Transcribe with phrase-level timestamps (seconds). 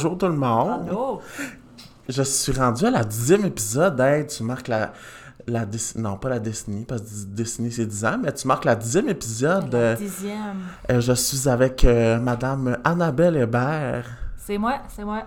[0.00, 0.86] Bonjour tout le monde.
[0.88, 1.20] Allô?
[2.08, 3.98] Je suis rendu à la dixième épisode.
[3.98, 4.92] Hey, tu marques la,
[5.48, 5.64] la
[5.96, 9.08] Non, pas la décennie, parce que décennie c'est 10 ans, mais tu marques la dixième
[9.08, 9.72] épisode.
[9.72, 10.38] La Euh, dixième.
[10.92, 14.04] euh, je suis avec euh, Madame Annabelle Hébert.
[14.36, 15.24] C'est moi, c'est moi.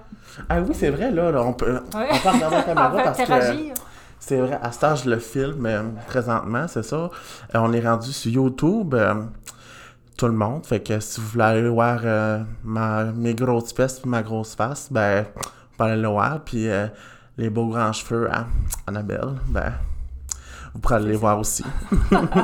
[0.47, 2.07] Ah oui, c'est vrai, là, là, on peut, Ouais.
[2.09, 3.73] on peut regarder la caméra parce que interagir.
[4.21, 7.09] c'est vrai, à ce je le filme euh, présentement, c'est ça.
[7.53, 8.95] On est rendu sur YouTube,
[10.17, 13.99] tout le monde, fait que si vous voulez aller voir euh, ma, mes grosses fesses
[13.99, 16.87] puis ma grosse face, ben, vous pouvez aller le voir, puis euh,
[17.37, 18.45] les beaux grands cheveux à
[18.87, 19.73] Annabelle, ben,
[20.73, 21.63] vous pourrez aller les voir aussi.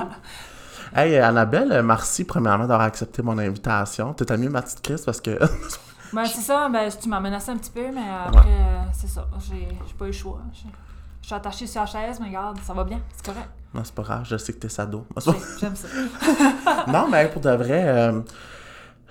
[0.96, 4.14] hey, Annabelle, merci premièrement d'avoir accepté mon invitation.
[4.14, 5.38] T'as mis ma petite crise parce que...
[6.14, 9.28] Ben, c'est ça, ben, tu m'as menacé un petit peu, mais après, euh, c'est ça.
[9.48, 10.40] J'ai j'ai pas eu le choix.
[11.28, 13.50] Je suis attachée sur la chaise, mais regarde, ça va bien, c'est correct.
[13.74, 15.06] non, c'est pas grave, je sais que t'es sado.
[15.18, 15.88] J'ai- J'aime ça.
[16.88, 18.22] non, mais pour de vrai, euh,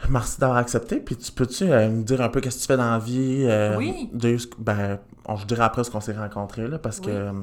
[0.09, 0.97] merci d'avoir accepté.
[0.97, 3.45] Puis tu peux-tu euh, me dire un peu qu'est-ce que tu fais dans la vie?
[3.47, 4.09] euh, Oui.
[4.15, 7.39] de ben, on, je dirais après ce qu'on s'est rencontrés, là, parce que Oui.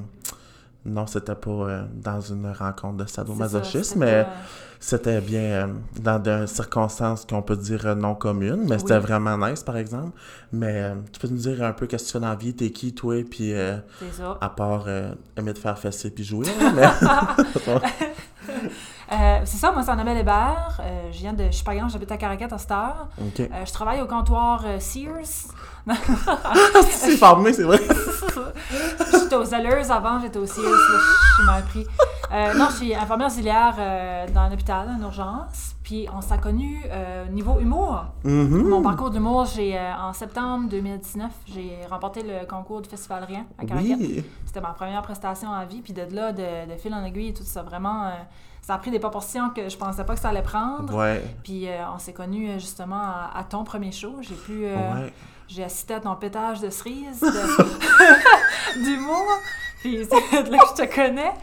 [0.86, 4.26] non, c'était pas dans une rencontre de sadomasochisme, mais
[4.84, 5.68] c'était bien euh,
[6.02, 10.12] dans des circonstances qu'on peut dire euh, non communes, mais c'était vraiment nice, par exemple.
[10.52, 12.54] Mais euh, tu peux nous dire un peu qu'est-ce que tu fais dans la vie?
[12.54, 13.24] T'es qui, toi?
[13.24, 14.38] Puis euh, c'est ça.
[14.42, 14.90] à part
[15.38, 16.84] aimer te faire fesser puis jouer, mais...
[19.12, 20.80] Euh, c'est ça, moi, c'est Annabelle Hébert.
[20.80, 21.46] Euh, je viens de.
[21.46, 23.08] Je suis pas grande, j'habite à Caracat à.
[23.20, 25.52] Euh, je travaille au comptoir Sears.
[26.92, 27.80] c'est formé, c'est vrai.
[29.12, 31.86] J'étais aux Zellers avant, j'étais au là, je suis mal pris.
[32.32, 35.76] Euh, non, je suis infirmière auxiliaire euh, dans un hôpital, en urgence.
[35.84, 38.06] Puis on s'est connus euh, niveau humour.
[38.24, 38.70] Mhm.
[38.70, 43.46] Mon parcours d'humour, j'ai euh, en septembre 2019, j'ai remporté le concours du Festival Rien
[43.60, 43.96] à Caracat.
[44.00, 44.24] Oui.
[44.46, 45.82] C'était ma première prestation en vie.
[45.82, 48.12] Puis de là, de, de fil en aiguille, tout ça, vraiment,
[48.62, 50.96] ça a pris des proportions que je pensais pas que ça allait prendre.
[50.96, 51.24] Ouais.
[51.44, 54.16] Puis euh, on s'est connus justement à, à ton premier show.
[54.22, 54.66] J'ai pu...
[54.66, 55.14] euh, Ouais.
[55.48, 59.28] J'ai assisté à ton pétage de cerise, de- d'humour.
[59.82, 61.34] Puis c'est là que je te connais.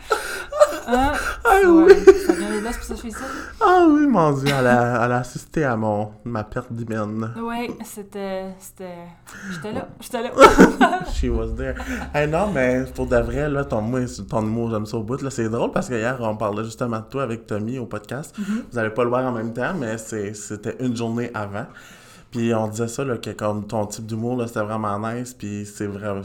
[0.86, 1.12] Hein?
[1.44, 1.94] Ah Ouais,
[2.26, 3.18] Ça vient de là, c'est pour ça que je suis ici.
[3.60, 7.34] Ah oui, mon Dieu, elle a, elle a assisté à mon, ma perte d'hymen.
[7.38, 8.46] Oui, c'était.
[8.58, 8.96] c'était...
[9.52, 10.30] J'étais là, j'étais là.
[11.12, 11.74] She was there.
[12.14, 13.82] Hey, non, mais pour de vrai, là, ton,
[14.30, 15.20] ton humour, j'aime ça au bout.
[15.20, 18.34] Là, c'est drôle parce que hier, on parlait justement de toi avec Tommy au podcast.
[18.72, 21.66] Vous allez pas le voir en même temps, mais c'est- c'était une journée avant.
[22.30, 25.34] Puis on disait ça, là, que comme ton type d'humour, là, c'était vraiment nice.
[25.34, 26.22] Puis c'est vrai,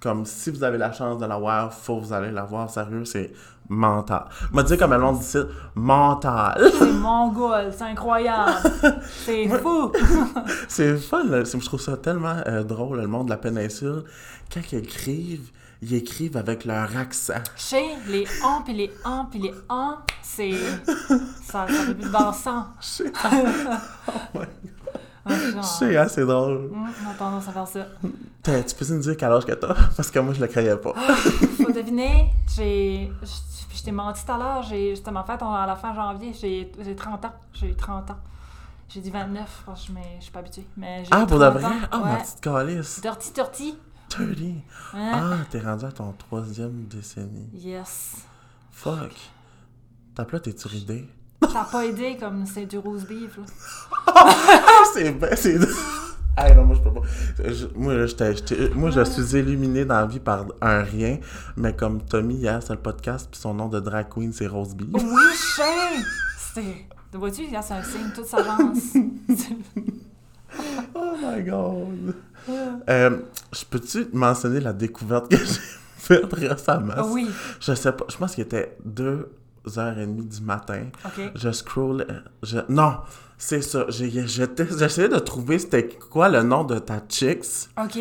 [0.00, 2.70] comme si vous avez la chance de l'avoir, faut que vous allez l'avoir.
[2.70, 3.32] Sérieux, c'est
[3.68, 4.24] mental.
[4.52, 5.38] M'a dit comme elle monde dit
[5.74, 6.70] mental.
[6.78, 8.52] C'est mongol, c'est incroyable.
[9.24, 9.92] C'est fou.
[10.68, 11.44] C'est fun, là.
[11.44, 14.04] Je trouve ça tellement euh, drôle, le monde de la péninsule.
[14.52, 15.50] Quand ils écrivent,
[15.82, 17.42] ils écrivent avec leur accent.
[17.56, 20.54] Chez les ans, puis les ans, puis les ans, c'est.
[21.44, 23.02] Ça, fait plus de bon sens.
[24.34, 24.48] Ouais,
[25.62, 26.70] sais, hein, c'est drôle.
[26.72, 27.86] hum, on a tendance à faire ça.
[28.42, 29.74] Tu peux nous dire quel âge que t'as?
[29.96, 30.94] Parce que moi, je le croyais pas.
[30.94, 33.10] Faut deviner, j'ai.
[33.74, 34.94] Je t'ai menti tout à l'heure, j'ai.
[35.12, 37.32] Ma fête à la fin janvier, j'ai j'ai 30 ans.
[37.52, 38.16] J'ai 30 ans.
[38.88, 40.66] J'ai dit 29, parce que je suis pas habituée.
[40.76, 41.64] Mais j'ai Ah, pour de 30 vrai?
[41.66, 41.72] ans.
[41.92, 42.22] Ah, ma ouais.
[42.22, 43.00] petite calice.
[43.02, 43.74] Dirty Dirty.
[44.08, 44.26] 30.
[44.94, 45.12] Hein?
[45.14, 47.50] Ah, t'es rendu à ton troisième décennie.
[47.52, 48.16] Yes.
[48.72, 49.12] Fuck.
[50.14, 51.06] T'as là, t'es-tu ridé?
[51.52, 54.14] Ça a pas aidé comme c'est du rose beef, là.
[54.94, 55.58] C'est ben, c'est...
[56.36, 57.06] Ah non, moi je peux pas.
[57.52, 61.18] Je- moi, là, j'étais- moi, je suis éliminé dans la vie par un rien,
[61.56, 64.74] mais comme Tommy hier, c'est le podcast, puis son nom de drag queen, c'est Rose
[64.74, 64.88] Beef.
[64.92, 65.02] Oui,
[65.56, 66.02] chien!
[66.54, 66.86] C'est.
[67.16, 68.94] Vois-tu, regarde, c'est un signe, tout s'avance.
[70.94, 72.14] Oh my god.
[72.88, 73.18] Euh,
[73.52, 75.60] je peux-tu mentionner la découverte que j'ai
[75.96, 76.94] faite récemment?
[77.12, 77.28] Oui,
[77.60, 78.76] Je sais pas, je pense qu'il était
[79.68, 80.86] 2h30 du matin.
[81.34, 82.06] Je scroll.
[82.42, 82.58] Je...
[82.68, 82.98] Non,
[83.36, 83.86] c'est ça.
[83.88, 87.68] J'essayais de trouver c'était quoi le nom de ta chicks.
[87.80, 87.98] Ok.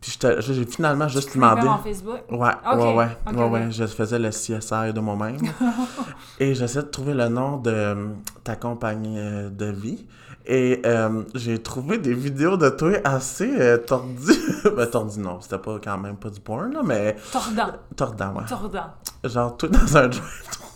[0.00, 1.66] Puis j'ai finalement juste demandé.
[1.66, 2.20] en Facebook?
[2.30, 5.38] Ouais, ouais, ouais, ouais, ouais, je faisais le CSI de moi-même.
[6.40, 8.08] et j'essayais de trouver le nom de
[8.44, 10.06] ta compagnie euh, de vie.
[10.50, 14.32] Et euh, j'ai trouvé des vidéos de toi assez euh, tordues.
[14.76, 17.72] ben, tordues, non, c'était pas quand même pas du porn, là, mais Tordant.
[17.94, 18.44] tordant, ouais.
[18.48, 18.86] Tordant.
[19.24, 20.22] Genre, tout dans un drive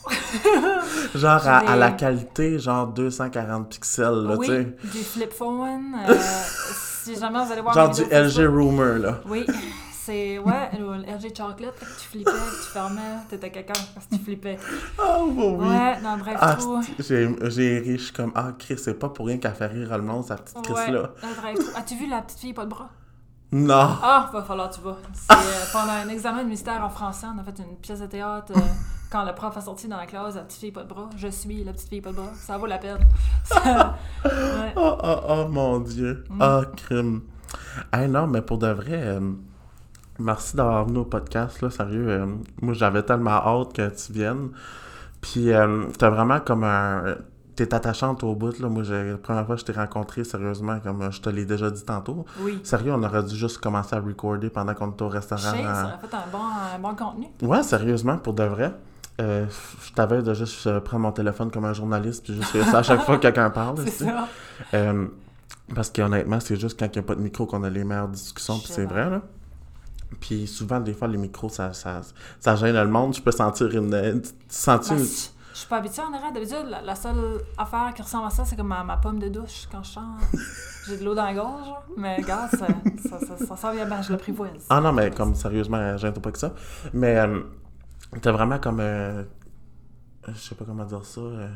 [1.15, 4.65] Genre, à, à la qualité, genre 240 pixels, là, oui, tu sais.
[4.99, 5.95] du flip phone.
[6.09, 6.15] euh,
[7.05, 8.47] si jamais vous allez voir Genre du LG.
[8.47, 9.21] Rumor, là.
[9.27, 9.47] Oui,
[10.05, 10.39] c'est.
[10.39, 14.23] Ouais, le LG Chocolate, que tu flippais, que tu fermais, t'étais quelqu'un parce que tu
[14.23, 14.59] flippais.
[14.99, 15.69] Oh, bah oui.
[15.69, 16.57] Ouais, dans bref, Ah,
[16.99, 19.67] c'est- j'ai j'ai ri, je suis comme, ah, Chris, c'est pas pour rien qu'elle fait
[19.67, 21.11] rire le monde, sa petite Chris, Ouais, là.
[21.77, 22.89] As-tu vu la petite fille pas de bras?
[23.55, 23.75] Non.
[24.03, 24.97] Ah, va falloir tu vas.
[25.13, 28.07] C'est euh, pendant un examen de mystère en français, on a fait une pièce de
[28.07, 28.53] théâtre.
[28.57, 28.61] euh,
[29.11, 31.29] quand le prof a sorti dans la classe, la petite fille pas de bras, je
[31.29, 32.31] suis la petite fille pas de bras.
[32.35, 32.97] Ça vaut la peine.
[33.45, 33.95] Ça-
[34.25, 34.73] ouais.
[34.75, 36.25] Oh, oh, oh, mon Dieu.
[36.31, 36.39] Mm.
[36.41, 37.21] Ah, crime.
[37.93, 39.21] Hey, non, mais pour de vrai, euh,
[40.19, 42.09] merci d'avoir venu au podcast, là, sérieux.
[42.09, 42.27] euh,
[42.61, 44.51] moi, j'avais tellement hâte que tu viennes.
[45.21, 47.17] Puis, euh, t'as vraiment comme un...
[47.55, 48.69] T'es attachante au bout, là.
[48.71, 51.45] Moi, j'ai- la première fois que je t'ai rencontré, sérieusement, comme euh, je te l'ai
[51.45, 52.25] déjà dit tantôt.
[52.41, 52.59] Oui.
[52.65, 55.43] Sérieux, on aurait dû juste commencer à recorder pendant qu'on était au restaurant.
[55.43, 56.39] à- ça aurait fait un bon,
[56.75, 57.27] un bon contenu.
[57.43, 58.73] Ouais, sérieusement, pour de vrai.
[59.21, 59.45] Euh,
[59.87, 62.79] je t'avais de juste euh, prendre mon téléphone comme un journaliste, puis juste faire ça
[62.79, 63.77] à chaque fois que quelqu'un parle.
[63.85, 64.27] C'est ça.
[64.73, 65.07] Euh,
[65.75, 68.09] parce qu'honnêtement, c'est juste quand il n'y a pas de micro qu'on a les meilleures
[68.09, 69.21] discussions, puis c'est vrai, là.
[70.21, 72.01] Puis souvent, des fois, les micros, ça, ça,
[72.41, 73.15] ça gêne le monde.
[73.15, 73.93] Je peux sentir une...
[73.95, 75.09] euh, sentir Ben, une-
[75.55, 76.33] je suis pas habituée en arrière.
[76.33, 79.29] D'habitude, la, la seule affaire qui ressemble à ça, c'est comme ma, ma pomme de
[79.29, 80.21] douche quand je chante.
[80.87, 82.67] J'ai de l'eau dans la gorge, mais regarde, ça,
[83.09, 84.51] ça, ça, ça sent bien, ben, je l'apprivoise.
[84.71, 86.55] Ah non, mais comme sérieusement, gêne-toi pas que ça.
[86.95, 87.41] Mais euh,
[88.21, 88.81] t'as vraiment comme...
[88.81, 89.23] euh,
[90.29, 91.21] je sais pas comment dire ça...
[91.21, 91.49] euh,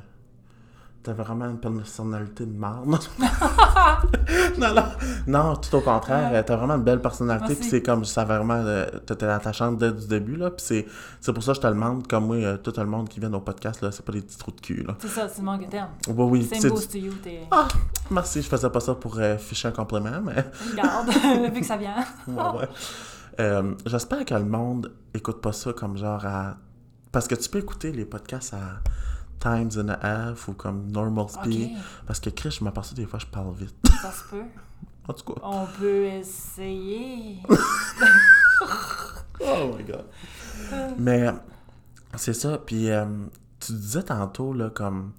[1.07, 2.89] T'as vraiment une personnalité de marde.
[4.59, 4.83] non, non,
[5.29, 6.31] non, tout au contraire.
[6.33, 7.55] euh, T'as vraiment une belle personnalité.
[7.55, 10.35] Puis c'est comme, ça vraiment, euh, t'étais attachante dès du début.
[10.35, 10.51] là.
[10.51, 10.87] Puis c'est,
[11.21, 13.33] c'est pour ça que je te demande, comme moi, euh, tout le monde qui vient
[13.35, 14.83] au podcast, là, c'est pas des petits trous de cul.
[14.83, 14.97] Là.
[14.99, 15.91] C'est ça, c'est de terme.
[16.09, 16.51] Oui, oui.
[16.53, 17.43] C'est to you, t'es...
[17.53, 17.69] Ah,
[18.11, 20.45] merci, je faisais pas ça pour euh, ficher un compliment, mais.
[20.73, 21.09] Regarde,
[21.55, 22.05] vu que ça vient.
[22.27, 22.67] Ouais,
[23.39, 23.75] ouais.
[23.87, 26.57] J'espère que le monde écoute pas ça comme genre à.
[27.13, 28.81] Parce que tu peux écouter les podcasts à
[29.39, 31.77] Times and a Half ou comme Normal Speed.
[32.07, 33.75] Parce que Chris, je m'aperçois des fois, je parle vite.
[34.01, 34.43] ça se peut.
[35.09, 35.41] En tout cas.
[35.45, 37.37] On peut essayer.
[39.41, 40.07] Oh my god.
[40.99, 41.29] Mais
[42.17, 42.59] c'est ça.
[42.59, 43.05] Puis euh,
[43.61, 45.13] tu disais tantôt, là, comme.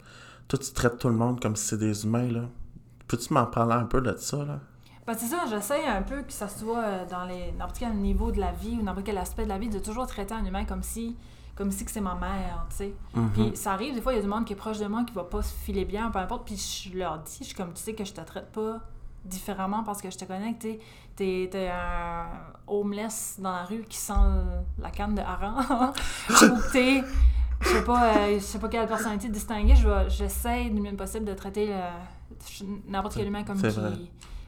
[0.47, 2.41] Toi, tu traites tout le monde comme si c'est des humains, là.
[3.07, 4.59] Peux-tu m'en parler un peu de ça, là?
[5.05, 8.31] Ben, c'est ça, j'essaie un peu que ça soit euh, dans les n'importe quel niveau
[8.31, 10.65] de la vie ou n'importe quel aspect de la vie, de toujours traiter un humain
[10.65, 11.15] comme si
[11.57, 12.93] comme si que c'est ma mère, tu sais.
[13.15, 13.29] Mhm.
[13.31, 15.03] Puis ça arrive, des fois, il y a du monde qui est proche de moi
[15.05, 17.73] qui va pas se filer bien, peu importe, puis je leur dis, je suis comme,
[17.73, 18.79] tu sais que je te traite pas
[19.25, 20.77] différemment parce que je te connais, que
[21.15, 22.27] t'es- un
[22.67, 24.13] homeless dans la rue qui sent
[24.79, 25.91] la canne de hareng,
[26.29, 27.03] ou t'es,
[27.61, 29.73] je sais pas, euh, je sais pas quelle personnalité distinguée,
[30.09, 31.73] j'essaie du mieux possible de traiter
[32.87, 33.79] n'importe quel humain comme qui...
[33.79, 33.91] vrai.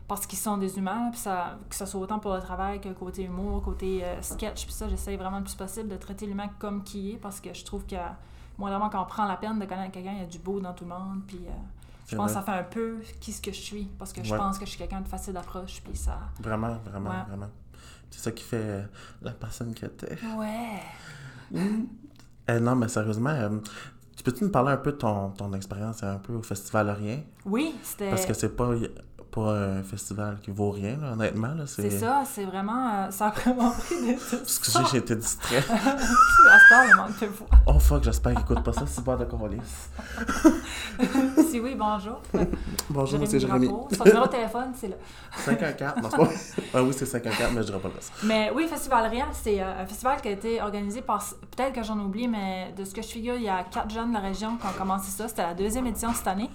[0.09, 2.89] Parce qu'ils sont des humains, puis ça, que ce soit autant pour le travail que
[2.89, 6.49] côté humour, côté euh, sketch, puis ça, j'essaie vraiment le plus possible de traiter l'humain
[6.59, 7.95] comme qui est, parce que je trouve que,
[8.57, 10.73] moindrement quand on prend la peine de connaître quelqu'un, il y a du beau dans
[10.73, 11.51] tout le monde, puis euh,
[12.07, 14.31] je pense que ça fait un peu qui ce que je suis, parce que je
[14.31, 14.37] Ouais.
[14.39, 16.17] pense que je suis quelqu'un de facile d'approche, puis ça...
[16.41, 17.23] Vraiment, vraiment, Ouais.
[17.27, 17.49] vraiment.
[18.09, 18.83] C'est ça qui fait euh,
[19.21, 20.17] la personne que t'es.
[20.35, 20.81] Ouais!
[22.59, 23.59] Non, mais sérieusement, euh,
[24.17, 27.19] tu peux-tu nous parler un peu de ton, ton expérience un peu au Festival Rien?
[27.45, 28.09] Oui, c'était...
[28.09, 28.71] Parce que c'est pas,
[29.31, 31.53] pas un festival qui vaut rien, là, honnêtement.
[31.55, 33.05] Là, C'est ça, c'est vraiment...
[33.05, 34.17] euh, ça a vraiment pris des...
[34.41, 35.63] Excusez, j'ai été distrait.
[35.69, 37.47] le monde te voit.
[37.65, 39.57] Oh fuck, j'espère qu'il écoute pas ça, c'est pas de colis.
[41.49, 42.21] Si oui, bonjour.
[42.89, 43.67] Bonjour, c'est Jérémy.
[43.67, 44.95] Son numéro de téléphone, c'est là.
[45.37, 46.77] 514, non, c'est pas.
[46.79, 48.27] Ah oui, c'est 514, mais je dirais pas le.
[48.27, 51.23] Mais oui, Festival Réal, c'est euh, un festival qui a été organisé par,
[51.55, 54.09] peut-être que j'en oublie, mais de ce que je figure, il y a quatre jeunes
[54.09, 55.27] de la région qui ont commencé ça.
[55.27, 56.49] C'était la deuxième édition cette année.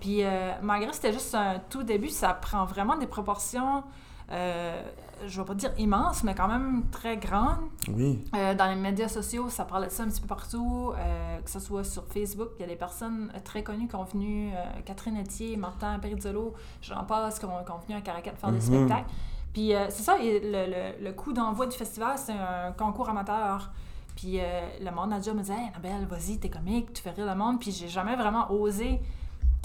[0.00, 3.82] Puis euh, malgré que c'était juste un tout début, ça prend vraiment des proportions,
[4.30, 4.82] euh,
[5.26, 7.58] je vais pas dire immenses, mais quand même très grandes.
[7.88, 8.24] Oui.
[8.34, 11.50] Euh, dans les médias sociaux, ça parlait de ça un petit peu partout, euh, que
[11.50, 12.48] ce soit sur Facebook.
[12.58, 16.54] Il y a des personnes très connues qui ont venu, euh, Catherine Etier, Martin Perizzolo,
[16.80, 18.62] j'en passe, qui ont, qui ont venu à Caracat faire des Mhm.
[18.62, 19.10] spectacles.
[19.52, 20.66] Puis c'est ça, et le,
[21.00, 23.70] le, le coup d'envoi du festival, c'est un concours amateur.
[24.16, 24.38] Puis
[24.80, 27.36] le monde a déjà me disait hey, Annabelle, vas-y, t'es comique, tu fais rire le
[27.36, 27.60] monde.
[27.60, 29.00] Puis j'ai jamais vraiment osé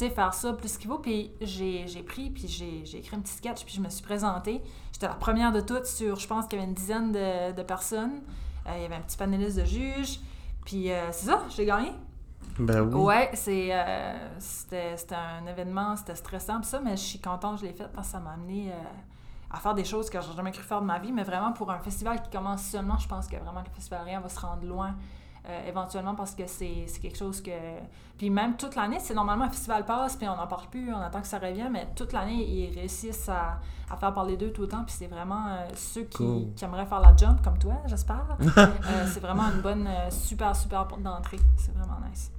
[0.06, 1.00] sais, faire ça plus qu'il vaut.
[1.00, 4.04] Puis j'ai j'ai pris, puis j'ai j'ai écrit un petit sketch, puis je me suis
[4.04, 4.62] présentée.
[4.94, 7.64] J'étais la première de toutes sur, je pense qu'il y avait une dizaine de, de
[7.64, 8.22] personnes.
[8.68, 10.20] Euh, il y avait un petit panéliste de juges.
[10.66, 11.92] Puis euh, c'est ça, j'ai gagné.
[12.58, 13.02] Ben oui.
[13.02, 17.56] Ouais, c'est, euh, c'était, c'était un événement, c'était stressant, pis ça, mais je suis contente
[17.56, 18.74] que je l'ai fait parce que ça m'a amené
[19.50, 21.12] à faire des choses que j'ai jamais cru faire de ma vie.
[21.12, 24.20] Mais vraiment, pour un festival qui commence seulement, je pense que vraiment le Festival Rien
[24.20, 24.96] va se rendre loin
[25.50, 27.52] euh, éventuellement parce que c'est, quelque chose que.
[28.18, 31.00] Puis même toute l'année, c'est normalement un festival passe, puis on n'en parle plus, on
[31.00, 34.62] attend que ça revienne, mais toute l'année, ils réussissent à, à faire parler d'eux tout
[34.64, 36.54] le temps, puis c'est vraiment euh, ceux qui, Cool.
[36.56, 38.26] qui aimeraient faire la jump comme toi, j'espère.
[38.58, 41.40] Euh, c'est vraiment une bonne, super, super porte d'entrée.
[41.58, 42.32] C'est vraiment nice.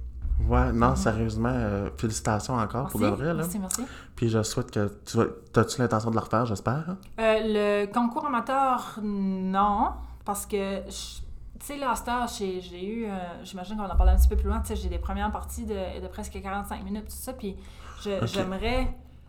[0.47, 3.27] Ouais, non, sérieusement, félicitations encore pour de Merci, vrai.
[3.33, 3.33] Là.
[3.35, 3.81] merci, merci.
[4.15, 5.25] Puis je souhaite que tu vas.
[5.53, 6.95] T'as-tu l'intention de le refaire, j'espère?
[7.17, 9.91] le concours amateur, non,
[10.25, 11.21] parce que, je-
[11.61, 14.35] tu sais, là, à j'ai j'ai eu, euh, j'imagine qu'on en parle un petit peu
[14.35, 17.33] plus loin, tu sais, j'ai des premières parties de, de presque 45 minutes, tout ça,
[17.33, 17.55] puis
[18.25, 18.87] j'aimerais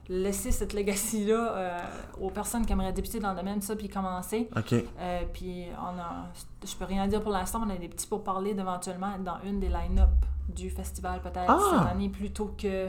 [0.08, 1.78] laisser cette legacy-là euh,
[2.20, 4.48] aux personnes qui aimeraient débuter dans le domaine, ça, puis commencer.
[4.56, 4.72] Ok.
[4.72, 6.26] Euh, puis on a,
[6.66, 9.38] je peux rien dire pour l'instant, on a des petits pour parler d'éventuellement être dans
[9.44, 10.10] une des line-up
[10.48, 11.58] du festival peut-être Ah!
[11.78, 12.88] cette année plutôt que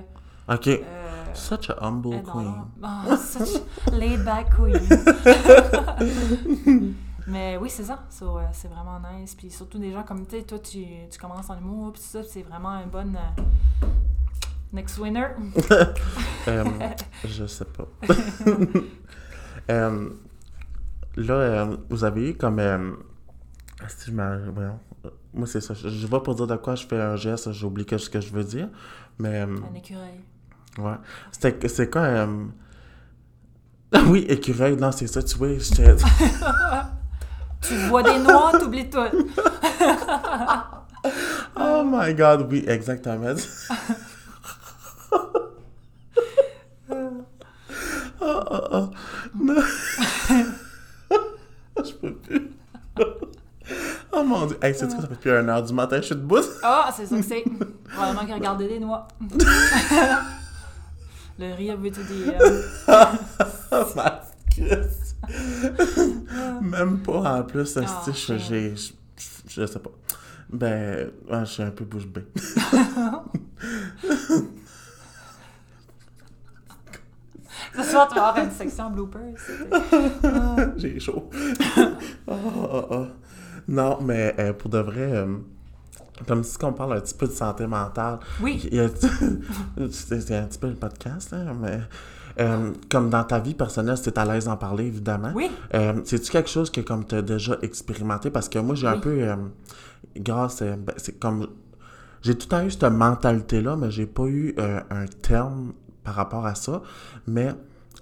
[0.50, 0.67] OK.
[0.67, 0.79] Euh,
[1.33, 2.53] Such a humble queen.
[2.83, 3.62] Oh, such
[3.93, 4.77] laid back queen.
[7.27, 8.03] Mais oui, c'est ça.
[8.10, 9.34] So, euh, c'est vraiment nice.
[9.36, 12.08] Puis surtout des gens comme tu sais, toi, tu, tu commences en humour, puis tout
[12.08, 13.15] ça, c'est vraiment une bonne.
[13.15, 13.88] euh,
[14.74, 15.27] next winner.
[16.50, 16.65] Euh,
[17.24, 17.88] je sais pas.
[21.15, 22.60] Là, euh, vous avez eu comme.
[23.88, 24.80] si je voyons.
[25.34, 25.74] Moi, c'est ça.
[25.74, 28.20] Je, je vais pour dire de quoi je fais un geste, j'ai oublié ce que
[28.20, 28.68] je veux dire.
[29.20, 29.39] Mais.
[29.42, 30.20] Un écureuil.
[30.80, 30.96] ouais.
[31.32, 32.27] C'était, c'est quoi.
[33.94, 34.75] Ah oui, écureuil.
[34.75, 35.58] Non, c'est ça, tu vois.
[35.60, 35.96] j'étais-
[37.67, 39.00] Tu vois des noix, t'oublies tout.
[41.55, 43.36] Oh my god, oui, exactement.
[46.89, 46.96] oh,
[48.22, 48.89] oh, oh.
[49.38, 49.55] Non.
[51.84, 52.51] Je peux plus.
[54.13, 54.58] Oh mon dieu.
[54.62, 56.38] Hey, c'est quoi, ça fait depuis 1h du matin, je suis debout.
[56.63, 57.43] Ah, c'est ça que c'est.
[57.93, 59.08] Probablement qu'il regardait des noix.
[61.38, 62.36] Le rire veut tout dire.
[66.62, 68.74] Même pas en plus, Ah, je, j'ai,
[69.48, 69.92] je, sais pas.
[70.51, 72.25] Ben, ouais, je suis un peu bouche bée.
[77.75, 79.34] Ce soir, tu vas avoir une section bloopers.
[80.77, 81.30] J'ai chaud.
[82.27, 83.06] Oh, oh, oh.
[83.68, 85.38] Non, mais euh, pour de vrai, euh,
[86.27, 88.20] comme si on parle un petit peu de santé mentale.
[88.42, 88.68] Oui.
[88.72, 88.89] Il y a-
[89.92, 91.80] c'est c'est un petit peu le podcast, là, mais
[92.40, 95.32] euh, comme dans ta vie personnelle, si tu es à l'aise d'en parler, évidemment.
[95.36, 95.50] Oui.
[95.74, 98.30] Euh, C'est-tu quelque chose que comme tu as déjà expérimenté?
[98.30, 99.18] Parce que moi, j'ai un peu...
[99.22, 99.36] euh,
[100.18, 100.62] grâce...
[100.62, 101.48] ben, c'est comme...
[102.22, 105.74] J'ai tout le temps eu cette mentalité-là, mais j'ai pas eu un terme
[106.04, 106.82] par rapport à ça.
[107.28, 107.54] Mais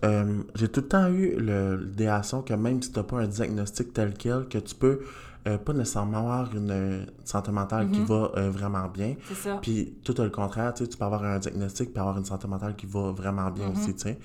[0.04, 3.28] euh, j'ai tout le temps eu le- l'idéation que même si tu n'as pas un
[3.28, 5.00] diagnostic tel quel, que tu peux
[5.48, 8.06] euh, pas nécessairement avoir une euh, santé mentale qui Mhm.
[8.08, 9.16] va euh, vraiment bien.
[9.28, 9.58] C'est ça.
[9.62, 12.76] Puis tout le contraire, tu tu peux avoir un diagnostic puis avoir une santé mentale
[12.76, 13.72] qui va vraiment bien Mhm.
[13.74, 14.20] aussi, tu sais.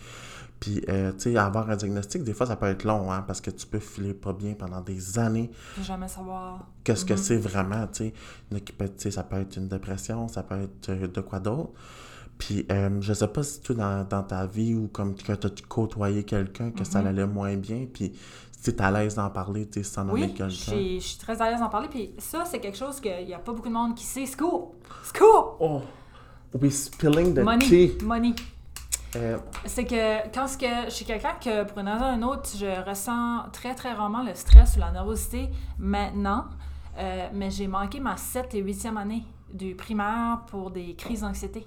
[0.58, 3.42] Puis, euh, tu sais, avoir un diagnostic, des fois, ça peut être long, hein, parce
[3.42, 5.50] que tu peux filer pas bien pendant des années.
[5.82, 6.66] Jamais savoir.
[6.82, 7.18] Qu'est-ce que Mhm.
[7.18, 8.12] c'est vraiment, tu
[8.50, 8.64] sais.
[8.98, 11.72] Tu Ça peut être une dépression, ça peut être de quoi d'autre.
[12.38, 15.46] Puis, euh, je sais pas si toi, dans, dans ta vie ou comme que tu
[15.46, 18.12] as côtoyé quelqu'un, que ça allait moins bien, puis
[18.62, 20.48] tu es à l'aise d'en parler, tu sais, sans nommer Oui, quelqu'un.
[20.48, 21.88] j'ai- je suis très à l'aise d'en parler.
[21.88, 24.26] Puis ça, c'est quelque chose qu'il n'y a pas beaucoup de monde qui sait.
[24.26, 24.74] Scoop!
[25.04, 25.56] Scoop!
[25.60, 25.82] Oh!
[26.60, 27.66] We spilling the Money.
[27.66, 27.98] tea!
[28.04, 28.34] Money.
[29.14, 32.50] Euh, C'est que quand que je suis quelqu'un que pour une raison ou une autre,
[32.58, 35.48] je ressens très très rarement le stress ou la nervosité
[35.78, 36.44] maintenant,
[36.98, 39.22] euh, mais j'ai manqué ma 7 et 8e année
[39.52, 41.66] du primaire pour des crises d'anxiété.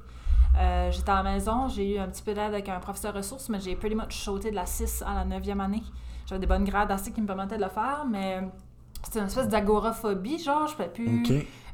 [0.58, 3.50] Euh, J'étais à la maison, j'ai eu un petit peu d'aide avec un professeur ressources,
[3.50, 5.84] mais j'ai pretty much sauté de la 6 à la 9e année.
[6.30, 8.48] J'avais des bonnes grades assez qui me permettaient de le faire, mais
[9.04, 11.24] c'était une espèce d'agoraphobie, genre, je pouvais plus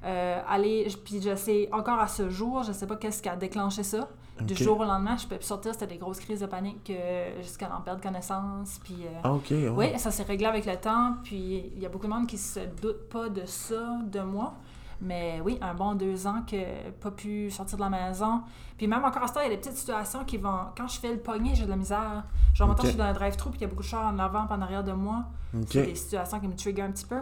[0.05, 0.87] euh, aller.
[1.03, 4.07] Puis je sais, encore à ce jour, je sais pas qu'est-ce qui a déclenché ça.
[4.41, 7.41] Du jour au lendemain, je peux plus sortir, c'était des grosses crises de panique euh,
[7.41, 8.79] jusqu'à en perdre connaissance.
[8.83, 9.47] Puis, euh, Ah, OK.
[9.51, 9.69] ouais.
[9.69, 11.15] Oui, ça s'est réglé avec le temps.
[11.23, 14.53] Puis il y a beaucoup de monde qui se doute pas de ça, de moi.
[15.01, 18.41] Mais oui, un bon deux ans que pas pu sortir de la maison.
[18.77, 20.57] Puis même encore à ce temps, il y a des petites situations qui vont.
[20.77, 22.23] Quand je fais le poignet, j'ai de la misère.
[22.53, 22.85] Genre, maintenant, Ok.
[22.85, 24.55] je suis dans un drive-thru, puis il y a beaucoup de chars en avant, puis
[24.57, 25.25] en arrière de moi.
[25.67, 27.21] C'est des situations qui me trigger un petit peu.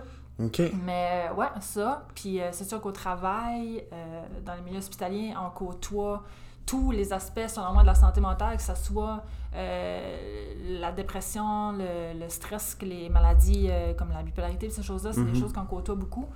[0.86, 2.06] Mais euh, ouais, ça.
[2.16, 6.24] Puis euh, c'est sûr qu'au travail, euh, dans les milieux hospitaliers, on côtoie
[6.66, 9.22] tous les aspects, selon moi, de la santé mentale, que ce soit
[9.56, 15.20] euh, la dépression, le, le stress, les maladies euh, comme la bipolarité, ces choses-là, c'est
[15.22, 15.32] Mhm.
[15.34, 16.28] des choses qu'on côtoie beaucoup.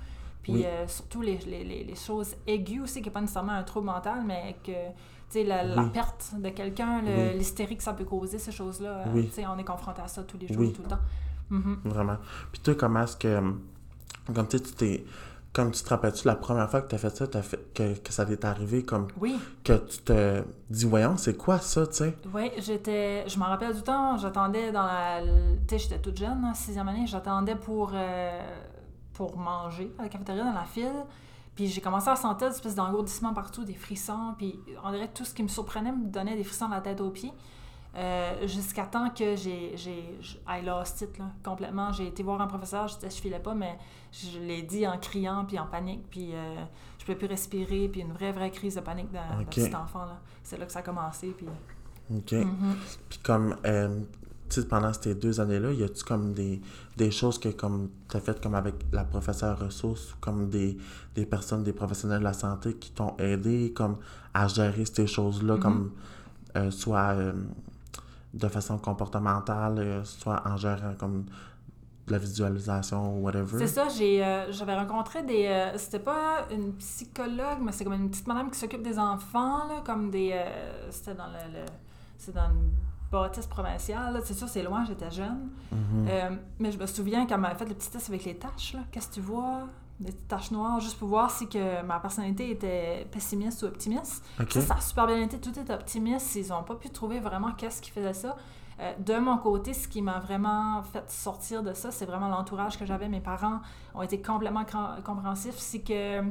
[0.48, 0.64] Puis Oui.
[0.66, 4.22] euh, surtout les, les, les, choses aiguës aussi, qui n'est pas nécessairement un trouble mental,
[4.26, 4.94] mais que, tu
[5.28, 5.90] sais, la, la Oui.
[5.90, 7.34] perte de quelqu'un, Oui.
[7.36, 9.26] l'hystérie que ça peut causer, ces choses-là, euh, Oui.
[9.28, 10.98] tu sais, on est confronté à ça tous les jours, tout le temps.
[11.50, 11.80] Mhm.
[11.84, 12.16] Vraiment.
[12.50, 13.40] Puis toi, comment est-ce que.
[14.34, 15.04] Comme tu t'es.
[15.52, 17.94] Comme tu te rappelles-tu la première fois que tu as fait ça, t'as fait, que,
[17.98, 19.38] que ça t'est arrivé, comme Oui.
[19.64, 22.14] que tu te dis, voyons, c'est quoi ça, tu sais?
[22.34, 23.26] Oui, j'étais.
[23.28, 25.20] Je m'en rappelle du temps, j'attendais dans la.
[25.22, 25.28] Tu
[25.70, 28.40] sais, j'étais toute jeune, en sixième année, j'attendais pour, euh,
[29.18, 31.04] pour manger à la cafétéria dans la file.
[31.56, 34.34] Puis j'ai commencé à sentir des espèces d'engourdissement partout, des frissons.
[34.38, 36.80] Puis on dirait que tout ce qui me surprenait me donnait des frissons de la
[36.80, 37.32] tête aux pieds.
[37.96, 39.76] Euh, Jusqu'à temps que j'ai.
[39.76, 41.90] j'ai I lost it, là, complètement.
[41.92, 43.76] J'ai été voir un professeur, je disais, je filais pas, mais
[44.12, 46.54] je l'ai dit en criant, puis en panique, puis euh,
[47.00, 49.48] je pouvais plus respirer, puis une vraie, vraie crise de panique d'un d'un Ok.
[49.48, 50.18] petit enfant, là.
[50.44, 51.46] C'est là que ça a commencé, puis.
[52.14, 52.32] OK.
[52.32, 52.76] Mhm.
[53.08, 54.00] Puis comme, euh,
[54.68, 56.60] pendant ces deux années-là, y a-tu comme des,
[56.96, 60.76] des choses que comme t'as faites comme avec la professeure ressources, ou comme des,
[61.14, 63.96] des personnes, des professionnels de la santé qui t'ont aidé comme
[64.34, 65.60] à gérer ces choses-là, Mhm.
[65.60, 65.90] comme
[66.56, 67.32] euh, soit euh,
[68.34, 71.24] de façon comportementale, euh, soit en gérant comme
[72.06, 73.58] de la visualisation ou whatever?
[73.58, 75.46] C'est ça, j'ai, euh, j'avais rencontré des.
[75.46, 79.66] euh, c'était pas une psychologue, mais c'est comme une petite madame qui s'occupe des enfants,
[79.68, 80.30] là, comme des.
[80.32, 81.52] euh, c'était dans le.
[81.60, 81.66] le-
[82.16, 82.70] c'est dans une
[83.10, 84.20] bâtisse provinciale.
[84.24, 85.50] C'est sûr, c'est loin, j'étais jeune.
[85.72, 86.06] Mhm.
[86.08, 88.80] Euh, mais je me souviens qu'elle m'avait fait le petit test avec les taches, là.
[88.92, 89.68] Qu'est-ce que tu vois?
[90.00, 94.24] Des petites taches noires, juste pour voir si que ma personnalité était pessimiste ou optimiste.
[94.48, 95.40] Ça, ça a super bien été.
[95.40, 96.36] Tout est optimiste.
[96.36, 98.36] Ils n'ont pas pu trouver vraiment qu'est-ce qui faisait ça.
[98.80, 102.78] Euh, de mon côté, ce qui m'a vraiment fait sortir de ça, c'est vraiment l'entourage
[102.78, 103.08] que j'avais.
[103.08, 103.60] Mes parents
[103.94, 104.64] ont été complètement
[105.04, 105.58] compréhensifs.
[105.58, 106.22] C'est que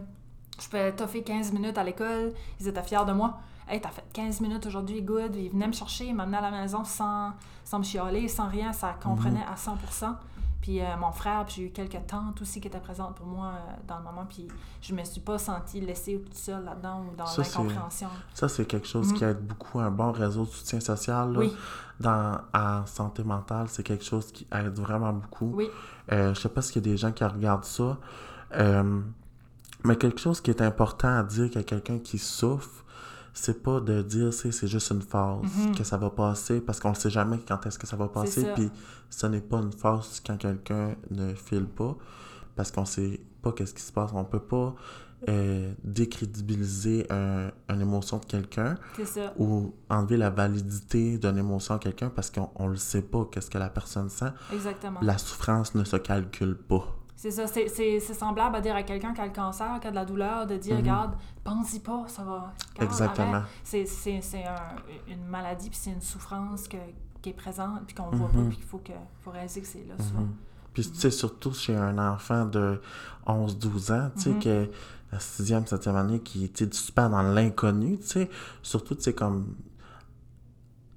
[0.60, 2.34] je pouvais toffer 15 minutes à l'école.
[2.62, 3.40] Ils étaient fiers de moi.
[3.70, 5.36] Hey, t'as fait 15 minutes aujourd'hui, good.
[5.36, 7.34] Ils venaient me chercher, ils m'amenaient à la maison sans,
[7.66, 8.72] sans me chialer, sans rien.
[8.72, 10.16] Ça comprenait à 100%
[10.62, 13.48] Puis euh, mon frère, puis j'ai eu quelques tantes aussi qui étaient présentes pour moi
[13.48, 14.26] euh, dans le moment.
[14.28, 14.48] Puis
[14.82, 18.08] je me suis pas sentie laissée toute seule là-dedans ou dans l'incompréhension.
[18.34, 19.30] Ça, c'est quelque chose qui Mhm.
[19.32, 21.34] aide beaucoup un bon réseau de soutien social.
[21.34, 21.40] là.
[21.40, 21.54] Oui,
[22.00, 25.52] Dans, en santé mentale, c'est quelque chose qui aide vraiment beaucoup.
[25.56, 25.70] oui,
[26.14, 27.98] Euh, je sais pas s'il y a des gens qui regardent ça.
[28.56, 29.02] Euh,
[29.84, 32.84] mais quelque chose qui est important à dire qu'à quelqu'un qui souffre,
[33.39, 35.75] c'est pas de dire c'est c'est juste une phase, Mhm.
[35.75, 38.41] que ça va passer, parce qu'on ne sait jamais quand est-ce que ça va passer.
[38.56, 38.70] Puis
[39.10, 41.96] ce n'est pas une phase quand quelqu'un ne file pas,
[42.56, 44.12] parce qu'on sait pas qu'est-ce qui se passe.
[44.13, 44.75] On peut pas
[45.29, 48.75] euh, décrédibiliser un- une émotion de quelqu'un
[49.39, 53.50] ou enlever la validité d'une émotion à quelqu'un parce qu'on on le sait pas qu'est-ce
[53.50, 54.32] que la personne sent.
[54.53, 55.00] Exactement.
[55.01, 56.97] La souffrance ne se calcule pas.
[57.20, 57.48] C'est ça.
[57.48, 59.96] C'est- C'est c'est semblable à dire à quelqu'un qui a le cancer, qui a de
[59.96, 60.82] la douleur, de dire, Mhm.
[60.82, 61.12] regarde,
[61.44, 62.54] pense-y pas, ça va.
[62.76, 63.42] Regarde, Exactement.
[63.64, 64.76] C'est c'est- c'est un-
[65.12, 66.78] une maladie, puis c'est une souffrance que-
[67.22, 68.34] qui est présente, puis qu'on voit Mhm.
[68.44, 68.94] pas, puis qu'il faut, que,
[69.24, 70.22] faut réaliser que c'est là souvent.
[70.22, 70.36] Mhm.
[70.74, 72.80] Puis, tu sais, surtout chez un enfant de
[73.26, 74.40] 11-12 ans, tu sais, Mhm.
[74.40, 74.70] que
[75.12, 78.30] la sixième, septième année, qui est super dans l'inconnu, tu sais,
[78.62, 79.56] surtout, tu sais, comme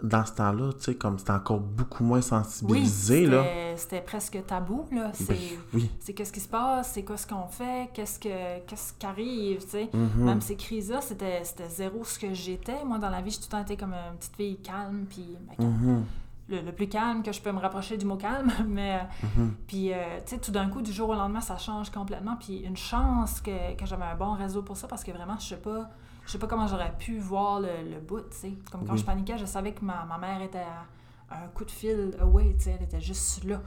[0.02, 3.42] dans ce temps-là, tu sais, comme c'est encore beaucoup moins Oui, sensibilisé, là.
[3.42, 5.10] c'était- c'était presque tabou, là.
[5.14, 5.38] C'est Ben,
[5.74, 5.90] oui.
[6.00, 9.62] c'est qu'est-ce qui se passe, c'est quoi ce qu'on fait, qu'est-ce que qu'est-ce qui arrive,
[9.64, 9.90] tu sais.
[9.92, 10.24] Mhm.
[10.24, 12.84] Même ces crises-là, c'était c'était zéro ce que j'étais.
[12.84, 15.36] Moi, dans la vie, j'ai tout le temps été comme une petite fille calme, puis
[15.58, 15.66] ben.
[15.66, 16.04] Mhm.
[16.48, 18.50] le, le plus calme que je peux me rapprocher du mot calme.
[18.66, 19.00] Mais,
[19.36, 19.54] Mhm.
[19.68, 19.96] puis, euh,
[20.26, 22.34] tu sais, tout d'un coup, du jour au lendemain, ça change complètement.
[22.40, 25.46] Puis, une chance que, que j'avais un bon réseau pour ça, parce que vraiment, je
[25.46, 25.88] sais pas,
[26.30, 28.52] je sais pas comment j'aurais pu voir le, le bout, tu sais.
[28.70, 28.98] Comme quand Oui.
[29.00, 32.14] je paniquais, je savais que ma, ma mère était à, à un coup de fil
[32.20, 33.60] away, tu sais, elle était juste là.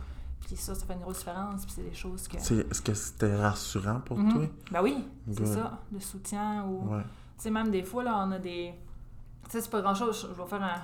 [0.46, 2.38] Puis ça, ça fait une grosse différence, puis c'est des choses que...
[2.38, 4.32] Est-ce que c'était rassurant pour Mhm.
[4.32, 4.42] toi?
[4.72, 6.94] Ben oui, c'est ça, le soutien ou...
[6.96, 7.02] Ouais.
[7.38, 8.74] Tu sais, même des fois, là, on a des.
[9.46, 10.28] Tu sais, c'est pas grand chose.
[10.34, 10.82] Je vais faire un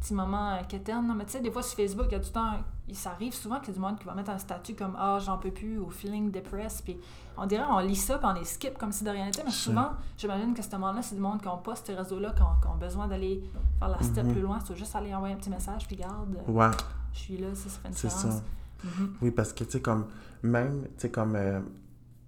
[0.00, 2.32] petit moment quétaine, mais tu sais, des fois sur Facebook, il y a tout le
[2.32, 2.52] temps.
[2.88, 4.96] il- Ça arrive souvent qu'il y a du monde qui va mettre un statut comme
[4.98, 6.84] Ah, j'en peux plus ou feeling depressed.
[6.84, 6.96] Puis
[7.42, 9.42] on dirait, on lit ça, puis on les skip comme si de rien n'était.
[9.44, 12.42] Mais souvent, j'imagine que ce monde-là, c'est du monde qui n'ont pas ces réseaux-là, qui
[12.42, 13.42] ont, besoin d'aller
[13.78, 14.32] faire la step Mhm.
[14.32, 14.58] plus loin.
[14.64, 16.70] C'est juste aller envoyer un petit message, puis garde, euh, Ouais,
[17.12, 18.34] je suis là, ça, ça fait une c'est différence.
[18.36, 18.42] ça.
[18.84, 19.14] Mhm.
[19.22, 20.06] Oui, parce que, tu sais, comme,
[20.42, 21.60] même, tu sais, comme, euh,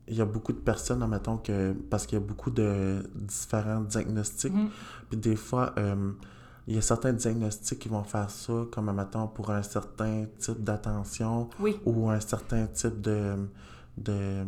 [0.08, 3.80] il y a beaucoup de personnes, admettons, que, parce qu'il y a beaucoup de différents
[3.82, 4.68] diagnostics, Mhm.
[5.08, 6.12] puis des fois, euh,
[6.66, 10.62] il y a certains diagnostics qui vont faire ça, comme, admettons, pour un certain type
[10.62, 13.48] d'attention Oui, ou un certain type de,
[13.96, 14.44] de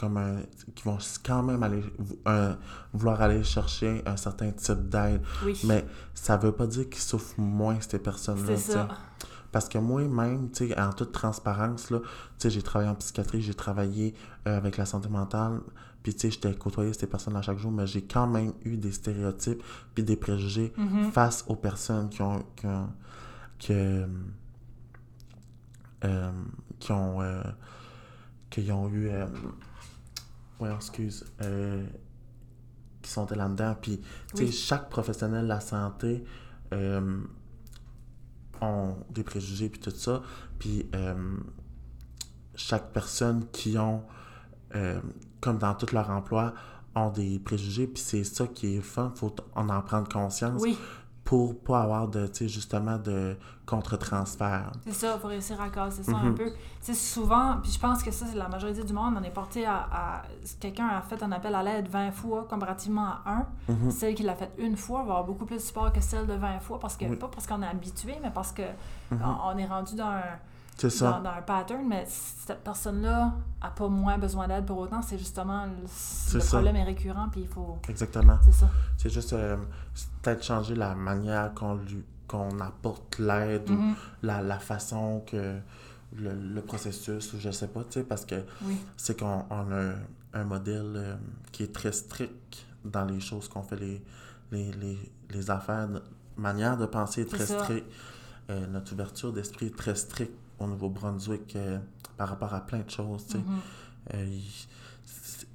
[0.00, 0.40] comme un,
[0.74, 1.82] qui vont quand même aller,
[2.24, 2.56] un-
[2.94, 5.20] vouloir aller chercher un certain type d'aide.
[5.44, 5.60] oui.
[5.64, 5.84] Mais
[6.14, 8.56] ça veut pas dire qu'ils souffrent moins, ces personnes-là.
[8.56, 8.88] c'est ça.
[9.52, 12.06] Parce que moi-même, tu sais, en toute transparence, là, tu
[12.38, 14.14] sais, j'ai travaillé en psychiatrie, j'ai travaillé
[14.46, 15.60] euh, avec la santé mentale,
[16.02, 18.92] puis tu sais, j'étais côtoyé ces personnes-là chaque jour, mais j'ai quand même eu des
[18.92, 19.62] stéréotypes
[19.94, 21.10] puis des préjugés Mhm.
[21.12, 22.42] face aux personnes qui ont...
[22.56, 22.88] qui ont,
[23.58, 24.06] qui, euh,
[26.04, 26.30] euh,
[26.78, 27.42] qui ont, euh,
[28.48, 29.10] qui ont eu...
[30.60, 31.24] Ouais, excuse.
[31.42, 31.86] euh,
[33.02, 33.74] qui sont là-dedans.
[33.80, 34.52] Puis, tu sais, Oui.
[34.52, 36.22] chaque professionnel de la santé
[36.74, 37.18] euh,
[38.60, 40.22] ont des préjugés puis tout ça.
[40.58, 41.36] Puis, euh,
[42.54, 44.02] chaque personne qui ont,
[44.74, 45.00] euh,
[45.40, 46.52] comme dans tout leur emploi,
[46.94, 47.86] ont des préjugés.
[47.86, 49.12] Puis c'est ça qui est fun.
[49.16, 50.76] Faut en en prendre conscience Oui,
[51.30, 54.72] pour pas avoir de, tu sais, justement, de contre-transfert.
[54.84, 56.28] C'est ça, il faut réussir à casser ça Mhm.
[56.28, 56.46] un peu.
[56.46, 59.30] Tu sais, souvent, puis je pense que ça, c'est la majorité du monde, on est
[59.30, 59.76] porté à.
[59.92, 60.22] à-
[60.58, 63.46] Quelqu'un a fait un appel à l'aide 20 fois comparativement à un.
[63.68, 63.90] Mhm.
[63.92, 66.34] Celle qui l'a fait une fois va avoir beaucoup plus de support que celle de
[66.34, 67.14] 20 fois, parce que, Oui.
[67.16, 68.62] pas parce qu'on est habitué, mais parce que
[69.12, 69.20] Mhm.
[69.24, 70.22] on, on est rendu dans un,
[70.88, 71.10] ça.
[71.12, 75.18] dans, dans un pattern, mais cette personne-là a pas moins besoin d'aide pour autant, c'est
[75.18, 77.78] justement le, problème est récurrent, puis il faut.
[77.88, 78.38] Exactement.
[78.42, 78.70] C'est ça.
[78.96, 79.56] C'est juste euh,
[80.22, 83.94] peut-être changer la manière qu'on lui qu'on apporte l'aide ou Mhm.
[84.22, 85.58] la, la façon que
[86.16, 88.76] le, le processus, ou je sais pas, tu sais, parce que Oui.
[88.96, 89.94] c'est qu'on on a
[90.34, 91.16] un modèle euh,
[91.50, 94.00] qui est très strict dans les choses qu'on fait, les,
[94.52, 95.88] les, les, les affaires.
[95.88, 97.90] Notre manière de penser est très stricte.
[98.48, 101.78] Euh, notre ouverture d'esprit est très stricte au Nouveau-Brunswick euh,
[102.16, 103.26] par rapport à plein de choses.
[103.26, 103.38] tu sais.
[103.38, 103.60] Mhm.
[104.14, 104.38] Euh,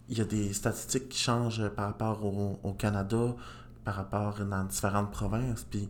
[0.09, 3.33] il y a des statistiques qui changent par rapport au, au Canada,
[3.83, 5.63] par rapport dans différentes provinces.
[5.63, 5.89] Puis,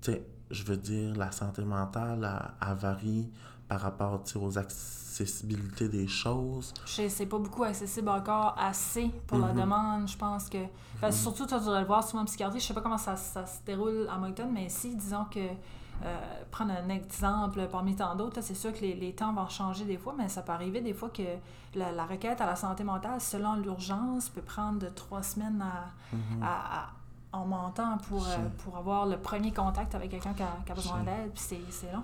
[0.00, 2.20] tu sais, je veux dire, la santé mentale,
[2.60, 3.28] elle, elle varie
[3.66, 6.72] par rapport aux accessibilités des choses.
[6.84, 9.60] C'est pas beaucoup accessible encore assez pour la Mhm.
[9.60, 10.08] demande.
[10.08, 10.58] Je pense que.
[11.00, 12.60] ben, Surtout, toi, tu devrais le voir souvent en psychiatrie.
[12.60, 15.48] Je sais pas comment ça, ça se déroule à Moncton, mais si, disons que.
[16.04, 16.16] Euh,
[16.50, 19.96] prendre un exemple parmi tant d'autres, c'est sûr que les, les temps vont changer des
[19.98, 21.22] fois, mais ça peut arriver des fois que
[21.74, 26.14] la, la requête à la santé mentale, selon l'urgence, peut prendre de trois semaines à,
[26.14, 26.42] Mhm.
[26.42, 26.90] à- à-
[27.32, 30.74] en montant pour, euh, pour avoir le premier contact avec quelqu'un qui a, qui a
[30.74, 32.02] besoin d'aide, puis c'est- long.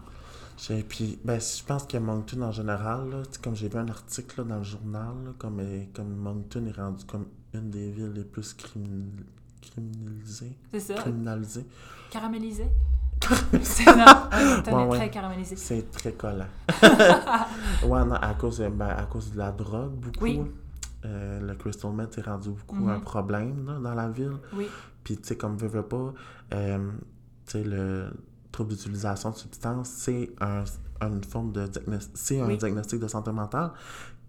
[0.58, 4.42] J'ai- Puis, ben, je pense que Moncton en général, là, comme j'ai vu un article
[4.42, 8.12] là, dans le journal, là, comme, euh, comme Moncton est rendu comme une des villes
[8.14, 9.06] les plus crimin-
[9.62, 10.56] criminalisées.
[10.72, 10.94] C'est ça.
[10.94, 11.66] Criminalisées.
[12.10, 12.66] Caramélisé.
[13.62, 13.84] c'est
[14.72, 14.98] Ouais, ouais.
[14.98, 15.56] très caramélisé.
[15.56, 16.46] C'est très collant.
[17.84, 20.24] ouais, non, à cause, de- ben, à cause de la drogue, beaucoup.
[20.24, 20.40] Oui.
[21.04, 22.88] Euh, le crystal meth est rendu beaucoup Mhm.
[22.90, 24.36] un problème là, dans la ville.
[24.54, 24.68] Oui.
[25.02, 26.12] Puis, tu sais, comme veut, veut pas,
[26.54, 26.90] euh,
[27.46, 28.10] tu sais, le
[28.52, 30.62] trouble d'utilisation de substances, c'est un,
[31.00, 32.56] une forme de diagnostic, c'est un Oui.
[32.56, 33.70] diagnostic de santé mentale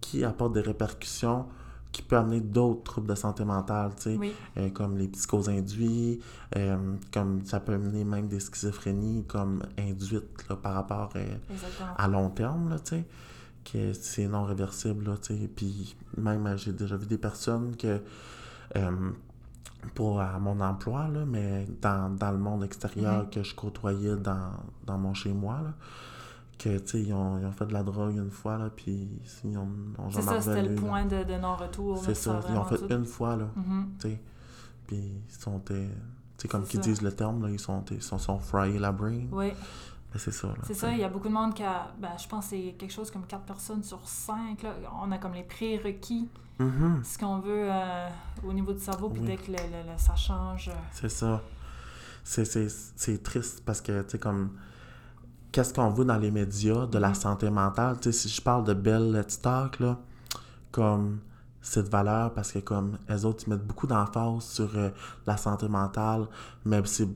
[0.00, 1.46] qui apporte des répercussions
[1.94, 4.32] qui peut amener d'autres troubles de santé mentale, tu sais, Oui.
[4.56, 6.18] euh, comme les psychoses induits,
[6.56, 6.76] euh,
[7.12, 11.24] comme ça peut amener même des schizophrénies comme induites là, par rapport euh,
[11.96, 12.76] à long terme, là,
[13.64, 15.14] que c'est non réversible, là.
[15.54, 18.00] Puis même, j'ai déjà vu des personnes que,
[19.94, 23.30] pour à mon emploi, là, mais dans, dans le monde extérieur Mhm.
[23.30, 24.50] que je côtoyais dans,
[24.86, 25.74] dans mon chez-moi, là,
[26.58, 29.08] que, tu ils ont, ils ont fait de la drogue une fois, là, puis
[29.44, 31.96] ils ont, ont C'est ça, c'était le point de, de non-retour.
[31.96, 33.88] là, C'est ça ils ont fait tout- une fois, là, Mhm.
[34.00, 34.20] tu sais.
[34.86, 35.92] Puis ils sont, euh, tu
[36.38, 39.22] sais, comme qu'ils disent le terme, là, ils sont, ils sont, sont fryés la brain.
[39.32, 39.50] Oui,
[40.12, 40.92] Ben, c'est ça, c'est ça.
[40.92, 41.88] Il y a beaucoup de monde qui a.
[41.98, 44.62] Ben, je pense que c'est quelque chose comme 4 personnes sur 5.
[44.62, 44.74] Là.
[45.02, 46.28] On a comme les prérequis,
[46.60, 47.02] Mhm.
[47.02, 48.08] ce qu'on veut euh,
[48.46, 49.26] au niveau du cerveau, puis Oui.
[49.26, 50.68] dès que le, le- le- ça change.
[50.68, 51.42] euh, C'est ça.
[52.22, 54.50] C'est triste parce que, tu sais, comme,
[55.54, 57.96] qu'est-ce qu'on voit dans les médias de la santé mentale?
[58.00, 60.00] Tu sais, si je parle de Bell Let's Talk, là,
[60.72, 61.20] comme,
[61.62, 64.90] c'est de valeur parce que, comme, elles autres, ils mettent beaucoup d'emphase sur euh,
[65.28, 66.26] la santé mentale,
[66.64, 67.08] mais c'est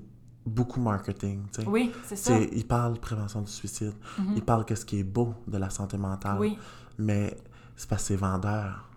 [0.47, 1.47] beaucoup marketing.
[1.67, 2.39] Oui, c'est ça.
[2.39, 3.95] Ils parlent de prévention du suicide.
[4.19, 4.35] Mhm.
[4.37, 6.39] Ils parlent qu'est-ce qui est beau de la santé mentale.
[6.39, 6.57] Oui.
[6.97, 7.37] Mais
[7.75, 8.89] c'est parce que c'est vendeur.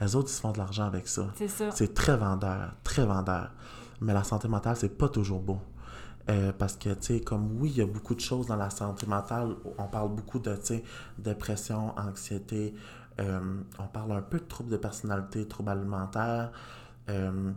[0.00, 1.26] Les autres, ils se font de l'argent avec ça.
[1.36, 1.70] C'est ça.
[1.70, 3.52] C'est très vendeur, très vendeur.
[4.00, 5.58] Mais la santé mentale, c'est pas toujours beau.
[6.28, 8.68] Euh, parce que, tu sais, comme oui, il y a beaucoup de choses dans la
[8.70, 9.56] santé mentale.
[9.78, 10.84] On parle beaucoup de, tu sais,
[11.18, 12.74] dépression, anxiété.
[13.20, 13.40] euh,
[13.80, 16.52] on parle un peu de troubles de personnalité, troubles alimentaires.
[17.08, 17.50] euh,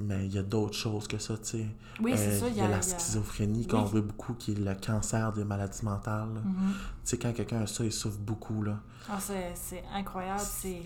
[0.00, 1.66] mais il y a d'autres choses que ça, tu sais.
[2.00, 2.48] Oui, c'est Euh, ça.
[2.48, 3.90] Il y a la schizophrénie qu'on Oui.
[3.92, 6.28] veut beaucoup, qui est le cancer des maladies mentales.
[6.44, 6.72] Mhm.
[6.72, 8.80] Tu sais, quand quelqu'un a ça, il souffre beaucoup, là.
[9.08, 10.40] Ah, c'est c'est incroyable.
[10.40, 10.82] C'est.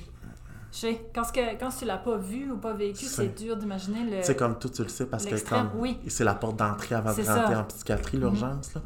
[0.71, 3.57] Je sais, quand, que, quand tu l'as pas vu ou pas vécu, c'est C'est- dur
[3.57, 4.23] d'imaginer le.
[4.23, 5.35] Sais, comme tout, tu le sais, parce que
[5.77, 5.99] oui.
[6.09, 7.61] c'est la porte d'entrée avant de C'est rentrer ça.
[7.61, 8.83] en psychiatrie, l'urgence, là.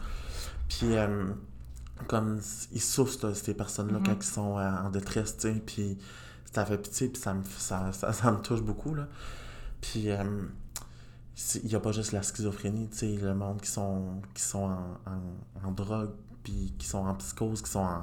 [0.69, 1.27] Puis, euh,
[2.09, 2.41] comme
[2.73, 4.07] ils souffrent, ces personnes-là, Mhm.
[4.07, 5.99] quand ils sont euh, en détresse, tu sais, puis
[6.53, 9.09] ça fait pitié, puis ça me, ça, ça, ça me touche beaucoup, là.
[9.81, 10.23] Puis, euh,
[11.35, 14.43] c'est- il n'y a pas juste la schizophrénie, tu sais, le monde qui sont, qui
[14.43, 16.11] sont en, en, en drogue,
[16.45, 18.03] puis qui sont en psychose, qui sont en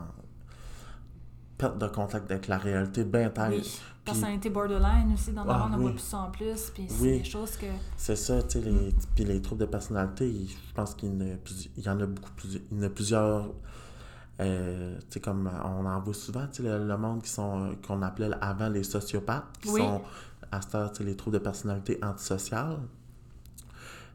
[1.60, 3.52] perte de contact avec la réalité, ben tête.
[3.52, 3.80] Oui.
[4.06, 5.84] Personnalité borderline aussi, dans le Ah, monde, on oui.
[5.84, 6.72] voit plus ça en plus.
[6.74, 7.18] Puis c'est Oui.
[7.20, 7.68] des choses que.
[7.98, 11.10] C'est ça, tu sais, les, puis les troubles de personnalité, je pense qu'il
[11.78, 13.52] y en a, beaucoup, plus- il y en a plusieurs,
[14.40, 17.76] euh, tu sais, comme on en voit souvent, tu sais, le, le monde qui sont,
[17.86, 20.02] qu'on appelait avant les sociopathes, qui sont,
[20.52, 22.80] à cette heure, les troubles de personnalité antisociales.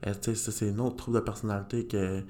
[0.06, 2.24] Euh, tu sais, c'est une autre trouble de personnalité que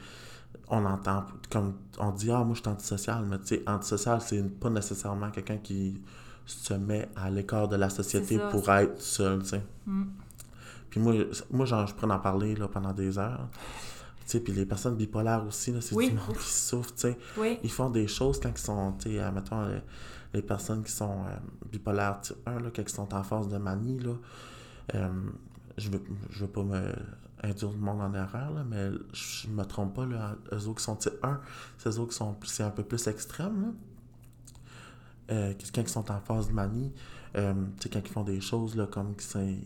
[0.74, 4.42] on entend, comme on dit, ah, moi, je suis antisocial, mais tu sais, antisocial, c'est
[4.58, 6.00] pas nécessairement quelqu'un qui
[6.46, 9.62] se met à l'écart de la société ça, pour être seul, tu sais.
[9.86, 10.04] Mm.
[10.90, 11.14] Puis moi,
[11.50, 13.48] moi genre, je pourrais en parler là, pendant des heures.
[14.24, 16.10] Tu sais, puis les personnes bipolaires aussi, c'est Oui.
[16.10, 17.18] du monde qui souffrent, tu sais.
[17.36, 17.58] Oui.
[17.62, 19.80] Ils font des choses quand ils sont, tu sais, euh, mettons, les,
[20.34, 21.36] les personnes qui sont euh,
[21.70, 24.14] bipolaires type 1, là, quand ils sont en phase de manie, là,
[24.94, 25.08] euh,
[25.76, 26.92] je veux, je veux pas me
[27.44, 30.84] induire le monde en erreur, là, mais je me trompe pas, là, eux autres qui
[30.84, 31.40] sont type 1,
[31.78, 33.68] c'est eux autres qui sont, c'est un peu plus extrême, là.
[35.30, 36.92] Euh, quand ils sont en phase de manie,
[37.36, 39.56] euh, tu sais, quand ils font des choses, là, comme c'est,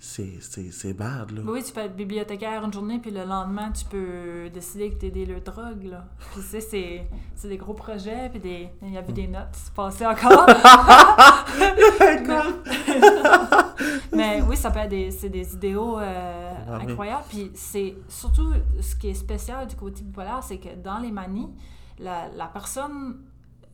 [0.00, 1.42] c'est, bad, là.
[1.44, 5.06] Oui, tu peux être bibliothécaire une journée, puis le lendemain, tu peux décider que tu
[5.06, 6.08] es de drogue, là.
[6.32, 8.68] Puis, tu sais, c'est, des gros projets, puis des...
[8.82, 10.46] il y avait des notes se passer encore.
[14.12, 16.92] Mais oui, ça peut être des, c'est des idéaux euh, Ah oui.
[16.92, 17.24] incroyables.
[17.28, 21.50] Puis c'est surtout ce qui est spécial du côté bipolaire, c'est que dans les manies,
[21.98, 23.16] la, la personne,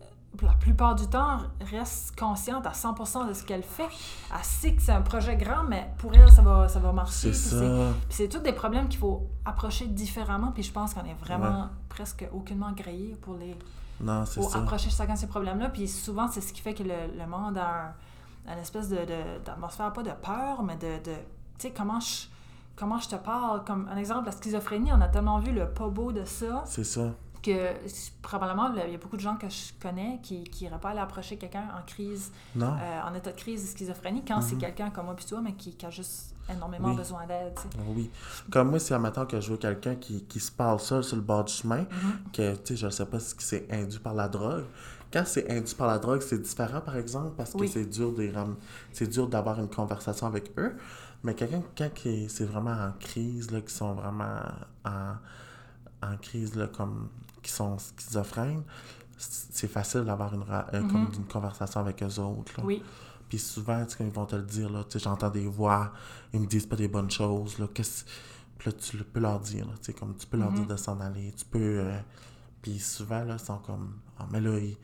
[0.00, 1.38] euh, la plupart du temps,
[1.70, 3.88] reste consciente à 100% de ce qu'elle fait.
[4.32, 7.32] Elle sait que c'est un projet grand, mais pour elle, ça va, ça va marcher.
[7.32, 7.92] C'est Puis ça.
[8.08, 11.68] puis c'est tous des problèmes qu'il faut approcher différemment, puis je pense qu'on est vraiment
[11.88, 13.56] presque aucunement grillé pour les
[14.00, 14.58] Non, c'est pour ça.
[14.58, 15.70] approcher chacun de ces problèmes-là.
[15.70, 17.92] Puis souvent, c'est ce qui fait que le, le monde a un,
[18.52, 18.98] une espèce de,
[19.44, 20.98] d'atmosphère, pas de peur, mais de.
[21.04, 21.14] de
[21.58, 22.26] tu sais, comment je,
[22.76, 23.64] comment je te parle?
[23.64, 26.84] Comme un exemple, la schizophrénie, on a tellement vu le pas beau de ça C'est
[26.84, 27.10] ça.
[27.42, 27.72] que
[28.22, 31.36] probablement, il y a beaucoup de gens que je connais qui n'iraient pas aller approcher
[31.36, 32.74] quelqu'un en crise, Non.
[32.80, 34.60] euh, en état de crise de schizophrénie, quand c'est Mhm.
[34.60, 36.96] quelqu'un comme moi puis toi, mais qui, qui a juste énormément Oui.
[36.96, 37.58] besoin d'aide.
[37.58, 37.68] sais.
[37.88, 38.10] Oui.
[38.50, 41.16] Comme moi, c'est un matin que je vois quelqu'un qui, qui se parle seul sur
[41.16, 42.18] le bord du chemin, Mhm.
[42.32, 44.64] que, tu sais, je sais pas si c'est induit par la drogue.
[45.12, 47.68] Quand c'est induit par la drogue, c'est différent, par exemple, parce que Oui.
[47.68, 48.14] c'est dur
[48.92, 50.76] c'est dur d'avoir une conversation avec eux.
[51.24, 54.40] Mais quelqu'un, quand qui- c'est vraiment en crise, là, qui sont vraiment
[54.84, 55.14] en,
[56.02, 57.08] en crise, là, comme,
[57.42, 58.62] qui sont schizophrènes,
[59.16, 61.12] c'est facile d'avoir une, euh, comme Mhm.
[61.18, 62.52] une conversation avec eux autres.
[62.58, 62.64] là.
[62.64, 62.82] Oui,
[63.28, 65.92] Puis souvent, tu sais, ils vont te le dire, là, tu sais, j'entends des voix,
[66.32, 68.04] ils me disent pas des bonnes choses, là, qu'est-ce...
[68.56, 70.54] Puis là, tu le- peux leur dire, là, tu sais, comme tu peux leur Mhm.
[70.56, 71.58] dire de s'en aller, tu peux...
[71.80, 71.98] euh,
[72.62, 73.94] Puis souvent, là, ils sont comme...
[74.18, 74.76] Ah, mais là, ils...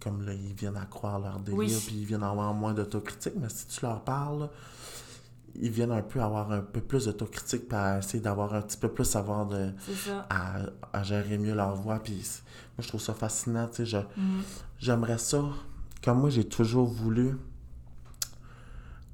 [0.00, 1.82] Comme là, ils viennent à croire leur délire, Oui.
[1.86, 4.50] puis ils viennent avoir moins d'autocritique, mais si tu leur parles,
[5.54, 8.76] ils viennent un peu avoir un peu plus d'autocritique, puis à essayer d'avoir un petit
[8.76, 9.70] peu plus savoir de...
[10.28, 10.56] À,
[10.92, 12.16] à gérer mieux leur voix, puis
[12.76, 13.96] moi, je trouve ça fascinant, tu sais, je...
[13.96, 14.42] Mhm.
[14.78, 15.42] J'aimerais ça.
[16.02, 17.36] Comme moi, j'ai toujours voulu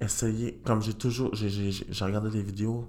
[0.00, 0.60] essayer.
[0.64, 1.30] Comme j'ai toujours.
[1.34, 2.88] J'ai regardé des vidéos.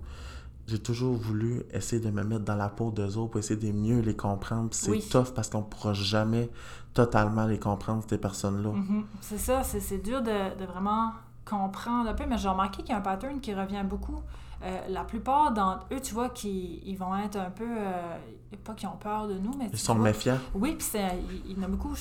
[0.67, 3.71] J'ai toujours voulu essayer de me mettre dans la peau d'eux autres pour essayer de
[3.77, 4.69] mieux les comprendre.
[4.71, 5.05] C'est Oui.
[5.11, 6.49] tough parce qu'on pourra jamais
[6.93, 8.69] totalement les comprendre, ces personnes-là.
[8.71, 9.05] Mhm.
[9.21, 11.11] C'est ça, c'est c'est dur de, de vraiment
[11.45, 14.19] comprendre un peu, mais j'ai remarqué qu'il y a un pattern qui revient beaucoup.
[14.63, 17.65] Euh, la plupart d'entre eux, tu vois, qui ils vont être un peu.
[17.67, 18.15] euh,
[18.63, 19.69] pas qu'ils ont peur de nous, mais.
[19.73, 20.37] Ils sont vois- méfiants.
[20.53, 21.93] Oui, puis c'est- il il y en a beaucoup.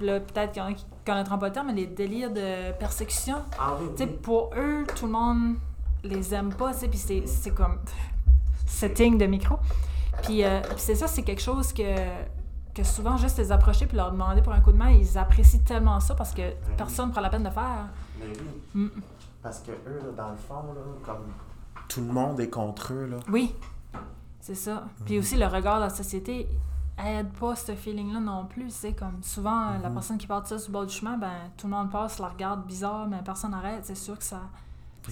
[0.00, 2.72] là, Peut-être qu'il y en a qui connaîtront pas le terme, mais les délires de
[2.78, 3.36] persécution.
[3.58, 5.56] Ah oui, Tu sais, pour eux, tout le monde
[6.06, 7.78] les aime pas, tu sais, puis c'est- c'est comme
[8.66, 9.56] setting de micro.
[10.22, 11.82] Puis, euh, puis c'est ça, c'est quelque chose que,
[12.74, 15.60] que souvent, juste les approcher puis leur demander pour un coup de main, ils apprécient
[15.64, 17.86] tellement ça parce que personne ne prend la peine de faire.
[18.18, 18.26] Mais
[18.74, 18.82] oui.
[18.84, 19.00] Mm.
[19.42, 21.24] Parce que eux, là, dans le fond, là, comme
[21.88, 23.18] tout le monde est contre eux, là.
[23.30, 23.54] Oui,
[24.40, 24.84] c'est ça.
[25.04, 26.48] Puis aussi, le regard de la société
[27.04, 28.70] aide pas ce feeling-là non plus.
[28.70, 29.92] C'est comme souvent, la Mhm.
[29.94, 32.18] personne qui part de ça sur le bord du chemin, ben tout le monde passe,
[32.18, 33.84] la regarde bizarre, mais personne n'arrête.
[33.84, 34.40] C'est sûr que ça,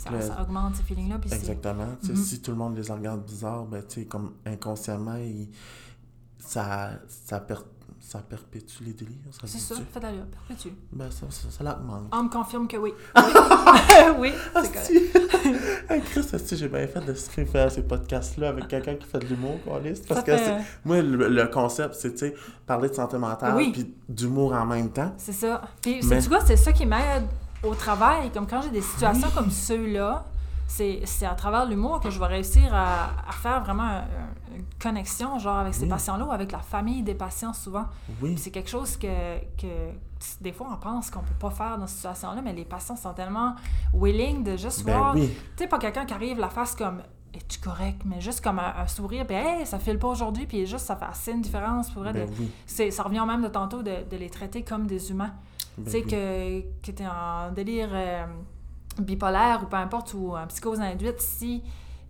[0.01, 1.17] ça, ça augmente ce feeling-là.
[1.31, 1.87] Exactement.
[2.03, 2.17] Mhm.
[2.17, 5.17] Si tout le monde les regarde bizarre, ben, comme inconsciemment,
[6.39, 7.57] ça, ça, per-
[8.01, 9.17] ça perpétue les délires.
[9.33, 10.75] Ça c'est ça, faites-le, perpétue.
[10.93, 12.05] Ben, ça, ça, ça l'augmente.
[12.13, 12.93] On me confirme que oui.
[14.19, 16.05] Oui, c'est correct.
[16.11, 16.27] Chris,
[16.57, 20.21] j'ai bien fait de se faire ces podcasts-là avec quelqu'un qui fait de l'humour, Parce
[20.21, 20.33] Ça que
[20.85, 22.35] moi, le, le concept, c'est,
[22.67, 23.73] parler de santé mentale Oui.
[23.73, 25.13] puis d'humour en même temps.
[25.19, 25.63] C'est ça.
[25.81, 27.25] Puis, Mais- tu vois, c'est ça qui m'aide
[27.67, 28.31] au travail.
[28.33, 30.25] Comme quand j'ai des situations comme ceux-là,
[30.67, 34.65] c'est à travers l'humour que je vais réussir à, à faire vraiment un- un- une
[34.81, 35.89] connexion, genre, avec ces Oui.
[35.89, 37.85] patients-là ou avec la famille des patients, souvent.
[38.23, 38.37] Oui.
[38.39, 39.91] C'est quelque chose que, que
[40.41, 43.13] des fois, on pense qu'on peut pas faire dans cette situation-là, mais les patients sont
[43.13, 43.55] tellement
[43.93, 45.15] willing de juste Ben voir...
[45.15, 45.31] oui.
[45.57, 47.03] Tu sais, pas quelqu'un qui arrive la face comme
[47.35, 50.67] es-tu correct, mais juste comme un, un sourire, puis hey, ça file pas aujourd'hui, puis
[50.67, 52.13] juste ça fait assez une différence pour vrai.
[52.13, 52.51] Ben de- oui.
[52.65, 55.33] c'est, ça revient même de tantôt de, de les traiter comme des humains.
[55.79, 58.27] Ben tu sais, que, que tu es en délire euh,
[58.99, 61.63] bipolaire ou peu importe, ou en psychose induite, si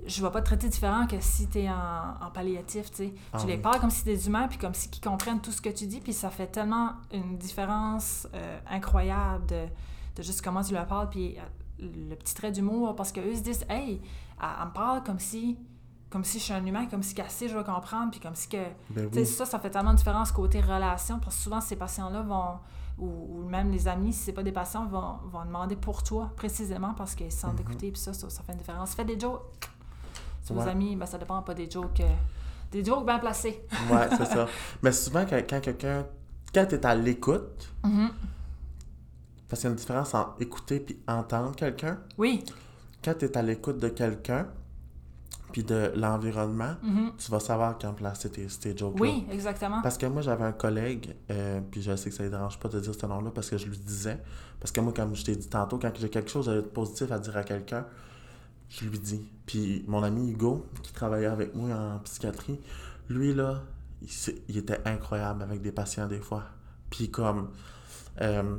[0.06, 1.74] je vais pas te traiter différent que si tu es en,
[2.20, 3.14] en palliatif, tu sais.
[3.32, 3.60] Ah tu les oui.
[3.62, 6.00] parles comme si des humains, puis comme si ils comprennent tout ce que tu dis,
[6.00, 9.64] puis ça fait tellement une différence euh, incroyable de,
[10.16, 13.40] de juste comment tu leur parles, puis euh, le petit trait d'humour, parce qu'eux se
[13.40, 14.00] disent, hey,
[14.42, 15.58] elle, elle me parle comme si
[16.10, 18.48] comme si je suis un humain, comme si sait, je vais comprendre, puis comme si
[18.48, 18.62] que...
[18.90, 19.26] Ben Tu sais, oui.
[19.26, 22.60] ça, ça fait tellement de différence côté relation, parce que souvent, ces patients-là vont,
[22.98, 26.30] ou, ou même les amis, si c'est pas des patients, vont, vont demander pour toi,
[26.36, 27.60] précisément, parce qu'ils se sentent Mhm.
[27.70, 28.94] écoutés, puis ça, ça, ça fait une différence.
[28.94, 29.42] Fais des jokes.
[30.42, 32.00] Sur vos amis, ben, ça dépend pas des jokes...
[32.00, 32.12] euh,
[32.70, 33.64] des jokes bien placés.
[33.90, 34.46] Ouais, c'est ça.
[34.82, 36.06] Mais souvent, quand, quand quelqu'un.
[36.54, 38.10] Quand tu es à l'écoute, Mhm.
[39.48, 41.98] parce qu'il y a une différence entre écouter puis entendre quelqu'un.
[42.18, 42.44] Oui.
[43.04, 44.46] Quand tu es à l'écoute de quelqu'un,
[45.54, 47.12] puis de l'environnement, Mhm.
[47.16, 49.80] tu vas savoir quand placer tes, tes jokes Oui, exactement.
[49.82, 52.68] Parce que moi, j'avais un collègue, euh, puis je sais que ça ne dérange pas
[52.68, 54.20] de dire ce nom-là parce que je lui disais.
[54.58, 57.20] Parce que moi, comme je t'ai dit tantôt, quand j'ai quelque chose de positif à
[57.20, 57.86] dire à quelqu'un,
[58.68, 59.24] je lui dis.
[59.46, 62.58] Puis mon ami Hugo, qui travaillait avec moi en psychiatrie,
[63.08, 63.62] lui, là,
[64.02, 64.08] il,
[64.48, 66.42] il était incroyable avec des patients des fois.
[66.90, 67.50] Puis comme,
[68.22, 68.56] euh,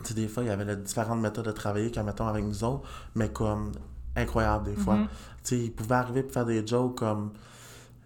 [0.00, 2.44] tu sais, des fois, il y avait là, différentes méthodes de travailler qu'à mettons avec
[2.44, 3.72] nous autres, mais comme
[4.16, 4.96] incroyable des fois.
[4.96, 5.06] Mhm.
[5.42, 7.32] Sais, il pouvait arriver pour faire des jokes comme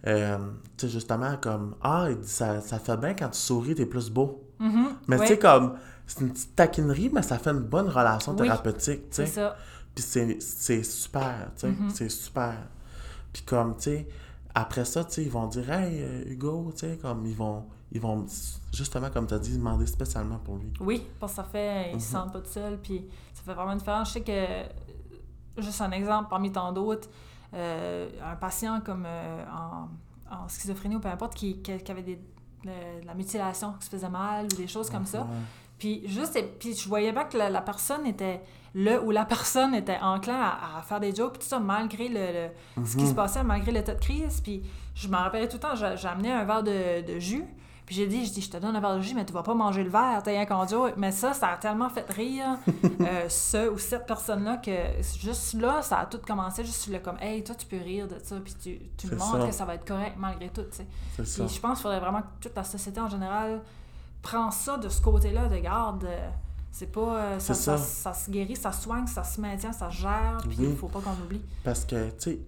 [0.06, 0.36] Euh,
[0.76, 3.86] tu sais, justement, comme, ah, il dit, ça, ça fait bien quand tu souris, t'es
[3.86, 4.44] plus beau.
[4.58, 4.88] Mhm.
[5.08, 5.22] Mais Ouais.
[5.26, 8.42] tu sais, comme, c'est une petite taquinerie, mais ça fait une bonne relation Oui.
[8.42, 9.32] thérapeutique, tu C'est sais.
[9.32, 9.56] ça.
[9.94, 11.88] Puis c'est c'est super, tu sais, Mhm.
[11.88, 12.54] c'est super.
[13.32, 14.08] Puis comme, tu sais,
[14.54, 17.64] après ça, tu sais, ils vont dire, hey, euh, Hugo, tu sais, comme, ils vont,
[17.90, 18.26] ils vont,
[18.74, 20.70] justement, comme tu as dit, demander spécialement pour lui.
[20.80, 22.00] Oui, parce que ça fait, ils Mhm.
[22.00, 24.08] se sentent pas tout seuls, puis ça fait vraiment une différence.
[24.08, 24.83] Je sais que,
[25.58, 27.08] juste un exemple parmi tant d'autres,
[27.54, 29.88] euh, un patient comme euh, en,
[30.34, 32.16] en schizophrénie ou peu importe, qui, qui, qui avait des,
[32.64, 35.26] de, de la mutilation, qui se faisait mal ou des choses comme ça.
[35.78, 38.42] Puis juste, et- puis je voyais bien que la, la personne était,
[38.74, 42.08] le ou la personne était enclin à, à faire des jokes, puis tout ça, malgré
[42.08, 42.14] le,
[42.80, 43.10] le- ce qui Mhm.
[43.10, 44.40] se passait, malgré l'état de crise.
[44.40, 44.62] Puis
[44.94, 47.44] je me rappelais tout le temps, j'ai amené un verre de, de jus,
[47.86, 49.42] puis j'ai dit, je dis, je te donne un verre de jus, mais tu vas
[49.42, 50.94] pas manger le verre, t'as qu'en joke.
[50.96, 52.56] Mais ça, ça a tellement fait rire
[53.00, 54.74] euh, ce ou cette personne-là que
[55.20, 58.16] juste là, ça a tout commencé, juste le comme, hey, toi, tu peux rire de
[58.22, 59.46] ça, puis tu, tu me montres ça.
[59.48, 61.24] que ça va être correct malgré tout, tu sais.
[61.24, 61.44] Ça.
[61.44, 63.60] Puis je pense qu'il faudrait vraiment que toute la société en général
[64.22, 66.04] prend ça de ce côté-là, de garde.
[66.04, 66.30] euh,
[66.72, 67.00] C'est pas.
[67.16, 67.76] euh, ça, ça.
[67.76, 68.12] ça.
[68.12, 70.68] ça se guérit, ça se soigne, ça se maintient, ça se gère, puis Oui.
[70.70, 71.42] il faut pas qu'on oublie.
[71.62, 72.38] Parce que, tu sais,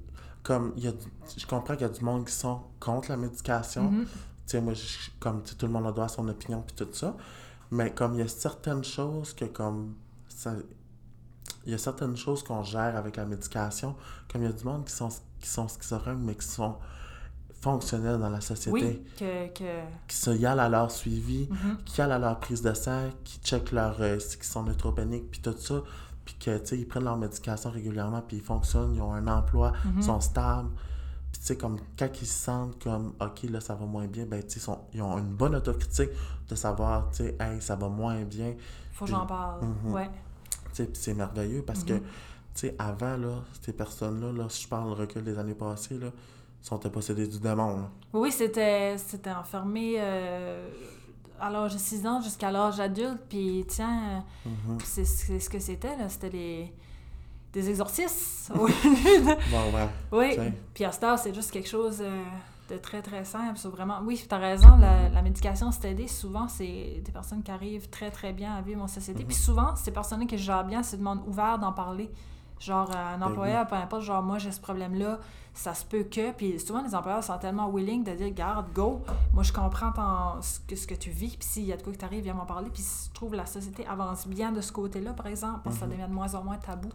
[0.42, 0.98] comme, y a du-
[1.36, 3.82] je comprends qu'il y a du monde qui sont contre la médication.
[3.90, 4.06] Mhm.
[4.06, 4.10] Tu
[4.46, 4.72] sais, moi,
[5.20, 7.16] comme, tout le monde a droit à son opinion, puis tout ça.
[7.70, 9.94] Mais comme, il y a certaines choses que, comme,
[10.28, 10.54] ça...
[11.64, 13.96] Il y a certaines choses qu'on gère avec la médication.
[14.30, 15.08] Comme il y a du monde qui sont,
[15.40, 16.76] qui sont schizophrènes, mais qui sont
[17.60, 18.70] fonctionnels dans la société.
[18.72, 19.48] Oui, que.
[19.52, 19.80] que...
[20.06, 21.78] Qui se y allent à leur suivi, Mhm.
[21.84, 25.40] qui allent à leur prise de sang, qui checkent leur, euh, qui sont neutropéniques, puis
[25.40, 25.82] tout ça,
[26.24, 29.26] puis que, tu sais, ils prennent leur médication régulièrement, puis ils fonctionnent, ils ont un
[29.26, 29.94] emploi, Mhm.
[29.98, 30.70] ils sont stables.
[31.46, 34.58] Sais, comme, quand ils se sentent comme, OK, là, ça va moins bien, ben, tu
[34.58, 36.10] sais, ils, ont une bonne autocritique
[36.48, 38.54] de savoir, tu sais, hey, ça va moins bien,
[38.92, 39.60] Faut que j'en parle.
[39.64, 39.92] Mhm.
[39.92, 40.10] Ouais.
[40.74, 42.00] tu sais, c'est merveilleux parce que, Mhm.
[42.00, 42.06] tu
[42.54, 46.08] sais, avant, là, ces personnes-là, là, si je parle le recul des années passées, là,
[46.60, 47.90] sont possédés du démon, là?
[48.12, 50.68] Oui, c'était c'était enfermé euh,
[51.38, 54.78] à l'âge de 6 ans jusqu'à l'âge adulte, puis tiens, euh, Mhm.
[54.82, 56.08] c'est c'est ce que c'était, là.
[56.08, 56.72] C'était les.
[57.56, 58.52] Des exorcismes.
[58.58, 60.36] au lieu de- Bon, ouais.
[60.38, 62.22] Oui, puis à ce stade, c'est juste quelque chose euh,
[62.68, 63.56] de très, très simple.
[63.56, 64.00] C'est vraiment...
[64.04, 66.06] Oui, tu as raison, la, la médication, c'est aidé.
[66.06, 69.20] Souvent, c'est des personnes qui arrivent très, très bien à vivre en société.
[69.22, 69.26] Mhm.
[69.28, 72.10] Puis souvent, ces personnes qui gèrent bien se demandent ouvert d'en parler.
[72.60, 75.18] Genre, un Ben employeur, peu importe, genre, moi, j'ai ce problème-là,
[75.54, 76.32] ça se peut que.
[76.32, 79.00] Puis souvent, les employeurs sont tellement willing de dire, garde, go,
[79.32, 81.82] moi, je comprends ton- ce, que, ce que tu vis, puis s'il y a de
[81.82, 82.68] quoi que tu arrives, viens m'en parler.
[82.70, 85.80] Puis je trouve que la société avance bien de ce côté-là, par exemple, parce que
[85.80, 85.92] ça Mhm.
[85.92, 86.90] devient de moins en moins tabou.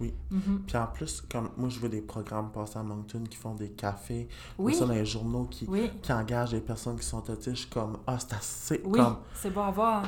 [0.00, 0.12] Oui.
[0.30, 0.62] Mhm.
[0.66, 3.70] Puis en plus, comme moi, je veux des programmes passés à Moncton qui font des
[3.70, 4.28] cafés,
[4.58, 7.72] ou Oui, ça dans les journaux qui, oui, qui engagent des personnes qui sont autistes.
[7.72, 8.82] Comme, ah, c'est assez.
[8.84, 10.02] oui, Comme, c'est beau à voir.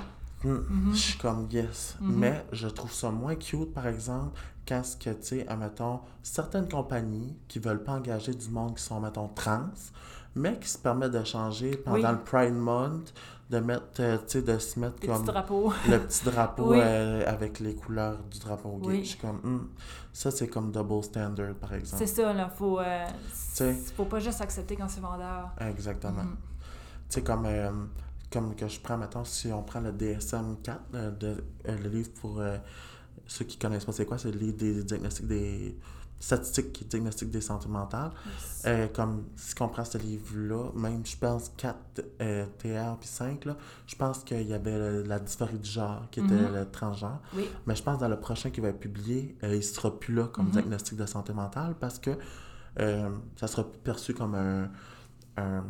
[0.44, 0.90] Hmm, Mhm.
[0.92, 1.96] Je suis comme yes.
[2.00, 2.14] Mhm.
[2.18, 6.68] Mais je trouve ça moins cute, par exemple, quand ce que, tu sais, admettons, certaines
[6.68, 9.70] compagnies qui veulent pas engager du monde qui sont, mettons, trans,
[10.34, 12.16] mais qui se permettent de changer pendant Oui.
[12.18, 13.14] le Pride Month,
[13.48, 15.24] de mettre, euh, tu sais, de se mettre comme
[15.88, 16.78] le petit drapeau Oui.
[16.80, 18.86] euh, avec les couleurs du drapeau gay.
[18.88, 19.00] Oui.
[19.04, 19.68] Je suis comme, hmm,
[20.12, 22.04] ça c'est comme double standard, par exemple.
[22.04, 22.48] C'est ça, là.
[22.48, 23.04] Faut, euh,
[23.96, 25.50] faut pas juste accepter quand c'est vendeur.
[25.60, 26.24] Exactement.
[26.24, 26.36] Mhm.
[27.08, 27.70] Tu sais, comme, euh,
[28.32, 32.42] comme que je prends, maintenant, si on prend le DSM-4, euh, de- le livre pour
[33.28, 35.76] ceux qui connaissent pas c'est quoi, c'est le livre des diagnostics des
[36.18, 38.10] statistiques qui diagnostiquent des santé mentale.
[38.66, 41.76] Euh, comme si on prend ce livre-là, même je pense 4
[42.20, 46.08] euh, TR puis 5, là, je pense qu'il y avait le- la dysphorie du genre
[46.10, 47.20] qui était le transgenre.
[47.34, 47.48] Oui.
[47.66, 50.14] Mais je pense que dans le prochain qui va être publié, euh, il sera plus
[50.14, 50.52] là comme Mhm.
[50.52, 52.10] diagnostic de santé mentale parce que
[52.80, 54.70] euh, ça sera perçu comme un,
[55.36, 55.64] un-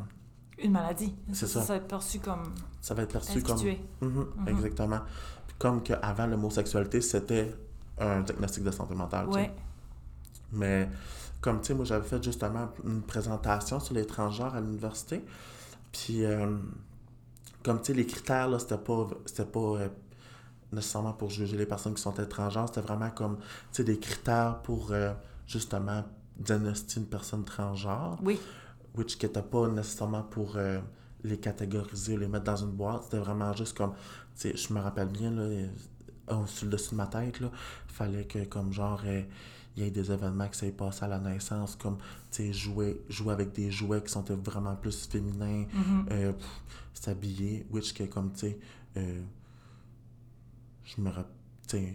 [0.59, 1.15] Une maladie.
[1.33, 1.61] C'est ça.
[1.61, 1.67] ça.
[1.75, 3.59] Va être perçu comme ça va être perçu comme.
[4.01, 4.49] Mhm, Mhm.
[4.49, 5.01] exactement.
[5.59, 7.55] Comme qu'avant l'homosexualité, c'était
[7.99, 9.27] un diagnostic de santé mentale.
[9.29, 9.53] tu sais.
[10.53, 10.89] Mais
[11.41, 15.25] comme tu sais, moi j'avais fait justement une présentation sur les transgenres à l'université.
[15.93, 16.57] Puis euh,
[17.63, 19.89] comme tu sais, les critères, là, c'était pas, c'était pas euh,
[20.73, 24.61] nécessairement pour juger les personnes qui sont étrangères, c'était vraiment comme tu sais, des critères
[24.63, 25.13] pour euh,
[25.47, 26.05] justement
[26.37, 28.39] diagnostiquer une personne transgenre, Oui.
[28.97, 30.59] which qui n'était pas nécessairement pour
[31.25, 33.05] les catégoriser, les mettre dans une boîte.
[33.05, 33.93] C'était vraiment juste comme,
[34.39, 35.67] tu sais, je me rappelle bien, là,
[36.47, 37.51] sur le dessus de ma tête, là,
[37.89, 39.01] il fallait que comme genre.
[39.77, 41.99] Il y ait des événements qui s'est passé à la naissance, comme
[42.51, 45.65] jouer, jouer avec des jouets qui sont vraiment plus féminins,
[46.11, 46.63] euh, pff,
[46.95, 48.59] s'habiller, which que comme tu sais,
[48.97, 49.21] euh,
[50.85, 51.95] je me rappelle,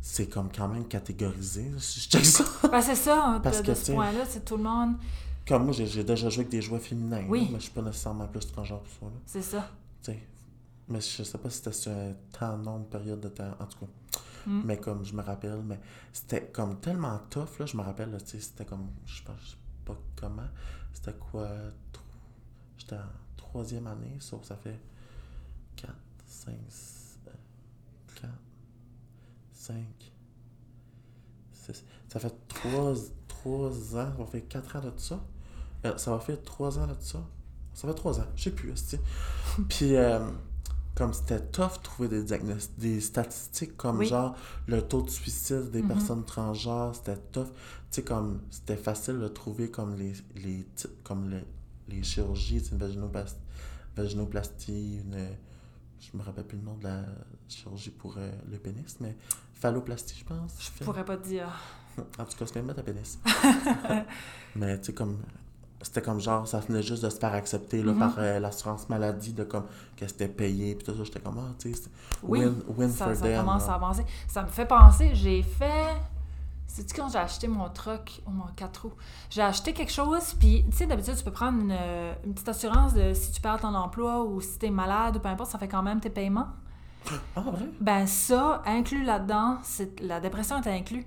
[0.00, 2.44] c'est comme quand même catégorisé, je ça.
[2.70, 4.62] Ben, c'est ça, hein, de, Parce de que, ce tu sais, point-là, c'est tout le
[4.62, 4.96] monde.
[5.46, 7.44] Comme moi, j'ai déjà joué avec des jouets féminins, Oui.
[7.44, 9.70] là, mais je suis pas nécessairement plus transgenre pour ça, là, C'est ça.
[10.90, 13.80] Mais je sais pas si c'était sur un temps, nombre, période de temps, en tout
[13.80, 13.86] cas.
[14.48, 14.62] Mm.
[14.64, 15.78] Mais comme je me rappelle, mais
[16.10, 20.48] c'était comme tellement tough, je me rappelle, là, c'était comme, je pense, pas comment.
[20.94, 21.50] C'était quoi?
[22.78, 24.80] J'étais en troisième année, sauf ça fait
[25.76, 25.92] 4,
[26.26, 26.54] 5,
[28.14, 28.32] 4,
[29.52, 29.76] 5,
[31.52, 31.84] 6.
[32.08, 32.94] Ça fait 3,
[33.28, 35.20] trois ans, ça va faire 4 ans de ça.
[35.84, 37.22] Euh, ça va faire 3 ans de ça.
[37.74, 38.72] Ça fait 3 ans, je sais plus.
[39.68, 40.20] Puis, euh,
[40.98, 44.06] comme c'était tough de trouver des diagnostics, des statistiques comme Oui.
[44.06, 44.36] genre
[44.66, 45.88] le taux de suicide des Mhm.
[45.88, 47.46] personnes transgenres, c'était tough.
[47.46, 47.52] Tu
[47.90, 51.44] sais, comme c'était facile de trouver comme les, les types, comme les,
[51.88, 53.38] les chirurgies, une vaginoplastie,
[53.96, 55.28] vaginoplastie, une,
[56.00, 57.04] je me rappelle plus le nom de la
[57.48, 59.16] chirurgie pour euh, le pénis, mais
[59.54, 60.54] phalloplastie, je pense.
[60.78, 61.48] Je pourrais pas te dire.
[62.18, 63.18] En tout cas, c'est même mettre à pénis.
[64.56, 65.18] mais tu sais, comme.
[65.80, 67.98] C'était comme genre, ça venait juste de se faire accepter là, Mhm.
[67.98, 69.64] par euh, l'assurance maladie, de comme
[69.96, 71.04] que c'était payé, puis tout ça.
[71.04, 71.88] J'étais comme, ah, tu sais,
[72.22, 73.36] Oui, win, win ça, for ça them.
[73.40, 73.72] commence là.
[73.72, 74.04] à avancer.
[74.26, 75.96] Ça me fait penser, j'ai fait.
[76.66, 78.92] C'est-tu quand j'ai acheté mon truck, ou mon 4 roues?
[79.30, 82.48] J'ai acheté quelque chose, puis tu sais, d'habitude, tu peux prendre une, euh, une petite
[82.48, 85.58] assurance de si tu perds ton emploi ou si t'es malade ou peu importe, ça
[85.58, 86.48] fait quand même tes paiements.
[87.36, 87.66] Ah, vrai?
[87.80, 89.58] Ben ça, inclus là-dedans,
[90.02, 91.06] la dépression est inclus.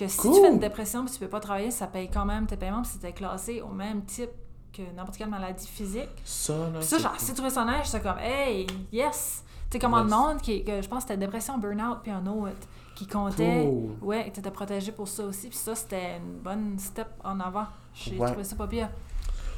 [0.00, 0.32] Que si Cool.
[0.34, 2.80] tu fais une dépression puis tu peux pas travailler, ça paye quand même tes paiements
[2.80, 4.30] puis c'était classé au même type
[4.72, 6.08] que n'importe quelle maladie physique.
[6.24, 6.78] Ça, là.
[6.78, 7.16] Puis ça, c'est cool.
[7.16, 9.44] assez trouvé ça nice, j'étais comme, hey, yes!
[9.68, 10.14] Tu sais, comment le Yes.
[10.16, 13.90] monde, qui, que je pense que c'était dépression, burn-out, puis un autre, qui comptait, Cool.
[14.08, 17.66] ouais, et t'étais protégé pour ça aussi, puis ça, c'était une bonne step en avant.
[17.92, 18.26] J'ai Ouais.
[18.28, 18.88] trouvé ça pas pire.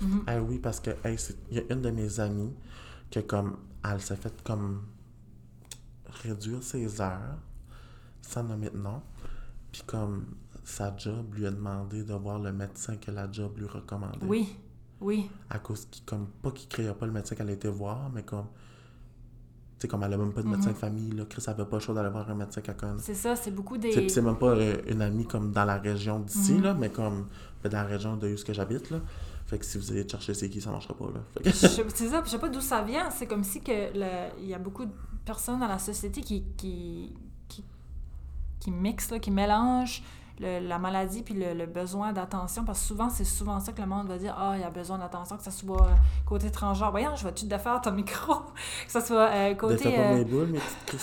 [0.01, 0.25] Mhm.
[0.27, 2.53] Ah oui, parce que hey, c'est- il y a une de mes amies
[3.13, 4.83] que comme elle s'est fait comme
[6.25, 7.37] réduire ses heures
[8.23, 9.01] sans nommer de nom.
[9.73, 10.27] Puis comme
[10.65, 14.19] sa job lui a demandé de voir le médecin que la job lui recommandait.
[14.27, 14.55] Oui,
[15.01, 18.23] oui, À cause qu'il comme pas qu'il créait pas le médecin qu'elle était voir, mais
[18.23, 18.47] comme
[19.79, 20.75] tu sais comme elle a même pas de médecin Mhm.
[20.75, 23.01] de famille là, Chris avait pas le choix d'aller voir un médecin qu'elle connaît.
[23.01, 24.09] c'est ça, c'est beaucoup des...
[24.09, 26.63] c'est même pas euh, une amie comme dans la région d'ici, Mhm.
[26.63, 27.27] là, mais comme
[27.65, 29.01] ben, dans la région de où ce que j'habite, là.
[29.47, 31.21] Fait que si vous allez chercher c'est qui, ça marchera pas, là.
[31.43, 31.51] Que- Je
[31.95, 33.11] C'est ça, je sais pas d'où ça vient.
[33.11, 33.93] C'est comme si que
[34.41, 34.93] il y a beaucoup de
[35.25, 37.13] personnes dans la société qui, qui,
[38.63, 40.03] qui, mixent, là, qui mélangent
[40.41, 42.65] le- la maladie puis le, le besoin d'attention.
[42.65, 44.71] Parce que souvent, c'est souvent ça que le monde va dire Ah, il y a
[44.71, 45.91] besoin d'attention, que ça soit euh,
[46.27, 46.91] côté transgenre.
[46.91, 48.35] Voyons, je vais-tu te défaire ton micro?
[48.87, 49.95] Que ça soit euh, côté.
[49.99, 50.97] Euh, boules, mes que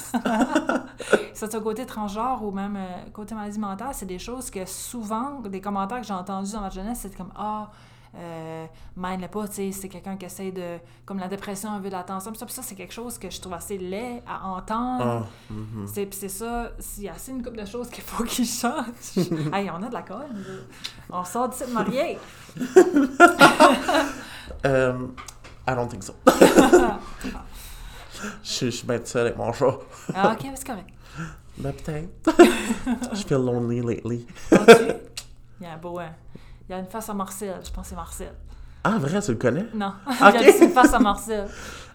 [1.34, 5.39] ça soit côté transgenre ou même euh, côté maladie mentale, c'est des choses que souvent,
[5.41, 7.70] des commentaires que j'ai entendus dans ma jeunesse, c'est comme Ah,
[8.16, 8.66] euh,
[8.97, 10.78] mind le pas, tu sais, c'est quelqu'un qui essaie de.
[11.05, 12.32] Comme la dépression, un veut de l'attention.
[12.32, 15.03] Puis ça, ça, c'est quelque chose que je trouve assez laid à entendre.
[15.05, 15.86] Ah, mhm.
[15.88, 18.45] C'est, puis c'est ça, il y a assez une couple de choses qu'il faut qu'ils
[18.47, 18.86] changent.
[19.53, 20.26] hey, on a de la colle.
[21.12, 22.18] On sort d'ici de marié.
[24.66, 25.07] Euh,
[25.68, 26.14] I don't think so.
[28.43, 29.78] Je suis- je suis bien seul avec mon chat.
[30.14, 30.89] Ah, ok, c'est correct.
[31.57, 32.36] Ben, peut-être.
[33.14, 34.28] Je feel lonely lately.
[34.51, 34.97] Il
[35.62, 35.97] y a un beau.
[35.99, 36.10] hein,
[36.70, 37.55] Il y a une face à Marcel.
[37.65, 38.32] Je pense que c'est Marcel.
[38.84, 39.65] Ah, vrai, tu le connais?
[39.74, 39.91] Non.
[40.07, 41.47] Il y a une face à Marcel.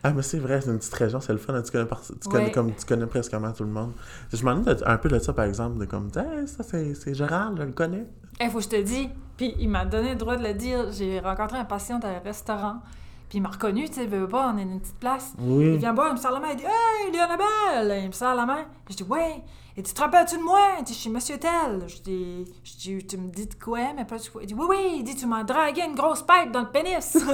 [0.03, 1.61] Ah, mais c'est vrai, c'est une petite région, c'est le fun.
[1.63, 2.51] Tu connais, par- tu connais Ouais.
[2.51, 3.93] comme tu connais presque tout le monde.
[4.33, 6.63] Je de- un peu de ça, par exemple, de comme, hey, ça,
[6.95, 8.05] c'est Gérald, je le connais.
[8.41, 9.09] Il faut que je te dise.
[9.39, 10.91] Puis il m'a donné le droit de le dire.
[10.93, 12.77] J'ai rencontré un patient à un restaurant.
[13.31, 15.33] Puis il m'a reconnu, tu sais, veut pas, on est dans une petite place.
[15.41, 15.79] Il Oui.
[15.79, 18.03] vient boire, il me serre la main, il dit Hey, Léonabelle!
[18.03, 18.65] Il me serre la main.
[18.91, 19.43] Je dis Ouais.
[19.77, 20.61] Il dit Tu te rappelles-tu de moi?
[20.79, 21.83] Il dit Je suis Monsieur Tel.
[21.89, 23.93] Je dis, je dis Tu me dis de quoi?
[23.97, 24.43] Mais pas de quoi.
[24.43, 24.95] Il dit Oui, oui.
[24.99, 27.19] Il dit Tu m'as dragué une grosse pipe dans le pénis.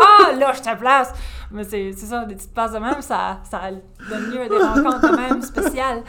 [0.00, 1.12] Ah, là, je te place.
[1.50, 3.62] Mais c'est c'est ça, des petites places de même, ça, ça
[4.08, 6.02] donne lieu à des rencontres de même spéciales.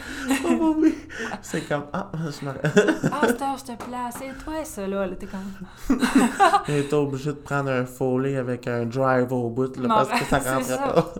[0.45, 0.95] Oh, oui.
[1.41, 2.51] C'est comme, ah, je me
[3.11, 4.15] Ah, heure, je te place.
[4.19, 5.07] C'est toi, ça, là.
[5.07, 5.97] là T'es comme.
[6.65, 10.39] T'es obligé de prendre un follet avec un drive au bout, là, parce que ça
[10.55, 11.13] rentrait pas.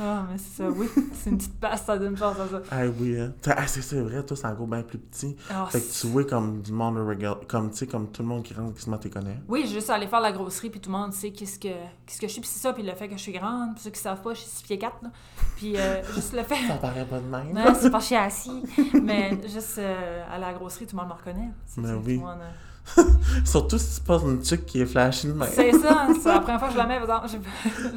[0.00, 0.88] Ah, mais c'est ça, oui.
[1.12, 2.62] C'est une petite place, ça donne chance à ça.
[2.70, 3.32] Ah oui, hein.
[3.46, 5.36] Ah, c'est c'est vrai, toi, c'est en gros bien plus petit.
[5.48, 6.98] Ah, Fait que tu vois comme du monde
[7.46, 9.38] comme, tu sais, comme tout le monde qui rentre, quasiment t'es connais.
[9.48, 11.68] Oui, j'ai juste aller faire la grosserie, puis tout le monde sait qu'est-ce que,
[12.06, 13.82] qu'est-ce que je suis, puis c'est ça, puis le fait que je suis grande, pour
[13.82, 15.10] ceux qui savent pas, je suis 6 pieds 4, là.
[15.56, 16.56] Puis euh, juste le fait...
[16.66, 17.52] Ça paraît pas de même.
[17.52, 18.62] Non, c'est pas chier assis,
[19.00, 21.50] mais juste euh, aller à la grosserie, tout le monde me reconnaît.
[21.66, 22.16] C'est Ben oui.
[22.18, 22.50] tout le monde, euh,
[23.44, 25.48] Surtout si tu passes une chick qui est flashy de même.
[25.52, 27.44] C'est ça, c'est la première fois que je la mets, par exemple,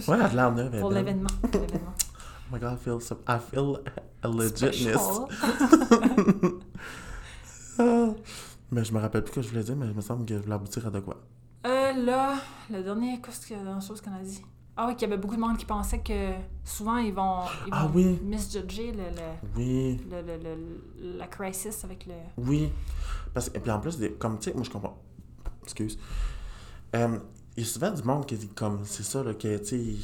[0.05, 1.29] je- Ouais, elle a l'air neuve, pour l'événement.
[1.43, 1.57] Oh
[2.53, 3.79] my god, I feel, I feel
[4.23, 4.97] a legitness.
[7.79, 8.07] Ah.
[8.71, 10.35] Mais je me rappelle plus ce que je voulais dire, mais il me semble que
[10.35, 11.17] je voulais aboutir à de quoi.
[11.65, 12.35] Euh, là,
[12.71, 14.41] le dernier, qu'est-ce que la dernière chose qu'on a dit?
[14.75, 16.31] Ah oui, qu'il y avait beaucoup de monde qui pensait que
[16.63, 18.19] souvent ils vont, ils Ah vont oui.
[18.23, 22.13] misjudger le, le, Oui, le, le- le- la crisis avec le...
[22.37, 22.71] oui.
[23.37, 24.97] Parce que, et puis en plus, comme tu sais, moi je comprends.
[25.61, 25.99] Excuse.
[26.95, 27.19] Euh,
[27.55, 29.95] il y a souvent du monde qui dit comme, c'est ça, là, que tu sais.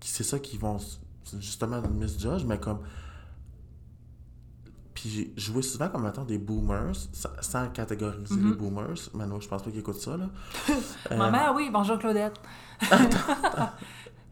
[0.00, 0.78] C'est ça qu'ils vont
[1.38, 2.80] justement misjudge, mais comme.
[4.92, 6.96] Puis je jouais souvent comme mettons des boomers,
[7.40, 9.08] sans, catégoriser les boomers.
[9.14, 10.30] Mano, je pense pas qu'ils écoutent ça, là.
[11.12, 12.40] Euh, Ma mère, oui, bonjour Claudette.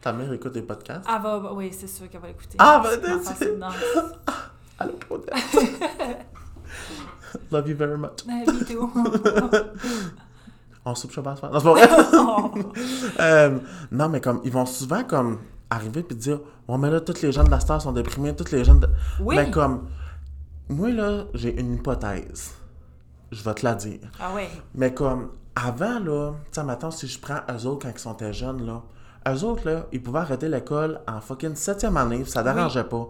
[0.01, 1.07] Ta mère écoute des podcasts?
[1.09, 2.57] Elle va, bah, oui, c'est sûr qu'elle va l'écouter.
[2.59, 3.69] Ah, ben, Ma t'es- face est dedans.
[4.81, 5.35] Allô, Claudette.
[7.51, 8.25] Love you very much.
[10.85, 11.89] On soupe Non, c'est pas vrai.
[13.21, 13.59] Euh,
[13.93, 17.33] non, mais comme, ils vont souvent comme arriver puis dire Ouais, mais là, toutes les
[17.33, 18.81] gens de la star sont déprimés, toutes les jeunes.
[18.81, 18.89] De...
[19.21, 19.37] Oui.
[19.37, 19.89] Mais comme,
[20.69, 22.53] moi, là, j'ai une hypothèse.
[23.33, 24.01] Je vais te la dire.
[24.19, 24.49] Ah ouais.
[24.75, 28.33] Mais comme, avant, là, tu sais, maintenant, si je prends eux autres quand ils étaient
[28.33, 28.83] jeunes, là,
[29.29, 33.07] eux autres, là, ils pouvaient arrêter l'école en fucking septième année, ça dérangeait pas.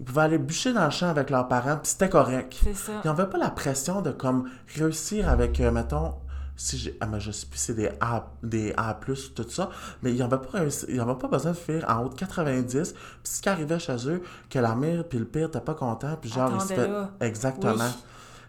[0.00, 2.54] Ils pouvaient aller bûcher dans le champ avec leurs parents, puis c'était correct.
[2.74, 2.92] Ça.
[3.04, 6.14] Ils n'avaient pas la pression de comme réussir avec, euh, mettons,
[6.56, 6.96] si j'ai.
[7.00, 8.98] Ah, mais je sais plus, c'est des A, des A,
[9.34, 9.70] tout ça.
[10.02, 12.92] Mais ils n'avaient pas, réussi- ils n'avaient pas besoin de faire en haut de 90.
[12.94, 16.16] Puis ce qui arrivait chez eux, que la mère puis le pire n'étaient pas contents.
[16.20, 16.90] Puis genre, ils se fait-.
[17.20, 17.74] Exactement.
[17.74, 17.80] Oui.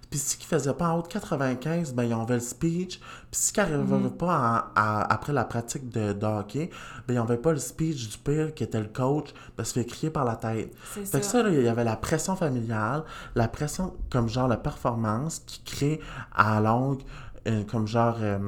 [0.10, 3.00] Puis si qu'ils faisaient pas en haut de 95, ben ils le speech.
[3.00, 4.18] Puis si qu'ils n'arrivaient Mhm.
[4.18, 6.72] pas à- après la pratique de, de hockey,
[7.08, 9.86] ben ils n'avaient pas le speech du pire qui était le coach, de se faire
[9.86, 10.74] crier par la tête.
[10.96, 11.32] C'est Fait que ça.
[11.32, 13.04] ça, là, il y avait la pression familiale,
[13.36, 16.00] la pression comme genre la performance qui crée
[16.34, 17.04] à longue,
[17.48, 18.18] euh, comme genre.
[18.20, 18.40] Euh,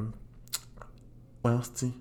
[1.45, 1.93] ouais, on se dit.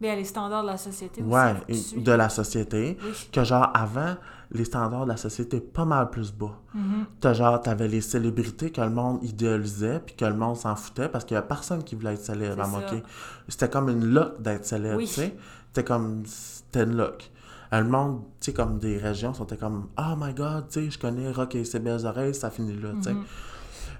[0.00, 1.30] Bien, les standards de la société aussi.
[1.30, 1.54] Ouais,
[1.94, 2.98] que de la société.
[3.02, 3.28] Oui.
[3.32, 4.16] Que genre avant,
[4.54, 6.58] les standards de la société pas mal plus bas.
[6.74, 7.06] Mhm.
[7.20, 11.08] T'as genre, t'avais les célébrités que le monde idéalisait, puis que le monde s'en foutait
[11.08, 13.02] parce qu'il y a personne qui voulait être célèbre à moquer.
[13.48, 15.06] C'était comme une look d'être célèbre, Oui.
[15.06, 15.36] tu sais.
[15.68, 16.22] C'était comme.
[16.26, 17.30] C'était une look.
[17.72, 20.90] Euh, Le monde, tu sais, comme des régions, sont comme Oh my god, tu sais,
[20.90, 23.14] je connais Rock et ses belles oreilles, ça finit là, tu sais.
[23.14, 23.24] Mhm.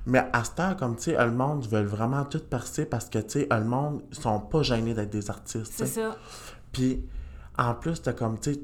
[0.05, 3.18] Mais à cette heure, comme tu sais, le monde veut vraiment tout percer parce que,
[3.20, 6.16] tu sais, le monde, ils sont pas gênés d'être des artistes, C'est ça.
[6.72, 7.05] Puis,
[7.57, 8.61] en plus, t'as comme, tu sais,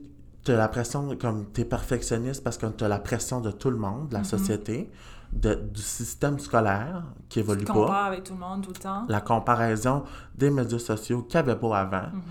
[0.52, 4.08] t'as la pression, comme, t'es perfectionniste parce que t'as la pression de tout le monde,
[4.08, 4.90] de la société,
[5.32, 8.78] de- du système scolaire qui évolue Tu pas, compares avec tout le monde tout le
[8.80, 9.04] temps.
[9.08, 12.22] la comparaison des médias sociaux qu'il n'y avait pas avant, Mhm.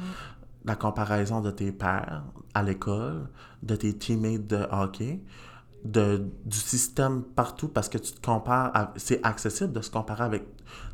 [0.65, 3.27] la comparaison de tes pairs à l'école,
[3.61, 5.21] de tes teammates de hockey,
[5.85, 10.47] de, du système partout parce que tu te compares, c'est accessible de se comparer avec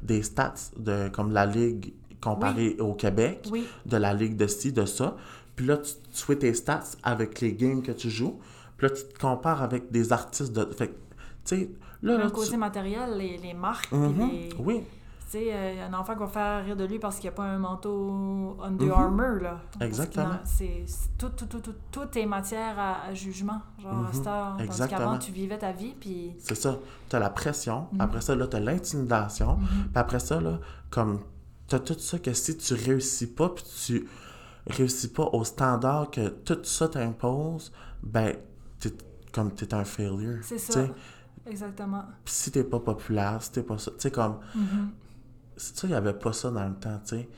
[0.04, 3.66] des stats de, comme la Ligue comparée au Québec, Oui.
[3.86, 5.16] de la Ligue de ci, de ça.
[5.56, 8.40] Puis là, tu, tu fais tes stats avec les games que tu joues.
[8.78, 10.66] Puis là, tu te compares avec des artistes de...
[10.74, 11.70] Fait que, tu sais,
[12.02, 14.30] là, là, Le tu- côté matériel, les, les marques, Mhm.
[14.32, 14.50] les...
[14.60, 14.84] Oui,
[15.32, 17.38] Tu sais, a un enfant qui va faire rire de lui parce qu'il n'y a
[17.38, 18.92] pas un manteau Under Mhm.
[19.04, 19.62] Armour, là.
[19.72, 20.38] Parce Exactement.
[20.46, 20.86] C'est
[21.18, 24.06] tout, tout, tout, tout, tout est matière à, à jugement, genre Mhm.
[24.28, 24.52] heure.
[24.58, 25.00] Tandis Exactement.
[25.00, 26.34] qu'avant, tu vivais ta vie, puis...
[26.40, 26.78] c'est ça.
[27.10, 27.88] Tu as la pression.
[28.00, 29.58] Après ça, là, tu as l'intimidation.
[29.58, 30.60] Puis après ça, là,
[30.92, 31.20] comme,
[31.68, 34.08] tu as tout ça que si tu réussis pas, puis tu
[34.68, 38.36] réussis pas au standard que tout ça t'impose, ben,
[38.80, 38.92] t'es,
[39.32, 40.40] comme, t'es un failure.
[40.44, 40.86] C'est ça.
[41.46, 42.04] Exactement.
[42.24, 44.92] Puis si t'es pas populaire, si t'es pas ça, tu sais, comme, Mhm.
[45.58, 47.30] ça, il y avait pas ça dans le temps, tu sais.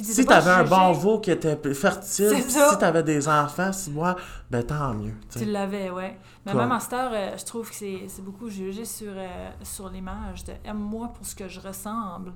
[0.00, 4.14] Si t'avais un bon veau qui était fertile, C'est si t'avais des enfants, si moi,
[4.48, 6.16] ben tant mieux, tu l'avais, ouais.
[6.46, 6.60] Mais Quoi?
[6.62, 9.88] même à cette heure, euh, je trouve que c'est c'est beaucoup jugé sur, euh, sur
[9.88, 12.30] l'image de aime-moi pour ce que je ressemble.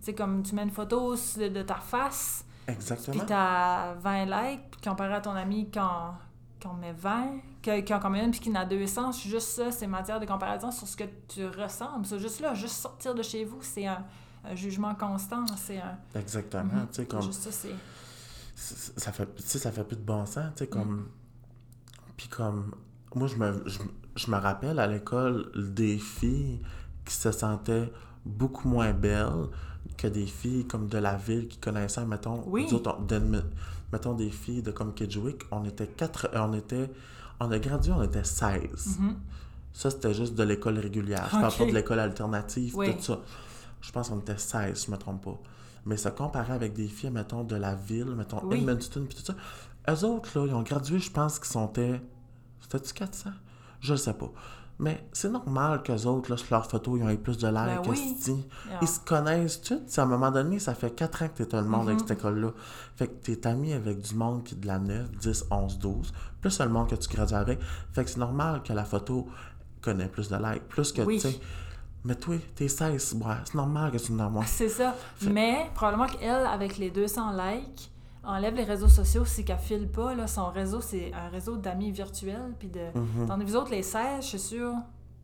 [0.00, 3.16] Tu sais, comme tu mets une photo de, de ta face, Exactement.
[3.18, 6.14] puis t'as 20 likes, puis comparé à ton ami qui en,
[6.58, 7.26] qui en met 20,
[7.62, 10.18] qui, qui en commet une, puis qui en a 200, c'est juste ça, c'est matière
[10.20, 12.04] de comparaison sur ce que tu ressembles.
[12.06, 14.04] C'est juste là, juste sortir de chez vous, c'est un,
[14.44, 15.96] un jugement constant, c'est un...
[16.18, 16.86] Exactement, Mhm.
[16.88, 17.22] tu sais, comme...
[17.22, 17.74] Juste ça, c'est...
[19.00, 21.08] ça fait tu sais ça fait plus de bon sens tu sais comme
[22.16, 22.74] puis comme
[23.14, 23.78] moi je me je,
[24.16, 26.62] je me rappelle à l'école des filles
[27.04, 27.92] qui se sentaient
[28.24, 29.48] beaucoup moins belles
[29.96, 32.66] que des filles comme de la ville qui connaissaient mettons Oui.
[32.72, 33.42] autres, de-
[33.92, 36.90] mettons des filles de comme Kedgewick on était quatre on était
[37.40, 39.16] on a gradué on était 16 Mhm.
[39.72, 41.58] ça c'était juste de l'école régulière je parle Ok.
[41.58, 42.94] pas de l'école alternative Oui.
[42.96, 43.20] tout ça
[43.80, 45.38] je pense qu'on était 16 si je me trompe pas
[45.84, 48.56] mais se comparer avec des filles, mettons, de la ville, mettons, Oui.
[48.58, 49.36] Edmonton, puis tout ça,
[49.88, 51.72] eux autres, là, ils ont gradué, je pense qu'ils sont...
[52.60, 53.30] C'était-tu 400?
[53.80, 54.32] Je ne sais pas.
[54.78, 57.56] Mais c'est normal qu'eux autres, là, sur leurs photos, ils ont eu plus de likes
[57.56, 58.16] Ben que oui.
[58.82, 59.98] Ils se connaissent tous.
[59.98, 62.00] À un moment donné, ça fait 4 ans que tu es tout le monde avec
[62.00, 62.06] Mhm.
[62.06, 62.50] cette école-là.
[62.96, 65.78] Fait que tu es ami avec du monde qui est de la 9, 10, 11,
[65.78, 66.12] 12,
[66.42, 67.58] plus le monde que tu gradues avec.
[67.94, 69.26] Fait que c'est normal que la photo
[69.80, 70.68] connaît plus de likes.
[70.68, 71.20] Plus que, Oui.
[71.20, 71.40] tu sais...
[72.04, 74.44] Mais toi, t'es 16, ouais, c'est normal que tu en aies moins.
[74.44, 74.94] C'est ça.
[75.16, 77.90] Fait- Mais probablement qu'elle, avec les 200 likes,
[78.26, 80.14] enlève les réseaux sociaux, c'est qu'elle file pas.
[80.14, 80.26] Là.
[80.26, 82.54] Son réseau, c'est un réseau d'amis virtuels.
[82.58, 82.80] Puis de...
[82.94, 83.26] Mhm.
[83.26, 84.74] Tandis que vous autres, les 16, je suis sûre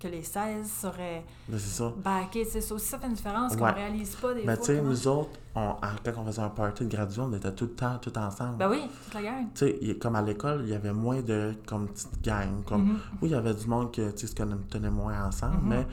[0.01, 1.93] que les 16 seraient Mais c'est ça.
[2.03, 2.45] backés.
[2.45, 4.57] C'est ça aussi, ça fait une différence qu'on réalise pas des Mais fois.
[4.57, 5.75] tu sais, comment- nous autres, on,
[6.05, 8.57] quand on faisait un party de graduation, on était tout le temps, tout ensemble.
[8.57, 9.45] Ben oui, toute la gang.
[9.55, 12.65] Tu sais, il- comme à l'école, il y avait moins de comme petite gang.
[12.67, 12.99] Comme, Mhm.
[13.23, 15.69] Oui, il y avait du monde sais, se tenait moins ensemble, Mhm.
[15.69, 15.87] mais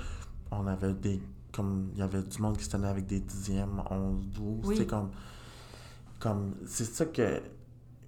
[0.51, 1.22] on avait des...
[1.51, 4.88] Comme, il y avait du monde qui se tenait avec des dixièmes, 11, 12, Oui.
[4.88, 5.10] comme...
[6.20, 7.41] Comme, c'est ça que...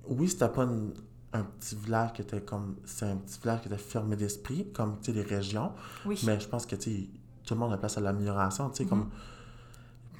[0.07, 0.93] Oui, c'était pas une-
[1.33, 2.75] un petit village qui était comme...
[2.85, 5.71] C'est un petit village qui était fermé d'esprit, comme, tu sais, les régions,
[6.05, 6.19] Oui.
[6.25, 7.09] mais je pense que, tu sais,
[7.45, 8.89] tout le monde a place à l'amélioration, tu sais, Mhm.
[8.89, 9.09] comme...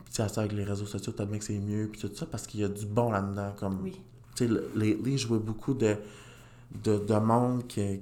[0.06, 2.46] Tu sais, avec les réseaux sociaux, t'as bien que c'est mieux, puis tout ça, parce
[2.48, 3.82] qu'il y a du bon là-dedans, comme...
[3.82, 4.02] Oui.
[4.36, 5.96] Tu sais, le- les, les jouaient beaucoup de,
[6.84, 8.00] de, de monde qui,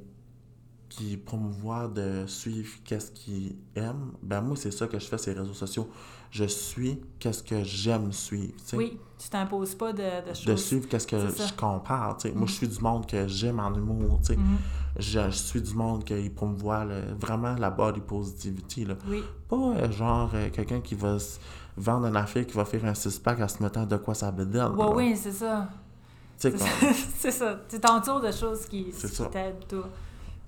[0.90, 4.12] qui promouvoit de suivre qu'est-ce qu'ils aiment.
[4.22, 5.90] Ben moi, c'est ça que je fais les réseaux sociaux.
[6.32, 8.54] Je suis qu'est-ce que j'aime suivre.
[8.74, 12.32] Oui, tu t'imposes pas de, de De suivre qu'est-ce que je compare, sais.
[12.32, 14.20] Moi, je suis du monde que j'aime en humour.
[14.30, 14.58] Mhm.
[14.98, 18.96] Je, je suis du monde qui promouvoit le- vraiment la body positivity, là.
[19.08, 21.40] Oui, Pas euh, genre euh, quelqu'un qui va se
[21.78, 24.72] vendre une affaire qui va faire un six-pack en se mettant de quoi ça bédaine.
[24.78, 25.68] oui, oui, c'est ça.
[26.38, 27.60] C'est comme- ça.
[27.68, 29.90] Tu t'entoures de choses qui, qui t'aident, toi.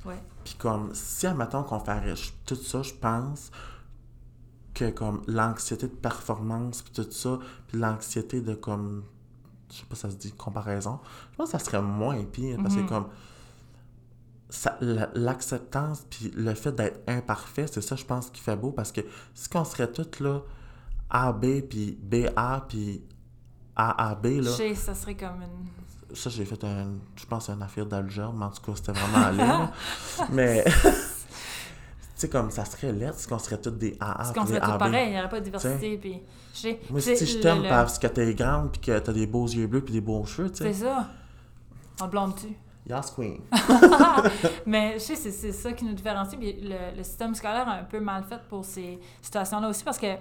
[0.05, 0.21] Ouais.
[0.43, 2.13] Puis comme, si, admettons qu'on ferait
[2.45, 3.51] tout ça, je pense
[4.73, 9.03] que comme l'anxiété de performance, puis tout ça, puis l'anxiété de comme,
[9.71, 10.99] je sais pas ça se dit, comparaison,
[11.31, 12.83] je pense que ça serait moins pire, parce Mhm.
[12.83, 13.07] que comme,
[14.49, 18.71] ça- la- l'acceptance, puis le fait d'être imparfait, c'est ça, je pense, qui fait beau,
[18.71, 19.01] parce que
[19.33, 20.41] si on serait tous là,
[21.09, 23.01] AB, puis BA, puis
[23.75, 26.15] AAB, là, sais, ça serait comme une.
[26.15, 29.25] ça, j'ai fait un, je pense, une affaire d'algèbre, mais en tout cas, c'était vraiment
[29.25, 29.71] allé, là.
[30.31, 30.63] Mais,
[32.21, 34.71] sais, comme ça serait lettre, si on serait tous des AA, Parce qu'on serait tous
[34.71, 34.79] AB.
[34.79, 35.97] pareil, il n'y aurait pas de diversité.
[35.97, 36.21] Puis.
[36.89, 39.45] Moi, c'est si je t'aime le- parce que t'es grande, puis que t'as des beaux
[39.47, 40.85] yeux bleus, puis des beaux cheveux, tu C'est sais.
[40.85, 41.07] ça.
[42.01, 42.47] On le blâme-tu?
[42.89, 43.37] Yes, queen.
[44.65, 46.37] Mais je sais, c'est, c'est ça qui nous différencie.
[46.39, 49.99] Puis le, le système scolaire est un peu mal fait pour ces situations-là aussi parce
[49.99, 50.15] que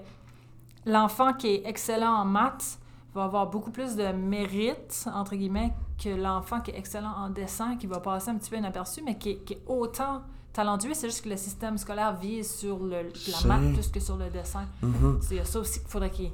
[0.87, 2.79] l'enfant qui est excellent en maths
[3.15, 5.73] va avoir beaucoup plus de mérite, entre guillemets,
[6.03, 9.17] que l'enfant qui est excellent en dessin, qui va passer un petit peu inaperçu, mais
[9.19, 10.23] qui est autant
[10.53, 10.95] talentueux.
[10.95, 14.31] C'est juste que le système scolaire vise sur le, la maths plus que sur le
[14.31, 14.65] dessin.
[15.21, 16.31] C'est il y a ça aussi qu'il faudrait qu'il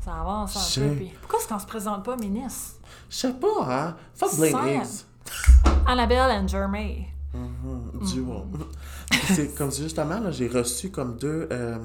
[0.00, 0.94] ça avance un peu.
[0.96, 2.76] Puis pourquoi est-ce qu'on se présente pas ministre?
[3.10, 3.96] Je sais pas, hein?
[4.14, 4.30] Fuck.
[5.86, 7.04] Annabelle and Jermaine.
[7.34, 8.44] Mhm, Duo.
[9.34, 11.78] c'est comme justement, là, j'ai reçu comme deux, euh,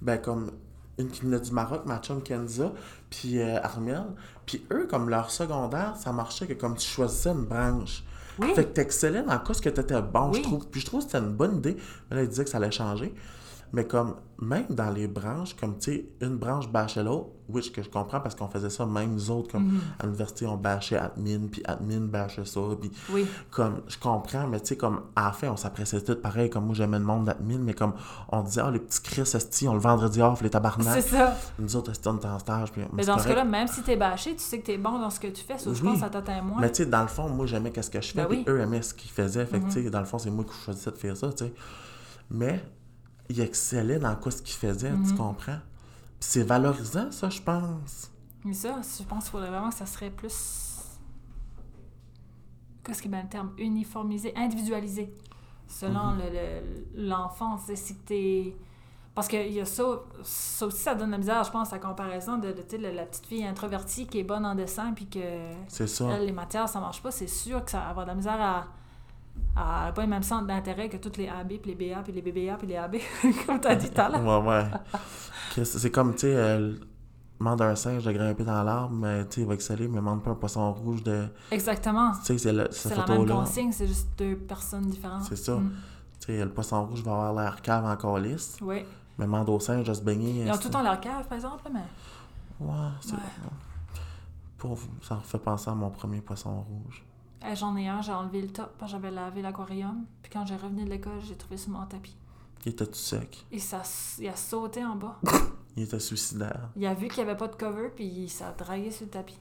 [0.00, 0.50] ben comme
[0.98, 2.72] une qui venait du Maroc, ma chum Kenza,
[3.10, 4.04] puis euh, Armel.
[4.46, 8.02] Puis eux, comme leur secondaire, ça marchait que comme tu choisissais une branche.
[8.38, 8.48] Oui.
[8.54, 10.38] Fait que t'excellais dans quoi ce que t'étais bon, Oui.
[10.38, 10.66] je trouve.
[10.68, 11.76] Puis je trouve que c'était une bonne idée.
[12.10, 13.14] Là, ils disaient que ça allait changer.
[13.76, 17.82] Mais comme, même dans les branches, comme, tu sais, une branche bâchait l'autre, which que
[17.82, 19.80] je comprends parce qu'on faisait ça, même nous autres, comme, Mhm.
[19.98, 23.26] à l'université, on bâchait admin, puis admin bâchait ça, puis Oui.
[23.50, 26.64] comme, je comprends, mais tu sais, comme, à la fin, on s'appréciait tout pareil, comme
[26.64, 27.92] moi, j'aimais le monde d'admin, mais comme,
[28.30, 31.02] on disait, ah, les petits Chris, esti, on le vendredi off, les C'est tabarnak.
[31.02, 31.36] ça.
[31.58, 33.82] Nous autres, esti, on était en stage, puis Mais c'est dans ce cas-là, même si
[33.82, 35.88] t'es bâché, tu sais que t'es bon dans ce que tu fais, sauf je Oui.
[35.90, 36.62] pense que ça t'atteint moins.
[36.62, 38.44] Mais tu sais, dans le fond, moi, j'aimais qu'est-ce que je fais, Ben puis oui.
[38.48, 39.44] eux aimaient ce qu'ils faisaient.
[39.44, 39.68] Fait Mhm.
[39.68, 41.52] tu sais, dans le fond, c'est moi qui choisissais de faire ça, tu sais.
[42.30, 42.64] Mais
[43.28, 45.16] ils excellaient dans quoi ce qu'ils faisaient, tu Mhm.
[45.16, 45.58] comprends?
[46.20, 48.10] Puis c'est valorisant, ça, je pense.
[48.44, 50.72] Mais ça, je pense qu'il faudrait vraiment que ça serait plus.
[52.84, 55.12] Qu'est-ce qui est bien le terme Uniformisé, individualisé.
[55.66, 56.18] Selon Mhm.
[56.18, 56.30] le-
[57.02, 58.56] le- l'enfant, c'est si t'es.
[59.14, 59.82] Parce qu'il y a ça,
[60.22, 63.26] ça aussi, ça donne la misère, je pense, à comparaison de, de, la, la petite
[63.26, 65.18] fille introvertie qui est bonne en dessin, puis que
[65.68, 66.06] C'est ça.
[66.12, 67.10] elle, les matières, ça marche pas.
[67.10, 68.66] C'est sûr que ça va avoir de la misère à.
[69.56, 72.22] À pas le même centre d'intérêt que toutes les AB, puis les BA, puis les
[72.22, 72.96] BBA, puis les AB,
[73.46, 74.44] comme tu as dit tout à l'heure.
[74.44, 75.64] Ouais, ouais.
[75.64, 76.74] C'est comme, tu sais, euh,
[77.38, 80.22] demande un singe de grimper dans l'arbre, mais tu sais, il va exceller, mais demande
[80.22, 81.26] pas un poisson rouge de.
[81.50, 82.12] Exactement.
[82.24, 83.34] Tu sais, c'est cette C'est la même photo-là.
[83.34, 85.24] consigne, c'est juste deux personnes différentes.
[85.24, 85.56] C'est ça.
[85.56, 85.72] Mm.
[86.20, 88.84] Tu sais, le poisson rouge va avoir l'air cave en lisse, Oui.
[89.18, 90.44] mais demande au singe de se baigner.
[90.44, 91.80] Ils ont tout le temps leur cave, par exemple, mais.
[92.60, 93.12] Ouais, c'est.
[93.12, 93.18] Ouais.
[95.02, 97.05] Ça me fait penser à mon premier poisson rouge.
[97.44, 100.04] Eh, J'en ai un, j'ai enlevé le top parce que j'avais lavé l'aquarium.
[100.22, 102.16] Puis quand j'ai revenu de l'école, j'ai trouvé sur mon tapis.
[102.64, 103.44] Il était tout sec.
[103.52, 103.82] Et ça,
[104.18, 105.18] il a sauté en bas.
[105.76, 106.68] Il était suicidaire.
[106.74, 109.10] Il a vu qu'il n'y avait pas de cover, puis il s'est dragué sur le
[109.10, 109.38] tapis.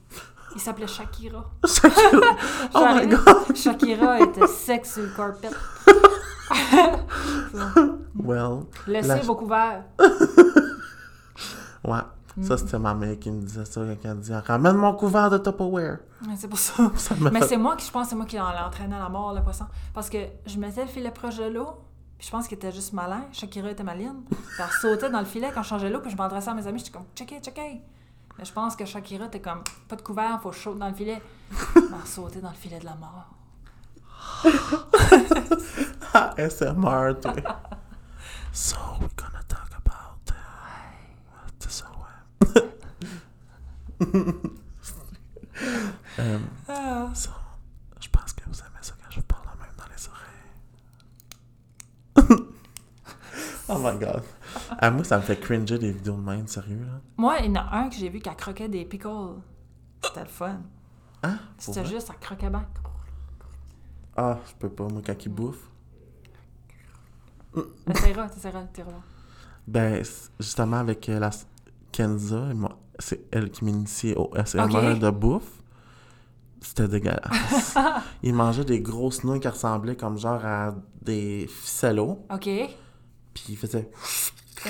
[0.54, 1.44] Il s'appelait Shakira.
[2.76, 3.56] oh my god!
[3.56, 5.50] Shakira était sec sur le carpet.
[8.16, 9.84] Well, Laissez La- vos couverts.
[11.84, 12.00] ouais.
[12.42, 12.58] Ça, Mm.
[12.58, 16.00] c'était ma mère qui me disait ça quand elle disait Ramène mon couvert de Tupperware.
[16.36, 16.92] C'est pour ça.
[16.98, 19.10] Ça me Mais fait- c'est moi qui, je pense, c'est moi qui l'entraînais à la
[19.10, 19.66] mort, le poisson.
[19.94, 21.70] Parce que je mettais le filet proche de l'eau,
[22.18, 23.24] puis je pense qu'il était juste malin.
[23.32, 24.24] Shakira était maline.
[24.30, 26.68] Puis elle sautait dans le filet quand je changeais l'eau, puis je m'adressais à mes
[26.68, 27.82] amis, j'étais comme, checké, checké.
[28.38, 31.22] Mais je pense que Shakira était comme, pas de couvert, faut chaud dans le filet.
[31.78, 33.28] Elle sauté dans le filet de la mort.
[36.14, 37.34] Ah, SMR, toi.
[38.54, 40.32] So, we're gonna talk about.
[40.32, 42.62] euh, C'est ça, ouais.
[46.20, 47.10] Euh, Ah.
[47.14, 47.30] ça,
[48.02, 49.86] je pense que vous aimez ça quand je vous parle même dans
[52.26, 52.46] les oreilles.
[53.70, 54.22] oh my god.
[54.80, 57.00] Ah, moi, ça me fait cringer des vidéos de même, sérieux, là.
[57.18, 59.36] Moi, il y en a un que j'ai vu qui croquait des pickles.
[60.04, 60.60] C'était le fun.
[61.24, 61.40] Hein?
[61.58, 62.66] C'était juste, ça croquait bien.
[64.18, 65.70] Ah, je peux pas, moi, quand ils bouffent.
[67.86, 69.02] T'essaieras, t'essaieras, t'essaieras.
[69.68, 70.04] Ben,
[70.40, 71.30] justement, avec euh, la
[71.92, 75.00] Kenza, elle m'a- c'est elle qui m'initiait au SMR Ok.
[75.00, 75.52] de bouffe.
[76.62, 77.76] C'était dégueulasse.
[78.24, 82.26] il mangeait des grosses nouilles qui ressemblaient comme genre à des ficellos.
[82.34, 82.44] OK.
[83.34, 83.92] Puis il faisait...
[84.66, 84.70] Ah,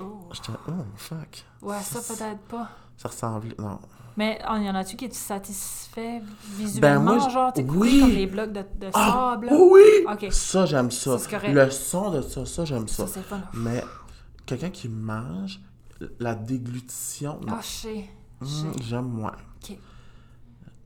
[0.00, 0.28] oh.
[0.32, 1.44] J'étais, oh, fuck.
[1.62, 2.68] Ouais, ça peut-être pas.
[2.96, 3.54] Ça ressemblait...
[3.58, 3.78] Non.
[4.16, 6.22] Mais oh, y en a-tu qui te satisfait
[6.56, 8.00] visuellement, Ben, moi, genre, tu oui.
[8.00, 9.50] comme les blocs de, de Ah, sable?
[9.52, 9.82] oui!
[10.10, 10.26] Ok.
[10.32, 11.16] Ça, j'aime ça.
[11.46, 13.06] Le son de ça, ça, j'aime ça.
[13.06, 13.40] Ça, c'est fun.
[13.52, 13.84] Mais
[14.46, 15.60] quelqu'un qui mange,
[16.18, 17.54] la déglutition, non.
[17.54, 17.60] Ah.
[17.62, 17.66] Je
[18.42, 19.32] Hum, j'aime moins.
[19.62, 19.78] OK.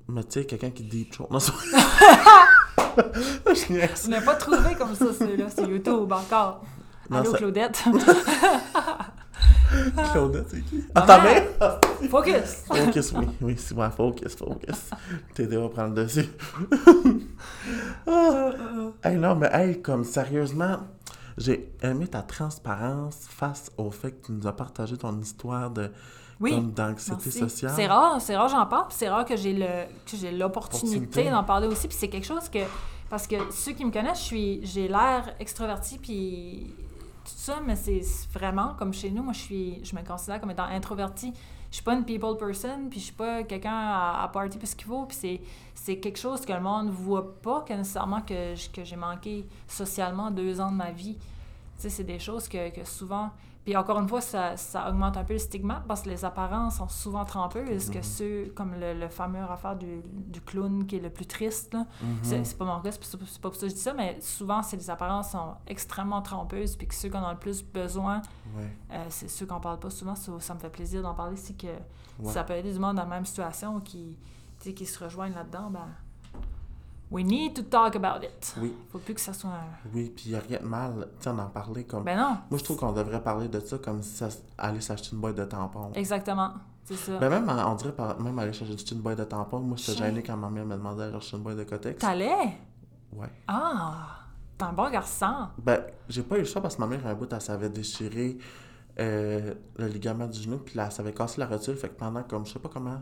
[0.09, 1.29] Mais tu sais, quelqu'un qui throat.
[1.31, 1.53] Non, c'est
[3.47, 6.65] Je n'ai pas trouvé comme ça, celui-là, sur YouTube encore.
[7.09, 7.83] Non, Allô, ça- Claudette?
[10.13, 10.83] Claudette, c'est qui?
[10.95, 11.45] Ta mère?
[12.09, 12.65] Focus!
[12.67, 14.91] Focus, oui, oui, c'est moi, focus, focus.
[15.35, 16.29] T'aider va prendre le dessus.
[18.07, 18.51] ah.
[19.03, 20.79] Hey, non, mais hey, comme sérieusement,
[21.41, 25.91] j'ai aimé ta transparence face au fait que tu nous as partagé ton histoire de
[26.39, 26.53] Oui.
[26.53, 27.73] comme d'anxiété sociale.
[27.75, 30.97] C'est rare, c'est rare j'en parle, puis c'est rare que j'ai le que j'ai l'opportunité
[30.99, 31.31] Opportunité.
[31.31, 32.61] d'en parler aussi, puis c'est quelque chose que
[33.09, 36.75] parce que ceux qui me connaissent, je suis j'ai l'air extraverti puis
[37.25, 40.51] tout ça, mais c'est vraiment comme chez nous, moi je suis je me considère comme
[40.51, 41.33] étant introverti.
[41.71, 44.75] Je suis pas une people person, puis je suis pas quelqu'un à, à party parce
[44.75, 45.41] qu'il faut, puis
[45.75, 50.31] c'est quelque chose que le monde voit pas que nécessairement que que j'ai manqué socialement
[50.31, 51.17] deux ans de ma vie.
[51.17, 53.31] Tu sais, c'est des choses que, que souvent.
[53.65, 56.77] Puis encore une fois, ça, ça augmente un peu le stigmate parce que les apparences
[56.79, 57.91] sont souvent trompeuses.
[57.91, 61.75] Que ceux, comme le, le fameux affaire du, du clown qui est le plus triste.
[61.75, 62.19] Mhm.
[62.23, 64.77] C'est- pas mon cas, c'est pas pour ça que je dis ça, mais souvent, c'est
[64.77, 66.75] les apparences sont extrêmement trompeuses.
[66.77, 68.23] Puis que ceux qu'on a le plus besoin,
[68.57, 70.15] Ouais, euh, c'est ceux qu'on parle pas souvent.
[70.15, 71.37] Ça, ça me fait plaisir d'en parler.
[71.37, 72.33] C'est que ouais.
[72.33, 74.17] ça peut aider du monde dans la même situation qui,
[74.59, 75.71] qui se rejoignent là-dedans.
[75.71, 75.87] Ben,
[77.11, 78.55] we need to talk about it.
[78.61, 79.89] Oui, Faut plus que ça soit un.
[79.95, 82.05] oui, puis il n'y a rien de mal, tu en parlait comme...
[82.05, 85.11] Ben non, Moi, je trouve qu'on devrait parler de ça comme si ça aller s'acheter
[85.13, 85.91] une boîte de tampons.
[85.95, 86.53] exactement.
[86.85, 87.19] C'est ça.
[87.19, 90.07] Ben même, on dirait, par- même aller chercher une boîte de tampons, moi, j'étais Chien.
[90.07, 91.99] gêné quand ma mère me demandait d'aller chercher une boîte de Cotex.
[92.01, 92.59] T'allais?
[93.13, 93.29] Ouais.
[93.47, 94.17] Ah!
[94.59, 95.49] T'es un bon garçon.
[95.59, 98.39] Ben, j'ai pas eu le choix parce que ma mère, un bout, elle s'avait déchiré
[98.99, 101.77] euh, le ligament du genou, puis là, elle s'avait cassé la rotule.
[101.77, 103.01] Fait que pendant, comme, je sais pas comment,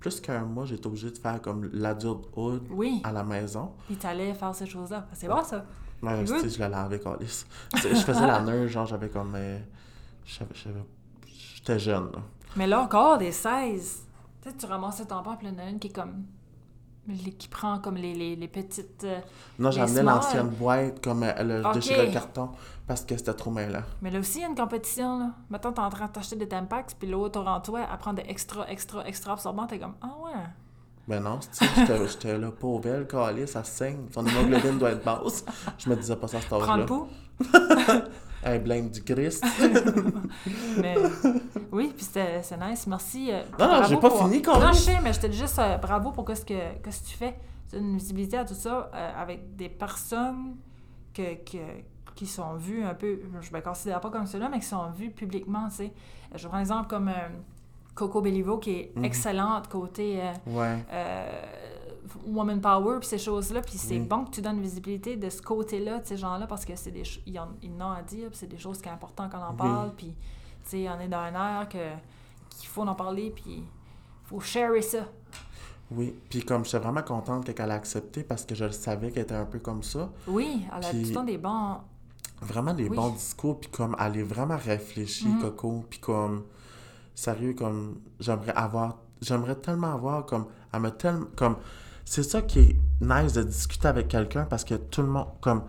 [0.00, 3.00] plus qu'un mois, j'étais obligé de faire comme l'adulthood Oui.
[3.04, 3.72] à la maison.
[3.86, 5.06] Puis t'allais faire ces choses-là.
[5.12, 5.64] C'est bon, ça.
[6.02, 7.46] Ouais, sais, je la lavais, calice.
[7.76, 9.34] Je faisais la neige, genre, j'avais comme.
[9.36, 9.58] euh,
[11.26, 12.18] J'étais jeune, là.
[12.56, 14.06] Mais là encore, des 16.
[14.42, 16.24] Tu sais, tu ramasses le tampon, puis il y en a une qui est comme.
[17.10, 19.04] Les- qui prend comme les, les, les petites.
[19.04, 19.20] euh,
[19.58, 20.14] Non, j'amenais small.
[20.16, 21.74] l'ancienne boîte, comme euh, elle a Ok.
[21.74, 22.50] déchiré le carton,
[22.86, 23.82] parce que c'était trop mêlant.
[24.02, 25.30] Mais là aussi, il y a une compétition, là.
[25.50, 28.68] Maintenant, t'es en train de t'acheter des Tampax, puis l'autre toi, elle prend des extra,
[28.68, 29.66] extra, extra absorbants.
[29.66, 30.32] T'es comme, ah ouais.
[31.08, 31.40] Ben non,
[32.06, 33.06] j'étais là, pauvre belle,
[33.48, 34.06] ça saigne.
[34.12, 35.44] Son hémoglobine doit être basse.
[35.78, 37.08] Je me disais pas ça à cet Prends le pouls.
[38.42, 39.44] Hey, blame du Christ.
[40.80, 40.94] Mais
[41.70, 42.86] oui, puis c'était c'est nice.
[42.86, 43.30] Merci.
[43.30, 45.58] euh, Non, non, j'ai pas pour- fini, Non, je sais, mais je te dis juste
[45.58, 47.36] euh, bravo pour ce que, que tu fais.
[47.74, 50.56] Une visibilité à tout ça euh, avec des personnes
[51.14, 51.82] que, que-
[52.14, 55.10] qui sont vues un peu, je me considère pas comme cela, mais qui sont vues
[55.10, 55.92] publiquement, tu sais.
[56.34, 57.12] Je prends un exemple comme euh,
[57.94, 59.04] Coco Bellivo, qui est Mhm.
[59.04, 60.78] excellente côté euh, Ouais.
[62.26, 63.60] Woman power, puis ces choses-là.
[63.62, 64.00] Puis c'est Oui.
[64.00, 67.02] bon que tu donnes visibilité de ce côté-là, de ces gens-là, parce que c'est des
[67.26, 69.50] ils en, ils en à dire, puis c'est des choses qui sont importantes qu'on en
[69.50, 69.56] Oui.
[69.58, 69.92] parle.
[69.96, 70.14] Puis,
[70.64, 71.78] tu sais, on est dans un air que,
[72.58, 73.64] qu'il faut en parler, puis il
[74.24, 75.06] faut sharer ça.
[75.90, 76.14] Oui.
[76.28, 79.34] Puis comme j'étais vraiment contente qu'elle a accepté parce que je le savais qu'elle était
[79.34, 80.08] un peu comme ça.
[80.28, 81.78] Oui, elle a tout le temps des bons.
[82.42, 82.96] Vraiment des Oui.
[82.96, 85.40] bons discours, puis comme elle est vraiment réfléchie, Mhm.
[85.40, 85.84] Coco.
[85.90, 86.44] Puis comme,
[87.14, 91.56] sérieux, comme, j'aimerais avoir, j'aimerais tellement avoir, comme, elle me tellement, comme,
[92.10, 95.62] c'est ça qui est nice de discuter avec quelqu'un parce que tout le monde, comme,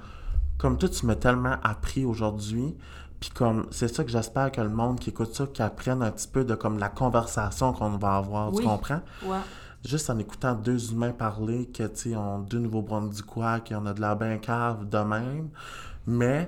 [0.58, 2.76] comme toi, tu m'as tellement appris aujourd'hui.
[3.20, 6.10] Puis comme, c'est ça que j'espère que le monde qui écoute ça, qui apprenne un
[6.10, 8.64] petit peu de comme la conversation qu'on va avoir, Oui.
[8.64, 9.02] tu comprends?
[9.24, 9.38] Ouais.
[9.86, 13.94] Juste en écoutant deux humains parler, que, tu sais, on deux Nouveau-Brunswickois, qui on a
[13.94, 15.50] de la bien cave de même,
[16.08, 16.48] mais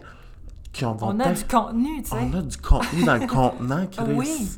[0.71, 2.15] qui on va On a du contenu, tu sais.
[2.19, 4.13] on a du contenu dans le contenant, Chris.
[4.15, 4.49] Oui.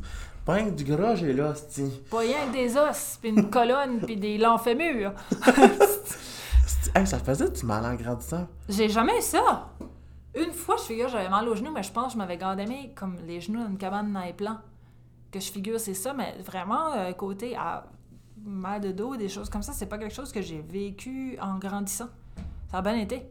[0.45, 2.03] Pas rien que du gras, j'ai là, c'ti.
[2.11, 5.13] Pas rien que des os, puis une colonne, puis des l'enfémur.
[6.93, 8.47] Hey, ça faisait du mal en grandissant.
[8.69, 9.69] J'ai jamais eu ça.
[10.35, 12.65] Une fois, je figure, j'avais mal aux genoux, mais je pense que je m'avais gardé
[12.95, 14.59] comme les genoux dans une cabane dans les plans.
[15.31, 17.85] Que je figure, c'est ça, mais vraiment, euh, côté à
[18.45, 21.57] mal de dos, des choses comme ça, c'est pas quelque chose que j'ai vécu en
[21.57, 22.07] grandissant.
[22.71, 23.25] Ça a bien été.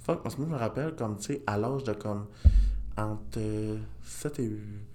[0.00, 2.26] Fuck, parce que moi, je me rappelle, comme, tu sais, à l'âge de comme.
[2.96, 4.87] Entre 7 et 8.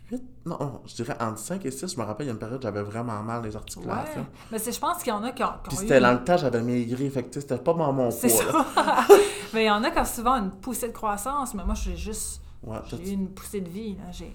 [0.45, 2.59] Non, je dirais entre 5 et 6, je me rappelle, il y a une période
[2.59, 3.55] où j'avais vraiment mal les Ouais.
[3.55, 4.26] articulations.
[4.51, 6.01] Mais c'est, je pense qu'il y en a qui ont, qui Puis c'était eu...
[6.01, 8.66] dans le temps, j'avais maigri, fait que c'était pas dans mon C'est poids.
[8.76, 9.05] ça.
[9.53, 11.95] mais il y en a qui ont souvent une poussée de croissance, mais moi, j'ai
[11.95, 12.41] juste...
[12.64, 13.95] Ouais, J'ai eu une poussée de vie.
[13.95, 14.11] là.
[14.11, 14.34] J'ai...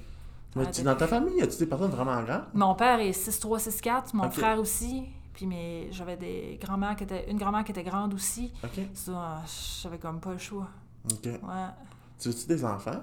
[0.57, 2.45] Mais tu- dans ta famille, y a-tu des personnes vraiment grandes?
[2.55, 5.05] Mon père est 6'3", 6'4", mon frère aussi.
[5.35, 5.89] Puis mes...
[5.93, 7.31] j'avais des grands-mères qui étaient...
[7.31, 8.53] Une grand-mère qui était grande aussi.
[8.65, 8.81] Ok.
[8.95, 9.43] Ça,
[9.83, 10.67] j'avais comme pas le choix.
[11.11, 11.25] Ok.
[11.27, 11.39] Ouais.
[12.19, 13.01] Tu veux-tu des enfants?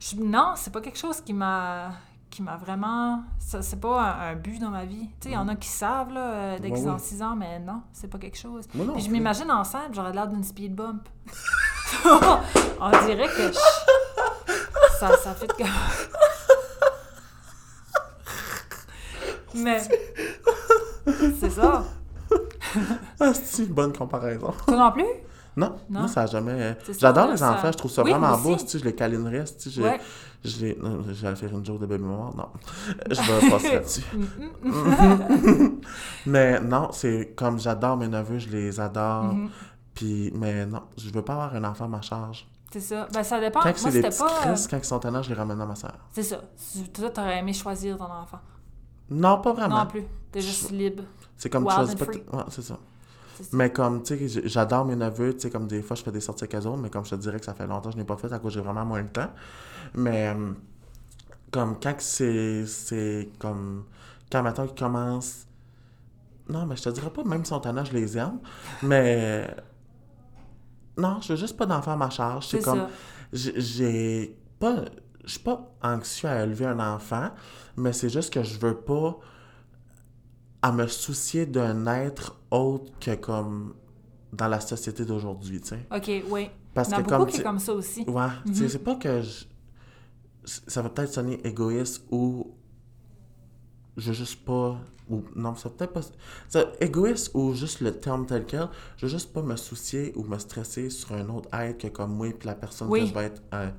[0.00, 1.92] Je- Non, c'est pas quelque chose qui m'a
[2.30, 5.08] qui m'a vraiment c'est pas un, un but dans ma vie.
[5.20, 7.00] Tu sais, il y en a qui savent là euh, dès qu'ils ont oui.
[7.00, 8.66] 6 ans mais non, c'est pas quelque chose.
[8.74, 11.08] Moi non Puis je m'imagine enceinte, j'aurais l'air d'une speed bump.
[12.80, 13.58] On dirait que je-
[15.00, 15.64] ça ça fait que
[19.54, 19.80] Mais
[21.40, 21.84] c'est ça.
[23.18, 24.54] Ah, c'est une bonne comparaison.
[24.66, 25.04] Toi non plus?
[25.56, 26.06] Non, Non?
[26.08, 26.76] ça a jamais.
[26.86, 28.56] Ça, J'adore les ça- enfants, je trouve ça Oui, vraiment beau.
[28.56, 29.44] Tu sais, je les câlinerais.
[29.58, 30.00] Tu je, Ouais.
[30.44, 30.76] je les.
[30.80, 32.34] non, J'allais faire une joke de baby mort.
[32.36, 32.48] Non.
[33.10, 34.04] Je vais passer là-dessus.
[34.62, 35.80] Mm, mm.
[36.26, 39.24] Mais non, c'est comme j'adore mes neveux, je les adore.
[39.24, 39.50] Mhm.
[39.94, 42.46] Puis, mais non, je veux pas avoir un enfant à ma charge.
[42.72, 43.08] C'est ça.
[43.12, 43.60] Ben ça dépend.
[43.60, 45.34] Quand Moi c'est des c'était petits pas euh, Chris, quand ils sont tannants, je les
[45.34, 45.98] ramène à ma soeur.
[46.12, 46.40] C'est ça.
[46.72, 48.38] Tu- Toi, t'aurais aimé choisir ton enfant?
[49.10, 49.80] Non, pas vraiment.
[49.80, 50.04] Non plus.
[50.30, 51.02] T'es juste libre.
[51.36, 52.04] C'est comme tu Wild choisis and pas.
[52.12, 52.22] free.
[52.22, 52.78] t- Ouais, c'est ça.
[53.52, 56.20] Mais comme, tu sais, j'adore mes neveux, tu sais, comme des fois, je fais des
[56.20, 57.98] sorties avec eux autres, mais comme je te dirais que ça fait longtemps que je
[57.98, 59.30] n'ai pas fait à cause j'ai vraiment moins de temps.
[59.94, 60.52] Mais, euh,
[61.50, 63.84] comme, quand c'est, c'est comme,
[64.30, 65.46] quand, maintenant qu'ils commencent,
[66.48, 68.38] non, mais je te dirais pas, même si tannants, je les aime,
[68.82, 69.54] mais,
[70.96, 72.48] non, je veux juste pas d'enfant à ma charge.
[72.48, 72.86] C'est comme,
[73.32, 74.84] j'ai pas,
[75.24, 77.30] je suis pas anxieux à élever un enfant,
[77.76, 79.18] mais c'est juste que je veux pas
[80.62, 83.74] à me soucier d'un être autre que comme
[84.32, 85.86] dans la société d'aujourd'hui, tu sais.
[85.94, 86.50] OK, oui.
[86.74, 88.04] Parce que beaucoup comme qui est comme ça aussi.
[88.08, 88.68] Ouais, tu sais, Mhm.
[88.68, 89.44] c'est pas que je...
[90.44, 92.52] Ça va peut-être sonner égoïste ou...
[93.96, 94.76] Je veux juste pas...
[95.10, 95.24] Ou...
[95.34, 96.00] Non, ça va peut-être pas...
[96.48, 100.22] Ça, égoïste ou juste le terme tel quel, je veux juste pas me soucier ou
[100.22, 103.00] me stresser sur un autre être que comme moi puis la personne Oui.
[103.00, 103.70] que je vais être euh,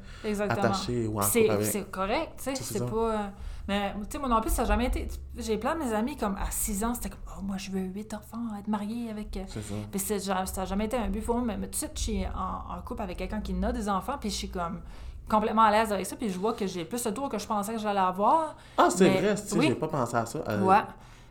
[0.50, 2.56] attachée ou en C'est c'est correct, tu sais.
[2.56, 3.32] C'est C'est pas.
[3.72, 5.08] Mais, tu sais, moi non plus, ça n'a jamais été.
[5.38, 7.80] J'ai plein de mes amis, comme à 6 ans, c'était comme, oh, moi, je veux
[7.80, 9.38] 8 enfants, être mariée avec.
[9.38, 9.74] euh, C'est ça.
[9.90, 12.02] Puis ça n'a jamais été un but pour moi, mais, mais tout de suite, je
[12.02, 14.82] suis en, en couple avec quelqu'un qui a des enfants, puis je suis comme
[15.30, 17.48] complètement à l'aise avec ça, puis je vois que j'ai plus le tour que je
[17.48, 18.58] pensais que j'allais avoir.
[18.78, 19.68] Ah, c'est Mais- vrai, tu oui.
[19.70, 20.40] j'ai pas pensé à ça.
[20.50, 20.82] euh, Ouais.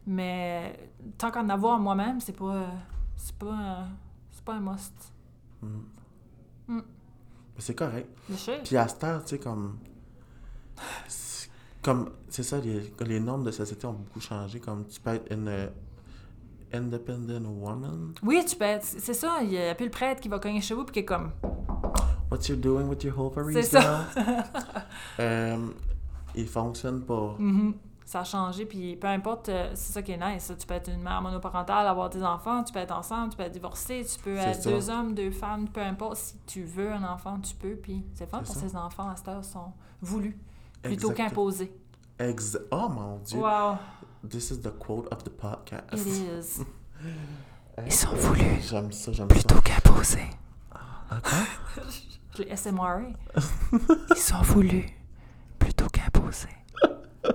[0.06, 2.44] Mais tant qu'en avoir moi-même, c'est pas.
[2.54, 2.66] euh,
[3.16, 3.84] C'est pas.
[4.30, 4.94] C'est pas un must.
[6.68, 6.80] mais
[7.58, 8.08] C'est correct.
[8.30, 8.60] Je sais.
[8.64, 9.78] Puis à cette heure, tu sais, comme.
[11.82, 14.60] Comme, c'est ça, les, les normes de société ont beaucoup changé.
[14.60, 15.66] Comme, tu peux être une euh,
[16.72, 18.12] independent woman.
[18.22, 18.84] Oui, tu peux être.
[18.84, 20.98] C'est ça, il y a plus le prêtre qui va cogner chez vous, puis qui
[21.00, 21.32] est comme.
[22.30, 24.04] What you doing with your ovaries C'est ça.
[25.20, 25.66] euh,
[26.34, 27.34] il fonctionne pas.
[27.38, 27.74] Mhm.
[28.04, 30.52] Ça a changé, puis peu importe, euh, c'est ça qui est nice.
[30.58, 33.44] Tu peux être une mère monoparentale, avoir des enfants, tu peux être ensemble, tu peux
[33.44, 34.70] être divorcé, tu peux être ça.
[34.70, 36.16] deux hommes, deux femmes, peu importe.
[36.16, 39.14] Si tu veux un enfant, tu peux, puis c'est fun parce que ces enfants à
[39.14, 39.72] cette heure sont
[40.02, 40.36] voulus
[40.82, 41.72] plutôt Exact- qu'imposés.
[42.18, 43.38] Ex- oh mon dieu.
[43.38, 43.76] Wow,
[44.28, 45.94] This is the quote of the podcast.
[45.94, 46.60] it is.
[47.78, 47.84] Hein?
[47.86, 50.28] Ils sont voulus J'aime ça, j'aime plutôt qu'imposés.
[51.10, 51.30] Attends.
[52.36, 53.00] Je l'ai SMRA.
[54.10, 54.86] Ils sont voulus
[55.58, 56.48] plutôt qu'imposés.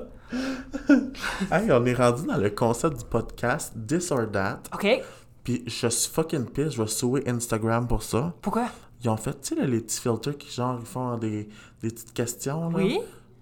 [1.51, 4.61] Hey, on est rendu dans le concept du podcast This or That.
[4.73, 5.01] OK,
[5.43, 8.33] Puis je suis fucking pisse, je vais sauver Instagram pour ça.
[8.41, 8.67] pourquoi?
[9.03, 11.49] Ils ont fait, tu sais, les petits filtres qui, genre, ils font des,
[11.81, 12.69] des petites questions.
[12.69, 12.77] Là.
[12.77, 12.99] Oui?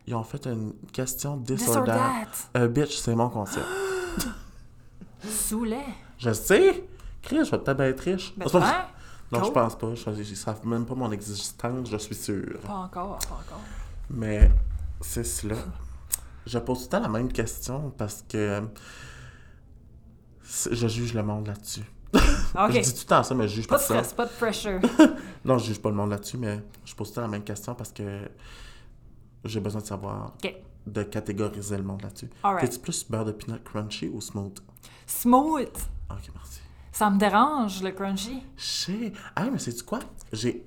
[0.08, 2.28] Ils ont fait une question This, or, That.
[2.58, 3.66] Euh, bitch, c'est mon concept.
[5.28, 5.86] Saoulet.
[6.18, 6.84] je sais!
[7.22, 8.34] Chris, je vais peut-être être riche.
[8.36, 8.90] Ben, pas-
[9.32, 9.96] non, je pense pas.
[9.96, 12.60] Je- Ils savent même pas mon existence, je suis sûr.
[12.68, 13.62] Pas encore, pas encore.
[14.10, 14.52] Mais
[15.00, 15.56] c'est cela.
[16.46, 18.62] Je pose tout le temps la même question parce que
[20.72, 21.84] je juge le monde là-dessus.
[22.14, 24.04] Je dis tout le temps ça, mais je juge Pas pas de ça.
[24.04, 24.80] stress, pas de pressure.
[25.46, 27.44] Non, je juge pas le monde là-dessus, mais je pose tout le temps la même
[27.44, 28.20] question parce que
[29.44, 30.34] j'ai besoin de savoir,
[30.88, 32.30] de catégoriser le monde là-dessus.
[32.44, 32.66] Alright.
[32.70, 34.60] T'es-tu plus beurre de peanut crunchy ou smooth?
[35.08, 35.78] Smooth.
[36.10, 36.60] Ok, merci.
[36.92, 38.44] Ça me dérange, le crunchy.
[38.58, 39.14] Sais.
[39.36, 40.00] Ah, mais sais-tu quoi?
[40.32, 40.66] J'ai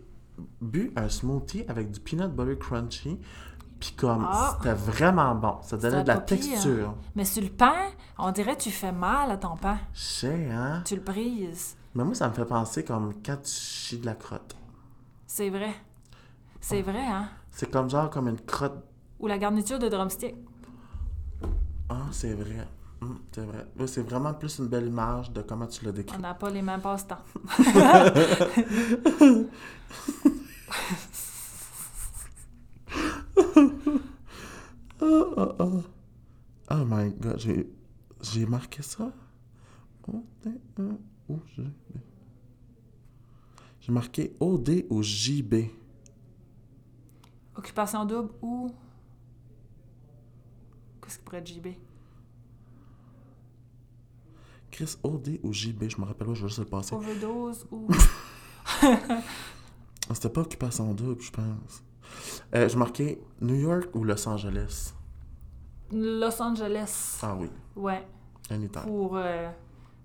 [0.61, 3.19] bu un smoothie avec du peanut butter crunchy,
[3.79, 4.57] puis comme, Ah.
[4.59, 5.59] c'était vraiment bon.
[5.63, 6.39] Ça donnait de la pire.
[6.39, 6.95] texture.
[7.15, 9.79] Mais sur le pain, on dirait que tu fais mal à ton pain.
[9.93, 10.83] Je sais, hein?
[10.85, 11.77] Tu le brises.
[11.95, 14.57] Mais moi, ça me fait penser comme quand tu chies de la crotte.
[15.27, 15.75] C'est vrai.
[16.61, 17.29] C'est vrai, hein?
[17.57, 18.85] C'est comme genre comme une crotte.
[19.19, 20.35] Ou la garniture de drumstick.
[21.89, 22.69] Ah, c'est vrai.
[23.01, 23.67] Hum, c'est vrai.
[23.87, 26.15] C'est vraiment plus une belle image de comment tu l'as décrit.
[26.19, 27.17] On n'a pas les mêmes passe-temps.
[35.01, 35.83] Oh, oh, oh.
[36.71, 37.71] Oh my god, j'ai,
[38.23, 39.13] j'ai marqué ça.
[40.09, 40.13] E.
[43.81, 45.55] J'ai marqué O, D ou JB.
[47.57, 48.71] Occupation double ou.
[51.03, 51.69] Qu'est-ce qui pourrait être JB?
[54.71, 56.95] Chris, O, D ou JB, je me rappelle pas, je vais juste le passer.
[56.95, 57.89] Overdose ou.
[60.13, 61.83] C'était pas Occupation double, je pense.
[62.55, 64.93] Euh, j'ai marqué New York ou Los Angeles?
[65.93, 67.19] Los Angeles.
[67.23, 68.07] Ah oui, Ouais.
[68.51, 68.83] anytime.
[68.83, 69.51] Pour euh,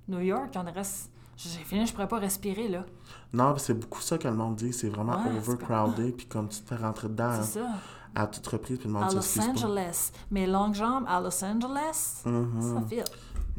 [0.07, 1.10] New York, on reste.
[1.43, 2.85] J'ai fini, je pourrais pas respirer, là.
[3.33, 4.73] Non, c'est beaucoup ça que le monde dit.
[4.73, 7.67] C'est vraiment Ouais, overcrowded, puis comme tu te fais rentrer dedans C'est ça.
[8.13, 9.47] à toute reprise, puis le monde À Los pas.
[9.47, 10.11] Angeles.
[10.29, 12.61] Mes longues jambes à Los Angeles, Mhm.
[12.75, 13.01] ça fit.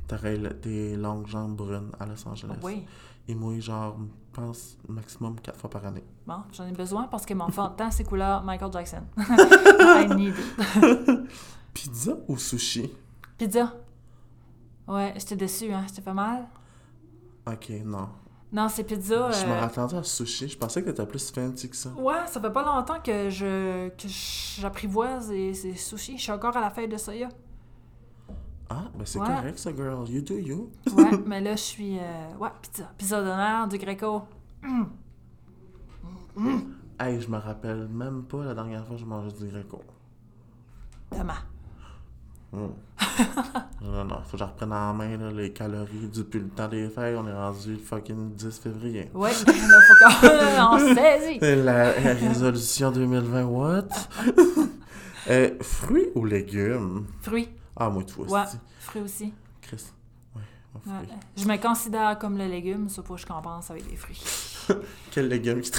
[0.06, 2.58] T'aurais des longues jambes brunes à Los Angeles.
[2.62, 2.84] Oui.
[3.28, 6.02] Il mouille genre, je pense, maximum quatre fois par année.
[6.26, 9.02] Bon, j'en ai besoin parce que mon fond de temps, c'est couleur Michael Jackson.
[9.16, 11.30] I need it.
[11.72, 12.92] Pizza ou sushi?
[13.38, 13.72] Pizza.
[14.88, 15.84] Ouais, j'étais déçue, hein.
[15.88, 16.46] J'étais fait mal.
[17.46, 18.08] Ok, non.
[18.52, 19.30] Non, c'est pizza.
[19.30, 20.48] Je euh, me attendais à sushi.
[20.48, 21.88] Je pensais que t'étais plus fancy que ça.
[21.96, 24.06] Ouais, ça fait pas longtemps que je que
[24.60, 26.18] j'apprivoise les, ces sushis.
[26.18, 27.28] Je suis encore à la fête de soya.
[28.68, 29.26] Ah, ben c'est Ouais.
[29.26, 30.08] correct ça, girl.
[30.08, 30.70] You do you.
[30.94, 31.98] Ouais, mais là, je suis...
[31.98, 32.84] euh, ouais, pizza.
[32.98, 34.22] Pizza d'honneur, du greco.
[36.98, 39.80] Hey, je me rappelle même pas la dernière fois que je mangeais du greco.
[41.10, 41.34] Demain.
[42.54, 42.68] Hmm.
[43.82, 46.88] non, non, faut que je reprenne en main là, les calories depuis le temps des
[46.88, 47.16] fêtes.
[47.18, 49.10] On est rendu le fucking 10 février.
[49.14, 51.38] Ouais, là, faut qu'on on saisit.
[51.40, 53.82] La, la résolution 2020, what?
[55.30, 57.06] Euh, fruits ou légumes?
[57.22, 57.48] Fruits.
[57.76, 58.46] Ah, moi, tu vois, Ouais,
[58.80, 59.32] fruits aussi.
[59.60, 59.84] Chris.
[60.34, 60.42] Ouais,
[60.86, 61.08] ouais, Ouais.
[61.36, 64.22] Je me considère comme le légume, faut que je compense avec des fruits.
[65.10, 65.78] Quel légume qui te?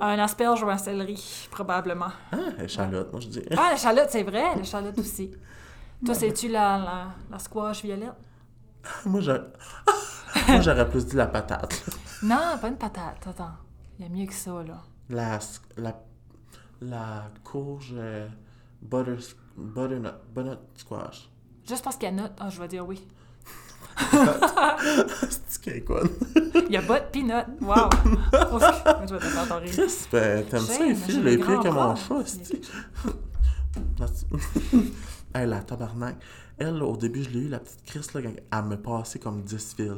[0.00, 2.10] Un asperge ou un céleri, probablement.
[2.32, 3.42] Ah, échalote, moi je dis.
[3.56, 5.30] Ah, l'échalote, c'est vrai, l'échalote aussi.
[6.04, 8.14] Toi, c'est-tu la, la, la squash violette?
[9.06, 10.88] Moi, j'aurais...
[10.88, 11.84] plus dit la patate.
[12.22, 13.26] Non, pas une patate.
[13.26, 13.52] Attends,
[13.98, 14.82] il y a mieux que ça, là.
[15.10, 15.38] La,
[15.76, 16.00] la,
[16.80, 18.26] la courge euh,
[18.80, 19.16] butter,
[19.56, 21.28] butternut, butternut squash.
[21.68, 23.06] Juste parce qu'il y a note, ah, je vais dire oui.
[25.48, 26.02] C'est a quoi?
[26.66, 27.46] Il y a bot peanut.
[27.60, 27.90] Wow!
[28.52, 28.58] Oh,
[29.06, 29.70] je vais te faire rire.
[29.72, 31.94] Chris, ben, t'aimes ça, les filles, les que mon bras.
[31.96, 32.24] chat,
[35.34, 36.16] Il y a c'est quelque Elle, la tabarnak.
[36.58, 39.74] Elle, au début, je l'ai eu, la petite Chris, là, elle me passait comme 10
[39.74, 39.92] fils.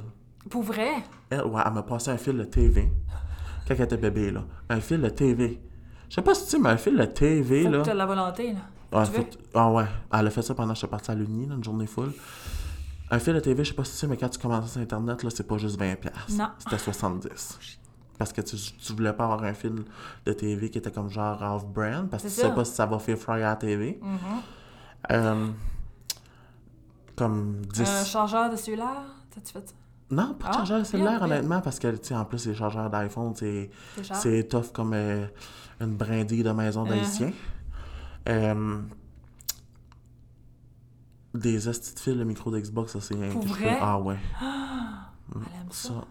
[0.48, 0.90] Pour vrai?
[1.30, 2.90] Elle, ouais, elle m'a passé un fil de TV.
[3.66, 4.44] Quand elle était bébé, là.
[4.68, 5.60] Un fil de TV.
[6.08, 7.82] Je sais pas si tu sais, mais un fil de TV, Faut là.
[7.82, 9.04] que as la volonté, là.
[9.06, 9.24] Tu veux?
[9.54, 12.12] Ah ouais, elle a fait ça pendant que j'étais parti à l'Uni, une journée full.
[13.10, 14.80] Un fil de TV, je sais pas si tu sais, mais quand tu commences sur
[14.80, 15.96] Internet, là, c'est pas juste 20$.
[15.96, 16.32] piastres.
[16.32, 16.48] Non.
[16.58, 17.78] C'était 70$.
[18.18, 19.84] Parce que tu, tu voulais pas avoir un fil
[20.26, 22.50] de TV qui était comme genre off-brand, parce que tu sais ça.
[22.50, 23.98] pas si ça va faire fry à la TV.
[24.02, 24.18] Mhm.
[25.11, 25.48] Euh,
[27.16, 27.80] comme 10...
[27.82, 29.05] Un chargeur de cellulaire?
[29.34, 29.74] T'as-tu fait ça?
[30.11, 31.26] Non, pas de Ah, chargeur bien, cellulaire, bien.
[31.26, 33.70] honnêtement, parce que, tu sais, en plus, les chargeurs d'iPhone, c'est...
[34.14, 35.26] C'est tough comme euh,
[35.80, 37.32] une brindille de maison d'haïtien.
[38.28, 38.80] Euh,
[41.34, 44.18] des hosties de fils, le micro d'Xbox, ça c'est un que je fais- Ah ouais,
[45.34, 45.88] aime ça.
[45.88, 46.05] ça.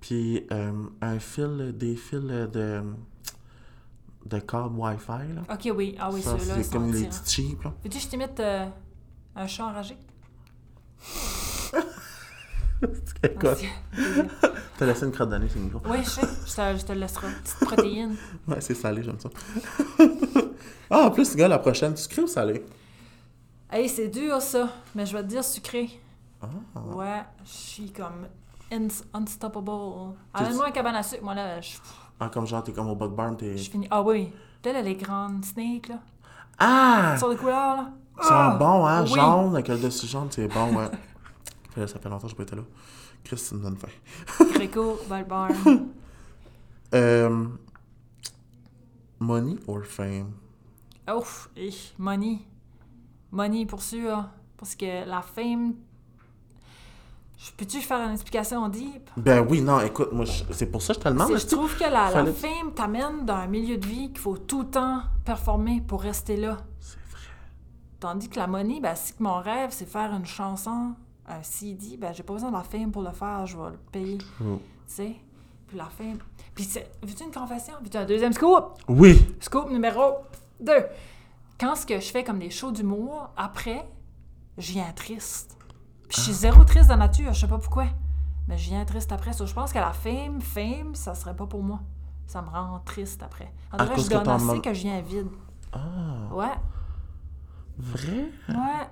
[0.00, 0.72] Puis euh,
[1.02, 2.82] un fil, des fils de,
[4.26, 5.34] de câble Wi-Fi.
[5.34, 5.42] Là.
[5.50, 5.96] Ok, oui.
[5.98, 7.62] Ah oui, ceux-là, c'est comme les petits cheap.
[7.64, 7.72] Là.
[7.82, 8.66] Veux-tu que je t'imite euh,
[9.36, 9.96] un chat enragé?
[13.22, 13.54] C'est quoi?
[14.76, 15.80] T'as laissé une crotte d'année le micro.
[15.88, 16.20] Oui, je sais.
[16.22, 17.28] Je te, je te laisserai.
[17.42, 18.16] Petite protéine.
[18.48, 19.28] Ouais, c'est salé, j'aime ça.
[20.90, 22.64] ah, en plus, gars, la prochaine, sucré ou salé?
[23.70, 24.68] Hey, c'est dur, ça.
[24.94, 25.88] Mais je vais te dire sucré.
[26.40, 26.48] Ah,
[26.94, 28.26] Ouais, je suis comme
[29.14, 30.16] unstoppable.
[30.34, 31.22] Amène-moi un cabane à sucre.
[31.22, 31.76] Moi, là, je,
[32.26, 33.56] ah, comme genre, t'es comme au Bug Barn, t'es...
[33.56, 33.88] je finis.
[33.90, 34.32] Ah oui.
[34.64, 35.98] Là, là, les grandes snakes, là.
[36.58, 37.16] Ah!
[37.18, 37.90] Sur des couleurs, là.
[38.18, 38.56] Ils sont Ah!
[38.58, 39.02] bons, hein?
[39.04, 39.14] Oui.
[39.14, 40.90] Jaune, avec le dessus jaune, c'est bon, ouais.
[41.86, 42.62] Ça fait longtemps que je n'ai pas été là.
[43.24, 44.44] Chris, ça me donne faim.
[44.54, 45.54] Greco, Valbarn.
[46.94, 47.46] Euh,
[49.18, 50.32] money or fame?
[51.10, 52.40] Ouf, eh, money.
[53.30, 54.24] Money pour sûr.
[54.58, 55.72] Parce que la fame.
[57.56, 59.10] Peux-tu faire une explication deep?
[59.16, 61.36] Ben oui, non, écoute, moi, c'est pour ça que je te demande.
[61.36, 64.36] Je trouve que la, la fallait- fame t'amène dans un milieu de vie qu'il faut
[64.36, 66.58] tout le temps performer pour rester là.
[66.80, 67.20] C'est vrai.
[68.00, 70.94] Tandis que la money, ben, si que mon rêve, c'est faire une chanson,
[71.26, 73.78] un CD, ben, j'ai pas besoin de la fame pour le faire, je vais le
[73.90, 74.18] payer.
[74.18, 74.58] True.
[74.86, 75.16] Tu sais?
[75.66, 76.18] Puis la fame.
[76.54, 77.74] Puis, c'est- veux-tu une confession?
[77.82, 78.74] Veux-tu un deuxième scoop?
[78.88, 79.34] Oui.
[79.40, 80.16] Scoop numéro
[80.60, 80.72] 2.
[81.58, 83.88] Quand ce que je fais comme des shows d'humour, après,
[84.58, 85.56] je viens triste.
[86.12, 87.86] Puis je suis zéro triste de nature, je sais pas pourquoi.
[88.48, 89.32] Mais je viens triste après.
[89.32, 91.80] So, je pense que la fame, fame, ça serait pas pour moi.
[92.26, 93.52] Ça me rend triste après.
[93.72, 95.28] En que cause je donne assez que je viens vide.
[95.72, 95.78] Ah,
[96.34, 96.46] Ouais,
[97.78, 98.30] vrai?
[98.48, 98.88] ouais.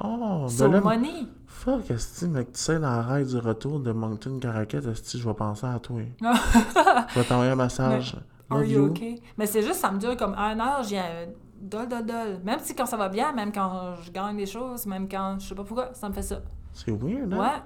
[0.00, 1.26] Oh, So, ben là, money.
[1.46, 5.34] fuck, esti, mais tu sais, la raid du retour de Moncton Caracat, esti, je vais
[5.34, 6.00] penser à toi.
[6.20, 8.16] je vais t'envoyer un message.
[8.50, 8.90] Are Love you you.
[8.90, 9.20] okay?
[9.36, 11.26] Mais c'est juste, ça me dure comme un heure, je viens euh,
[11.60, 12.40] dol, dol, dol.
[12.44, 15.48] Même si quand ça va bien, même quand je gagne des choses, même quand, je
[15.48, 16.40] sais pas pourquoi, ça me fait ça.
[16.72, 17.38] C'est weird, hein?
[17.40, 17.62] Ouais.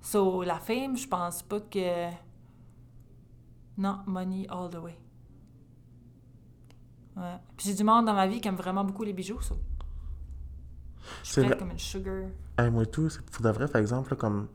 [0.00, 2.10] So, la fame, je pense pas que.
[3.78, 4.98] Non, money all the way.
[7.16, 7.36] Ouais.
[7.56, 9.54] Puis j'ai du monde dans ma vie qui aime vraiment beaucoup les bijoux, ça.
[11.22, 11.58] Je C'est suis vrai.
[11.58, 12.24] comme une sugar.
[12.58, 14.48] Hey, moi et tout, c'est pour de vrai, par exemple, là, comme.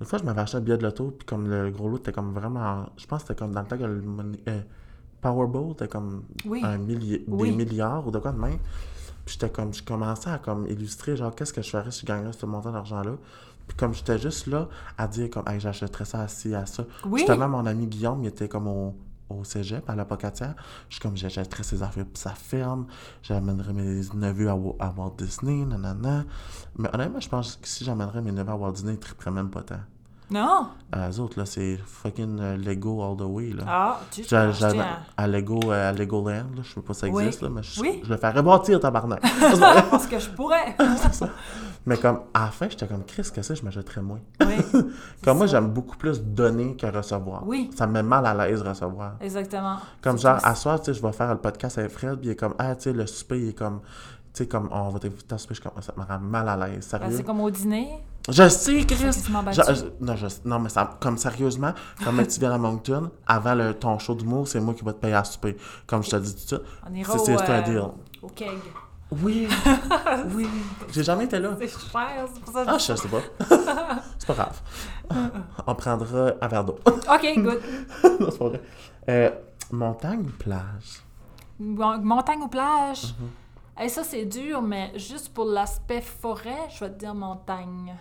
[0.00, 2.12] Une fois, je m'avais acheté un billet de loto, puis comme le gros lot était
[2.12, 2.86] comme vraiment.
[2.96, 4.62] Je pense que c'était comme dans le temps que le money- euh,
[5.20, 6.60] Powerball était comme Oui.
[6.64, 7.50] un millier, Oui.
[7.50, 8.58] des milliards ou de quoi de même.
[9.24, 9.74] Puis j'étais comme.
[9.74, 12.72] Je commençais à comme illustrer, genre, qu'est-ce que je ferais si je gagnerais ce montant
[12.72, 13.12] d'argent-là.
[13.66, 16.84] Puis comme j'étais juste là à dire, comme, hey, j'achèterais ça à ci, à ça.
[17.04, 17.20] Oui.
[17.20, 18.94] Justement, mon ami Guillaume, il était comme au,
[19.28, 20.54] au cégep, à la Pocatière.
[20.88, 22.86] Je suis comme, j'achèterais ses affaires pour sa ferme.
[23.22, 26.24] J'amènerais mes neveux à, à Walt Disney, nanana.
[26.78, 29.50] Mais honnêtement, je pense que si j'amènerais mes neveux à Walt Disney, ils tripperaient même
[29.50, 29.80] pas tant.
[30.30, 30.68] Non!
[30.94, 33.64] Euh, eux autres, là, c'est fucking euh, Lego all the way, là.
[33.66, 37.00] Ah, tu acheter j'avais- un- à Lego, euh, à Legoland, là, je sais pas si
[37.00, 37.24] ça Oui.
[37.24, 38.00] existe, là, mais je, Oui.
[38.04, 39.20] je le ferais bâtir, tabarnak.
[39.90, 40.76] Parce que je pourrais!
[41.86, 44.20] mais comme, à la fin, j'étais comme, Chris, que je m'achèterais moins?
[44.40, 44.56] oui.
[45.24, 45.52] Comme moi, ça.
[45.56, 47.46] j'aime beaucoup plus donner que recevoir.
[47.46, 47.70] Oui.
[47.76, 49.12] Ça me met mal à l'aise recevoir.
[49.20, 49.76] Exactement.
[50.02, 52.32] Comme genre, à soir, tu sais, je vais faire le podcast avec Fred, puis il
[52.32, 53.80] est comme, ah, tu sais, le souper, il est comme,
[54.34, 56.48] tu sais, comme, on va t'inviter à souper, je suis comme, ça me rend mal
[56.48, 57.88] à l'aise, Ben, c'est comme au dîner.
[58.28, 58.96] Je sais, Chris!
[58.98, 61.72] Je- je- non, je- non, mais ça, comme sérieusement,
[62.04, 64.98] comme tu viens à Moncton, avant le, ton show d'humour, c'est moi qui vais te
[64.98, 65.56] payer à souper.
[65.86, 66.60] Comme je te dis tout de suite.
[66.90, 67.82] On ira C'est- au, c'est c'est un euh, deal.
[68.22, 68.58] au keg.
[69.22, 69.48] Oui!
[70.34, 70.46] oui!
[70.92, 71.56] J'ai jamais été là.
[71.58, 73.22] C'est cher, c'est pour ça que Ah, je sais pas.
[74.18, 74.60] c'est pas grave.
[75.66, 76.78] On prendra un verre d'eau.
[76.86, 77.60] OK, good.
[78.20, 78.62] non, c'est pas vrai.
[79.08, 79.30] Euh,
[79.72, 81.02] montagne ou plage?
[81.58, 83.04] Mon- Montagne ou plage?
[83.04, 83.80] Mm-hmm.
[83.82, 87.94] Hey, ça, c'est dur, mais juste pour l'aspect forêt, je vais te dire montagne.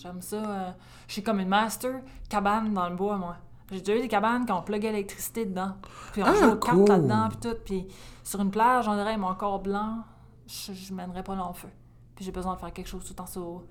[0.00, 0.36] J'aime ça.
[0.36, 0.70] euh,
[1.06, 3.36] je suis comme une master cabane dans le bois, moi.
[3.70, 5.74] J'ai déjà eu des cabanes qui ont plugué l'électricité dedans.
[6.12, 7.56] Puis on Ah, joue aux cartes là-dedans, puis tout.
[7.64, 7.86] Puis
[8.24, 9.98] sur une plage, on dirait mon corps blanc,
[10.46, 11.68] je, je mènerais pas long feu.
[12.16, 13.66] Puis j'ai besoin de faire quelque chose tout en saut.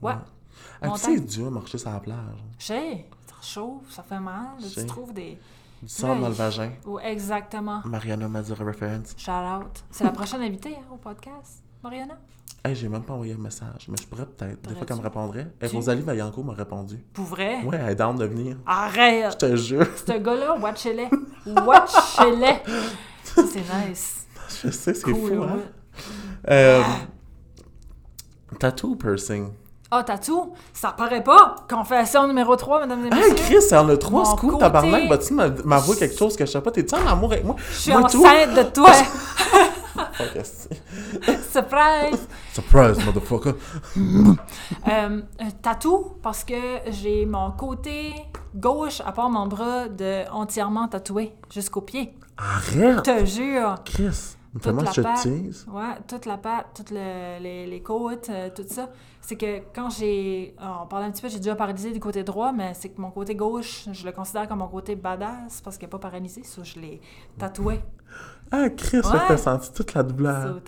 [0.00, 0.14] Ouais.
[0.82, 2.44] Ah, c'est dur marcher sur la plage.
[2.58, 4.50] Je sais, ça chauffe, ça fait mal.
[4.72, 5.38] Tu trouves des.
[5.82, 6.70] Du sang dans le vagin.
[7.02, 7.80] Exactement.
[7.84, 9.14] Mariana Mazura Reference.
[9.16, 9.82] Shout out.
[9.90, 12.14] C'est la prochaine invitée hein, au podcast, Mariana?
[12.64, 14.62] Hey, j'ai même pas envoyé un message, mais je pourrais peut-être.
[14.68, 15.48] Des fois qu'elle me répondrait.
[15.60, 17.04] Et Tu- Rosalie Vaillancourt m'a répondu.
[17.12, 17.60] Pour vrai?
[17.64, 18.56] Ouais, elle est down de venir.
[18.64, 19.38] Je Arrête!
[19.38, 19.86] te jure.
[20.06, 21.06] Ce gars-là, watch-le.
[21.66, 22.46] Watch-le.
[23.24, 24.26] Ça, c'est nice.
[24.62, 25.58] Je sais, c'est Cool, fou, hein?
[26.48, 26.82] Euh,
[28.60, 29.48] tattoo ou piercing?
[29.90, 31.56] Ah, tatou, ça paraît pas.
[31.68, 33.34] Confession numéro 3, mesdames et Ah, messieurs.
[33.34, 35.08] Chris, ça en a trois Mon scoops, côté- tabarnak.
[35.08, 36.70] Vas-tu m'a- m'avouer quelque chose que je sais pas?
[36.70, 37.56] T'es-tu en amour avec moi?
[37.72, 38.24] Je suis Moi, tout.
[38.24, 38.90] enceinte de toi.
[40.30, 40.44] Fuck.
[41.52, 42.28] Surprise.
[42.52, 43.54] Surprise, motherfucker.
[44.88, 46.54] Euh, un tatou, parce que
[46.90, 48.12] j'ai mon côté
[48.54, 52.14] gauche, à part mon bras, de entièrement tatoué jusqu'au pied.
[52.36, 52.98] Arrête!
[52.98, 53.74] Je te jure.
[53.84, 55.22] Chris, que je te patte.
[55.22, 55.66] tease.
[55.70, 58.88] Ouais, toute la patte, toutes le- les, les côtes, euh, tout ça.
[59.20, 60.54] C'est que quand j'ai.
[60.58, 63.00] ah, On parlait un petit peu, j'ai déjà paralysé du côté droit, mais c'est que
[63.00, 66.42] mon côté gauche, je le considère comme mon côté badass parce qu'il n'est pas paralysé,
[66.42, 67.00] ça, je l'ai
[67.38, 67.80] tatoué.
[68.54, 69.18] Ah, Chris, Ouais.
[69.28, 70.60] t'as senti toute la douleur.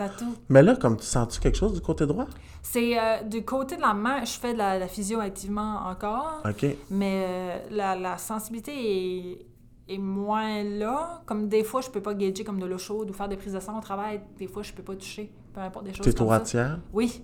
[0.48, 2.26] Mais là, comme tu sens-tu quelque chose du côté droit?
[2.62, 6.40] C'est euh, du côté de la main, je fais de la, la physio activement encore,
[6.48, 6.64] Ok.
[6.90, 9.46] mais euh, la, la sensibilité est,
[9.94, 11.22] est moins là.
[11.26, 13.52] Comme des fois, je peux pas gager comme de l'eau chaude ou faire des prises
[13.52, 14.22] de sang au travail.
[14.38, 16.78] Des fois, je peux pas toucher, peu importe des choses T'es droitière?
[16.92, 17.22] Oui.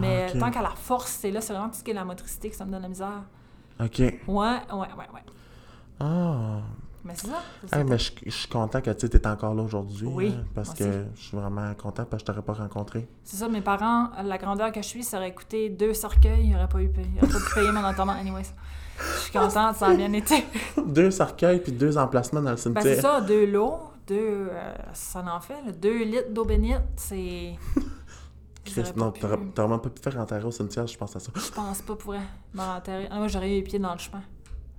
[0.00, 2.06] Mais Ah, tant qu'à la force, c'est là, c'est vraiment tout ce qui est la
[2.06, 3.24] motricité que ça me donne la misère.
[3.78, 3.98] Ok.
[3.98, 5.22] Ouais, ouais, ouais, ouais.
[6.00, 6.60] Ah.
[7.04, 7.78] Mais c'est ça.
[7.78, 10.06] Hey, mais je je suis content que tu es encore là aujourd'hui.
[10.06, 13.08] Oui, hein, parce que je suis vraiment content parce que je t'aurais pas rencontré.
[13.24, 16.52] C'est ça, mes parents, la grandeur que je suis, ça aurait coûté deux cercueils, ils
[16.52, 18.12] n'auraient pas, eu ils pas pu payer mon enterrement.
[18.12, 18.52] Anyways.
[18.98, 20.44] Je suis contente, ça a bien été.
[20.86, 22.94] deux cercueils puis deux emplacements dans le Ben, cimetière.
[22.94, 24.48] c'est ça, deux lots, deux.
[24.52, 27.54] euh, ça en fait, là, deux litres d'eau bénite, c'est.
[28.96, 31.32] Non, pu- t'aurais même pas pu faire enterrer au cimetière, je pense à ça.
[31.34, 32.14] Je pense pas pour
[32.54, 33.08] m'enterrer.
[33.10, 34.22] Ah, moi, j'aurais eu les pieds dans le chemin.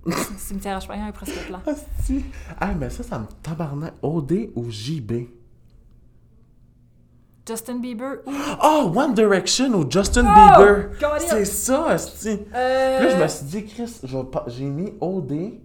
[0.38, 1.60] Cimetière à chemin est presque plat.
[1.66, 2.24] Asti.
[2.60, 3.94] Ah, mais ça, ça me tabarnak.
[4.02, 5.12] OD ou JB?
[7.46, 8.32] Justin Bieber ou.
[8.62, 10.90] Oh, One Direction ou Justin Oh, Bieber.
[11.20, 12.38] C'est ça, Asti.
[12.54, 14.00] Euh, Là, je me suis dit, Chris,
[14.48, 15.60] j'ai mis OD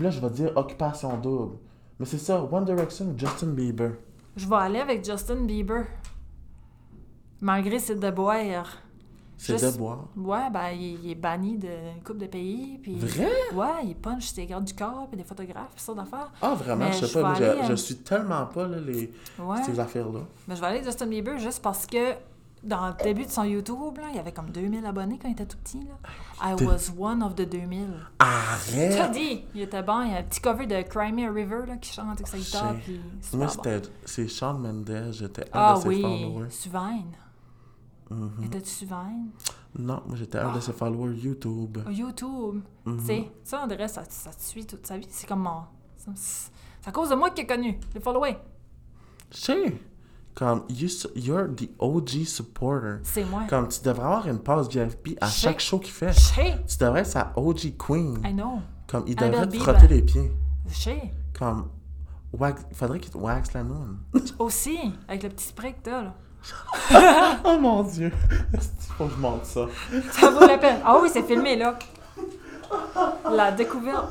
[0.00, 1.56] Là, je vais dire Occupation Double.
[1.98, 3.92] Mais c'est ça, One Direction ou Justin Bieber?
[4.36, 5.84] Je vais aller avec Justin Bieber.
[7.40, 8.78] Malgré ses déboires.
[9.38, 10.04] C'est de boire.
[10.16, 12.78] Ouais, ben, il, il est banni d'une couple de pays.
[12.82, 12.94] Puis...
[12.96, 13.28] Vrai?
[13.54, 16.32] Ouais, il punch ses gardes du corps, puis des photographes, puis ça d'affaires.
[16.40, 17.32] Ah, vraiment, Mais je sais je pas.
[17.32, 19.62] aller, Je, je euh, suis tellement pas là, les, Ouais.
[19.64, 20.20] ces affaires-là.
[20.48, 22.14] Mais je vais aller avec Justin Bieber juste parce que
[22.62, 25.32] dans le début de son YouTube, là, il y avait comme 2000 abonnés quand il
[25.32, 25.80] était tout petit.
[25.80, 26.50] Là.
[26.52, 27.86] I T'es- was one of the 2000.
[28.18, 28.92] Arrête!
[28.96, 30.02] Tu as dit, il était bon.
[30.02, 32.26] Il y a un petit cover de Cry Me a River là, qui chante avec
[32.26, 32.74] sa guitare.
[32.82, 33.00] Puis
[33.34, 33.52] Moi, bon.
[33.52, 33.82] c'était.
[34.06, 36.50] C'est Shawn Mendes, j'étais un Ah de ses oui, followers.
[36.50, 37.12] Suvine.
[38.10, 38.44] Mhm.
[38.44, 39.30] Étais-tu Suvine?
[39.78, 41.78] Non, moi, j'étais un de ses followers YouTube.
[41.86, 42.62] Oh, YouTube.
[42.84, 42.98] Mhm.
[43.00, 45.06] Tu sais, ça, on dirait, ça, ça te suit toute sa vie.
[45.10, 45.62] C'est comme mon.
[46.14, 47.78] C'est à cause de moi qu'il est connu.
[47.94, 48.38] Les followers.
[49.32, 49.80] Je sais.
[50.34, 53.00] Comme, you, you're the OG supporter.
[53.02, 53.44] C'est moi.
[53.48, 56.12] Comme, tu devrais avoir une passe VIP à chaque show qu'il fait.
[56.12, 56.64] Je sais.
[56.68, 58.20] Tu devrais être sa OG queen.
[58.24, 58.60] I know.
[58.86, 60.30] Comme, il devrait te frotter les pieds.
[60.68, 61.12] Je sais.
[61.36, 61.68] Comme,
[62.32, 63.98] wax, il faudrait qu'il te wax la noune.
[64.38, 64.78] Aussi,
[65.08, 66.14] avec le petit spray que t'as, là.
[67.44, 68.12] Oh mon dieu.
[68.96, 69.66] Faut que je monte ça.
[70.12, 70.80] Ça vaut la peine.
[70.84, 71.78] Ah oui, c'est filmé, là.
[73.30, 74.08] La découverte.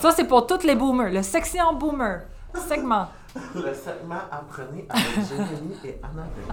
[0.00, 1.10] Ça, c'est pour tous les boomers.
[1.12, 2.22] Le section boomer.
[2.68, 3.08] Segment.
[3.54, 6.52] Le segment Apprenez avec Jérémy et Annabelle.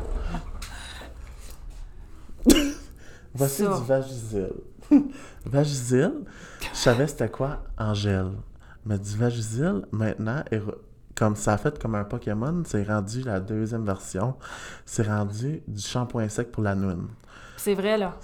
[3.34, 3.78] Voici Ça.
[3.78, 4.54] du Vagisil.
[5.46, 6.14] Vagisil,
[6.74, 8.32] je savais c'était quoi Angèle.
[8.86, 10.62] Mais du Vagisil, maintenant, est
[11.20, 14.36] comme ça a fait comme un Pokémon, c'est rendu la deuxième version.
[14.86, 17.10] C'est rendu du shampoing sec pour la noune.
[17.58, 18.16] C'est vrai, là.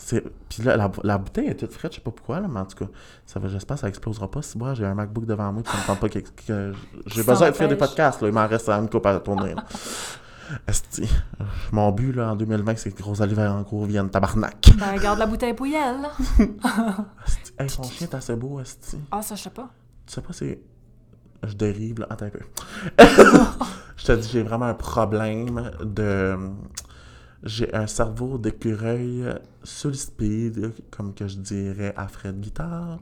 [0.47, 2.65] Puis là, la, la bouteille est toute fraîche, je sais pas pourquoi, là, mais en
[2.65, 2.89] tout cas,
[3.25, 4.41] ça va, j'espère que ça explosera pas.
[4.41, 6.73] Si moi, j'ai un MacBook devant moi, ça me tente pas que, que-
[7.07, 9.53] j'ai besoin de faire des podcasts, là, il m'en reste une coupe à tourner.
[10.67, 11.09] Esti,
[11.71, 14.69] mon but, là, en 2020, c'est que Rosalie Vaillancourt vienne tabarnak.
[14.77, 16.11] Ben, garde la bouteille pouillelle, là.
[17.27, 18.97] Esti, hey, son chien est assez beau, Esti.
[19.11, 19.69] Ah, ça, je sais pas.
[20.05, 20.59] Tu sais pas, c'est...
[21.43, 22.07] Je dérive, là.
[22.09, 22.39] Attends un peu.
[23.97, 26.37] je te dis, j'ai vraiment un problème de...
[27.43, 29.23] J'ai un cerveau d'écureuil
[29.63, 32.99] sur le speed, comme que je dirais à Fred Guitare.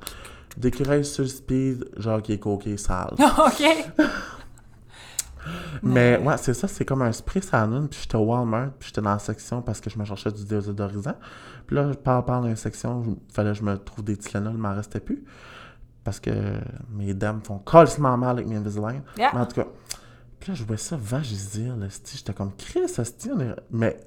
[0.57, 3.13] D'écureuil sur le speed, genre qui est coqué sale.
[3.19, 3.63] OK.
[5.81, 9.01] Mais ouais, c'est ça, c'est comme un spray Sanon, puis j'étais au Walmart, puis j'étais
[9.01, 11.15] dans la section parce que je me cherchais du désodorisant.
[11.67, 14.53] Puis là, par par dans la section, il fallait que je me trouve des Tylenol,
[14.53, 15.23] il m'en restait plus.
[16.03, 16.31] Parce que
[16.91, 19.01] mes dames font calcement mal avec mes Invisalign.
[19.17, 19.31] Yeah.
[19.33, 19.67] Mais en tout cas,
[20.39, 22.17] puis là, je voyais ça Vagisil, esti.
[22.17, 22.81] J'étais comme, Chris,
[23.33, 23.55] on est...
[23.71, 23.97] Mais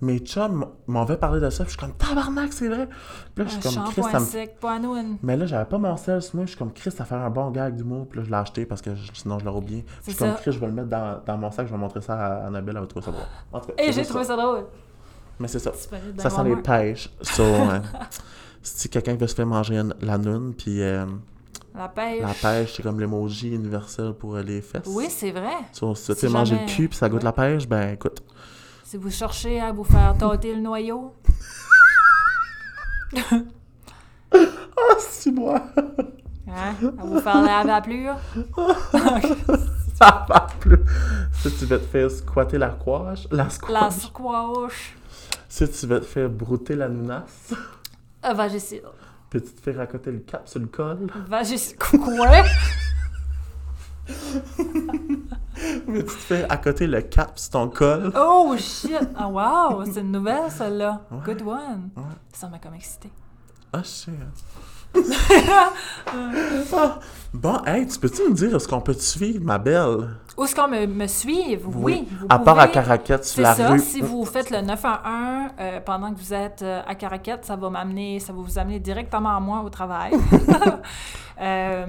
[0.00, 2.88] mes chums m'avaient parlé de ça, puis je suis comme, tabarnak, c'est vrai.
[3.34, 6.36] Puis là, je suis comme, Chris, ça me mais là, j'avais pas mon sel sur
[6.36, 6.44] moi.
[6.46, 8.06] Je suis comme Chris, ça fait un bon gag d'humour.
[8.08, 9.82] Puis là, je l'ai acheté parce que je- sinon je l'aurais oublié.
[9.82, 10.34] Puis Je suis comme.
[10.34, 11.66] Chris, je vais le mettre dans, dans mon sac.
[11.66, 12.76] Je vais montrer ça à Annabelle.
[12.76, 13.24] Elle va trouver ça drôle.
[13.52, 14.64] En tout cas, Et j'ai trouvé ça drôle.
[15.40, 15.72] Mais c'est ça.
[16.18, 17.10] Ça sent les pêches.
[17.22, 17.44] So,
[18.76, 21.04] si quelqu'un veut se faire manger la noune, puis euh,
[21.74, 22.20] La pêche.
[22.22, 24.82] la pêche, c'est comme l'emoji universel pour euh, les fesses.
[24.86, 25.52] Oui, c'est vrai.
[25.72, 27.24] Si tu Si sais manger le cul, puis ça goûte Ouais.
[27.24, 28.22] la pêche, ben écoute.
[28.84, 31.12] Si vous cherchez à vous faire tâter le noyau,
[34.32, 35.62] Ah, c'est moi!
[36.48, 38.16] hein, à vous faire la plure,
[39.98, 40.78] ça va plus.
[41.32, 43.70] Si tu veux te faire squatter la squash, la squash.
[43.72, 44.96] la squash,
[45.48, 47.52] Si tu veux te faire brouter la nounasse.
[48.24, 48.82] Euh, Vagisil.
[49.30, 51.06] Puis tu te fais racoter le cap sur le col?
[51.28, 51.76] Vagisil.
[51.76, 52.42] Quoi?
[55.86, 58.12] Mais tu te fais à côté le cap sur ton col?
[58.16, 58.96] Oh shit!
[59.16, 59.84] Ah wow!
[59.84, 61.02] C'est une nouvelle celle-là.
[61.10, 61.18] Ouais.
[61.24, 61.90] Good one.
[61.96, 62.02] Ouais.
[62.32, 63.10] Ça m'a comme excité.
[63.72, 64.12] Ah, sais.
[66.72, 66.98] Ah,
[67.32, 70.08] bon, hey, tu peux-tu me dire, est-ce qu'on peut te suivre, ma belle?
[70.36, 71.62] Où est-ce qu'on me, me suive?
[71.66, 72.06] Oui.
[72.20, 72.68] vous À part à.
[72.68, 73.80] Caracat, sur C'est la ça, rue.
[73.80, 77.68] si vous faites le 911 euh, pendant que vous êtes euh, à Caracat, ça va
[77.70, 80.12] m'amener, ça va vous amener directement à moi au travail.
[81.40, 81.86] Euh,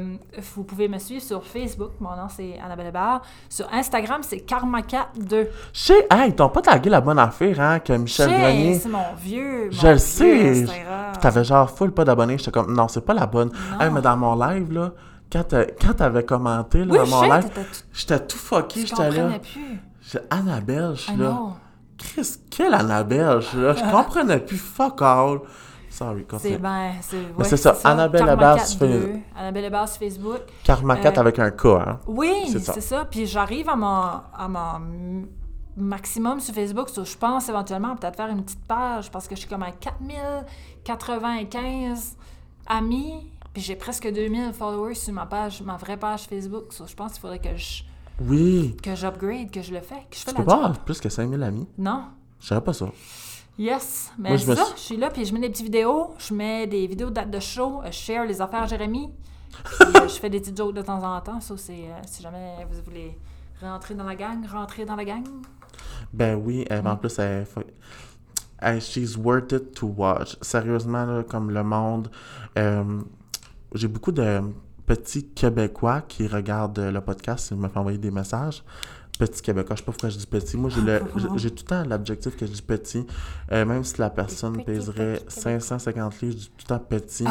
[0.53, 3.21] vous pouvez me suivre sur Facebook, mon nom c'est Annabelle Hébert.
[3.49, 5.47] Sur Instagram, c'est Karmacat2.
[5.73, 8.75] Je sais, hey, t'ont pas tagué la bonne affaire, hein, que Michel Grenier?
[8.77, 9.69] C'est mon vieux.
[9.71, 10.65] Je le sais.
[11.19, 12.37] T'avais genre full pas d'abonnés.
[12.37, 13.49] J'étais comme, non, c'est pas la bonne.
[13.71, 13.79] Non.
[13.79, 14.91] Hey, mais dans mon live, là,
[15.31, 17.49] quand t'a- quand t'avais commenté, là, Oui, dans mon live,
[17.93, 19.09] j'étais tout fucké, j'étais là.
[19.09, 19.79] comprenais plus.
[20.01, 21.37] J'ai- Annabelle, je suis là.
[21.97, 23.73] Chris, quelle Annabelle, je suis là.
[23.73, 25.39] Je comprenais plus fuck all.
[25.91, 29.21] Sorry, C'est ben, c'est ouais, c'est ça, Annabelle Karmacat sur 2, Facebook.
[29.35, 30.39] Annabelle Hébert sur Facebook.
[30.63, 31.99] Karma 4 Euh, avec un K, hein.
[32.07, 32.79] Oui, C'est ça.
[32.79, 33.05] ça.
[33.05, 35.25] Puis j'arrive à mon, à mon
[35.75, 36.89] maximum sur Facebook.
[36.89, 39.71] So, je pense éventuellement peut-être faire une petite page parce que je suis comme à
[39.71, 42.15] 4095
[42.67, 43.31] amis.
[43.53, 46.71] Puis j'ai presque 2000 followers sur ma page, ma vraie page Facebook.
[46.71, 47.83] So, je pense qu'il faudrait que je
[48.21, 48.75] Oui.
[48.83, 50.99] que j'upgrade, que je le fais, que je fais Tu la peux pas avoir plus
[50.99, 51.67] que 5000 amis?
[51.77, 52.05] Non.
[52.39, 52.87] Je savais pas ça.
[53.57, 56.13] Yes, mais Moi, je ça, suis- je suis là, puis je mets des petites vidéos,
[56.17, 59.09] je mets des vidéos de dates de show, je share les affaires Jérémy,
[59.63, 61.41] Puis euh, je fais des petites jokes de temps en temps.
[61.41, 63.17] Ça, c'est euh, si jamais vous voulez
[63.61, 65.25] rentrer dans la gang, rentrer dans la gang.
[66.13, 66.99] Ben oui, euh, en Mm.
[66.99, 70.37] plus, elle, she's worth it to watch.
[70.41, 72.09] Sérieusement, là, comme le monde.
[72.57, 73.01] euh,
[73.73, 74.41] J'ai beaucoup de
[74.85, 78.63] petits Québécois qui regardent le podcast et me font envoyer des messages.
[79.19, 80.55] Petits Québécois, je sais pas pourquoi je dis petit.
[80.55, 81.01] Moi, j'ai le-
[81.35, 83.05] j'ai- tout le temps l'objectif que je dis petit.
[83.51, 87.25] Euh, même si la personne pèserait petits 550 livres, je dis tout le temps petit.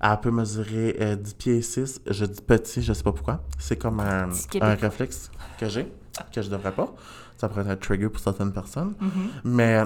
[0.00, 2.02] Elle peut mesurer euh, 10 pieds et 6.
[2.08, 3.42] Je dis petit, je sais pas pourquoi.
[3.58, 5.92] C'est comme un, Petit un réflexe que j'ai,
[6.32, 6.94] que je devrais pas.
[7.36, 8.94] Ça pourrait être un trigger pour certaines personnes.
[9.00, 9.10] Mhm.
[9.44, 9.82] Mais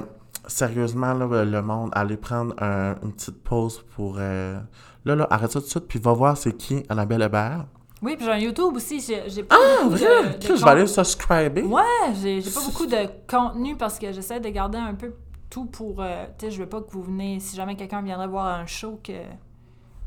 [0.48, 4.16] sérieusement, là, le monde, allez prendre un- une petite pause pour.
[4.18, 4.58] euh,
[5.04, 7.66] Là, là, arrête ça tout de suite, puis va voir c'est qui Annabelle Hébert.
[8.02, 9.00] Oui, puis j'ai un YouTube aussi.
[9.00, 10.38] J'ai pas Ah, beaucoup vrai?
[10.38, 11.62] de je vais aller subscriber.
[11.62, 11.82] Ouais,
[12.20, 12.96] j'ai pas beaucoup de
[13.30, 15.14] contenu parce que j'essaie de garder un peu
[15.48, 16.02] tout pour.
[16.02, 17.40] euh, tu sais, je veux pas que vous venez.
[17.40, 19.12] Si jamais quelqu'un viendrait voir un show que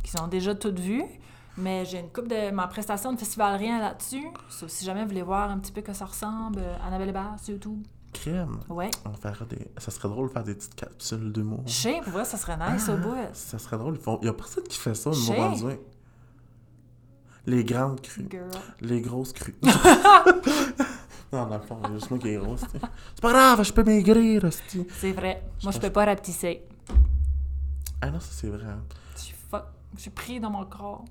[0.03, 1.03] qu'ils ont déjà toutes vu.
[1.57, 4.27] Mais j'ai une coupe de ma prestation de festival rien là-dessus.
[4.49, 7.35] So, si jamais vous voulez voir un petit peu que ça ressemble, euh, Annabelle Hébert
[7.41, 7.83] sur YouTube.
[8.13, 8.59] Crème.
[8.69, 8.91] Ouais.
[9.05, 9.67] On fera des...
[9.77, 11.63] Ça serait drôle de faire des petites capsules d'humour.
[11.65, 13.15] Je sais, pour vrai, ça serait nice au bout.
[13.33, 13.97] Ça serait drôle.
[14.21, 15.13] Il y a personne qui fait ça au.
[15.15, 15.79] Nouveau-Brunswick.
[17.45, 18.27] Les grandes crues.
[18.29, 18.49] Girl.
[18.81, 19.55] Les grosses crues.
[21.33, 22.61] non, dans le fond, il y a juste moi qui est grosse.
[22.61, 22.79] t'sais.
[23.15, 24.43] C'est pas grave, je peux maigrir.
[24.99, 25.43] C'est vrai.
[25.63, 26.63] Moi, je peux pas rapetisser.
[28.01, 28.65] Ah non, ça c'est vrai.
[28.65, 28.83] hein.
[29.15, 29.63] Je suis fuck.
[29.95, 31.05] Je suis pris dans mon corps.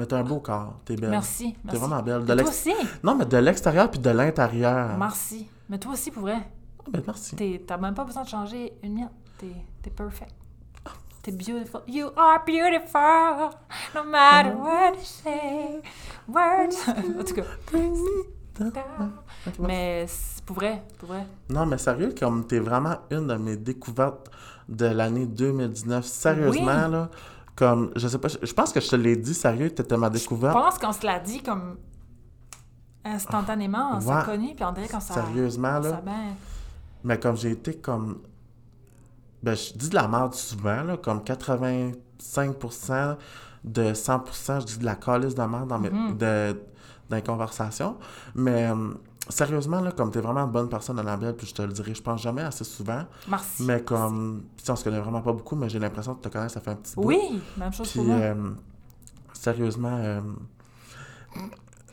[0.00, 1.10] Mais t'as un beau corps, t'es belle.
[1.10, 1.54] Merci.
[1.70, 2.24] T'es vraiment belle.
[2.24, 2.72] De Toi aussi.
[3.02, 4.96] Non, mais de l'extérieur puis de l'intérieur.
[4.96, 5.46] Merci.
[5.68, 6.38] Mais toi aussi, pour vrai.
[6.78, 7.36] Ah, ben, merci.
[7.66, 9.10] T'as même pas besoin de changer une miette.
[9.82, 10.32] T'es perfect.
[11.22, 11.82] T'es beautiful.
[11.86, 13.50] You are beautiful,
[13.94, 15.82] no matter what you say.
[16.26, 16.88] Words.
[17.20, 18.80] en tout cas.
[19.58, 21.26] Mais c'est pour vrai, pour vrai.
[21.50, 24.30] Non, mais sérieux, comme t'es vraiment une de mes découvertes
[24.66, 26.06] de l'année 2019.
[26.06, 26.90] Sérieusement, Oui.
[26.90, 27.10] là.
[27.56, 30.06] Comme, je sais pas, je je pense que je te l'ai dit, sérieux, t'étais ma
[30.08, 30.54] Je découverte.
[30.56, 31.76] pense qu'on se l'a dit comme
[33.04, 35.14] instantanément, on s'est connus, puis on dirait qu'on s'est...
[35.14, 36.02] Sérieusement, ça là.
[36.04, 36.34] ben-
[37.04, 38.18] Mais comme j'ai été comme.
[39.42, 43.16] Ben, je dis de la merde souvent, là, comme 85%
[43.64, 46.16] de 100%, je dis de la calice de merde dans, mes, Mhm.
[46.18, 46.60] de,
[47.08, 47.96] dans les conversations.
[48.34, 48.92] Mais euh,
[49.30, 52.02] sérieusement, là, comme t'es vraiment une bonne personne, Annabelle, puis je te le dirai, je
[52.02, 53.04] pense jamais assez souvent.
[53.28, 53.62] Merci.
[53.62, 54.44] Mais comme.
[54.62, 56.60] Si on se connaît vraiment pas beaucoup, mais j'ai l'impression que tu te connais, ça
[56.60, 57.04] fait un petit bout.
[57.04, 58.16] Oui, même chose Puis, pour moi.
[58.16, 58.50] euh,
[59.32, 60.20] sérieusement, euh,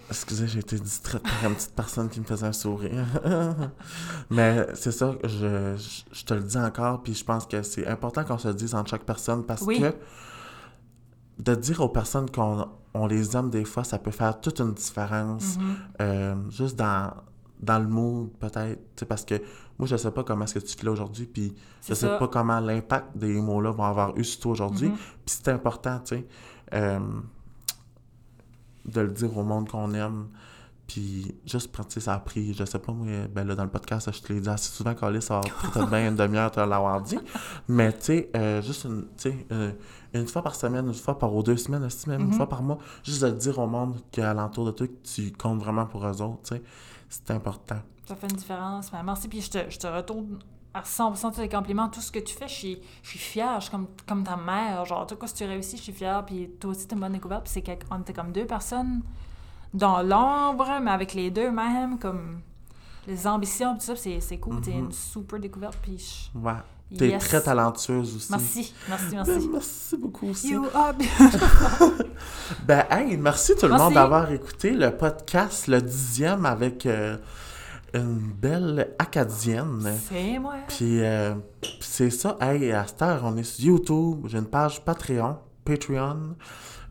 [0.10, 3.06] excusez, j'ai été distraite par une petite personne qui me faisait un sourire.
[4.30, 7.88] Mais c'est ça, je, je, je te le dis encore, puis je pense que c'est
[7.88, 9.80] important qu'on se le dise entre chaque personne parce Oui.
[9.82, 9.94] que
[11.40, 14.74] de dire aux personnes qu'on on les aime des fois, ça peut faire toute une
[14.74, 15.58] différence.
[15.58, 15.76] Mhm.
[16.02, 17.12] Euh, juste dans,
[17.60, 18.80] dans le mood, peut-être.
[18.96, 19.36] Tu sais, Parce que
[19.78, 22.18] moi, je sais pas comment est-ce que tu fais là aujourd'hui, puis je sais ça.
[22.18, 24.90] pas comment l'impact des mots-là vont avoir eu sur toi aujourd'hui.
[24.90, 24.96] Mhm.
[24.96, 26.28] Puis c'est important, tu sais,
[26.74, 27.00] euh,
[28.86, 30.28] de le dire au monde qu'on aime.
[30.88, 34.10] Puis juste, sais, ça a pris, je sais pas, moi, ben là, dans le podcast,
[34.12, 36.62] je te l'ai dit assez souvent, Carlis, ça a pris peut-être bien une demi-heure de
[36.62, 37.20] l'avoir dit.
[37.68, 39.72] Mais, tu sais, euh, juste une, tu sais, euh,
[40.14, 42.34] une fois par semaine, une fois par ou deux semaines, aussi, même une Mhm.
[42.34, 45.86] fois par mois, juste de dire au monde qu'alentour de toi, que tu comptes vraiment
[45.86, 46.64] pour eux autres, tu sais,
[47.10, 47.78] c'est important.
[48.08, 48.90] Ça fait une différence.
[48.92, 50.40] Ben, merci, puis je te, je te retourne
[50.74, 51.90] à 100% tous les compliments.
[51.90, 53.56] Tout ce que tu fais, je suis, je suis fière.
[53.60, 54.86] Je suis comme, comme ta mère.
[54.86, 56.26] Genre, tout cas, si tu réussis, je suis fière.
[56.26, 57.44] Puis toi aussi, t'es une bonne découverte.
[57.44, 59.02] Puis c'est qu'on était comme deux personnes
[59.74, 62.40] dans l'ombre, mais avec les deux même, comme
[63.08, 64.62] les ambitions, tout ça, c'est c'est cool.
[64.62, 64.86] T'es Mhm.
[64.86, 65.78] une super découverte.
[65.82, 65.98] Puis
[66.34, 66.54] je- Ouais.
[66.96, 67.24] T'es yes.
[67.28, 68.32] très talentueuse aussi.
[68.32, 69.50] Merci, merci, Ben, merci.
[69.52, 70.52] merci beaucoup aussi.
[70.52, 70.94] You are
[72.66, 73.84] Ben, hey, merci tout le Merci.
[73.86, 77.18] monde d'avoir écouté le podcast, le dixième, avec euh,
[77.94, 79.98] une belle acadienne.
[80.10, 80.56] C'est moi.
[80.70, 81.34] Puis, euh,
[81.82, 86.36] c'est ça, hey, à cette heure, on est sur YouTube, j'ai une page Patreon, Patreon.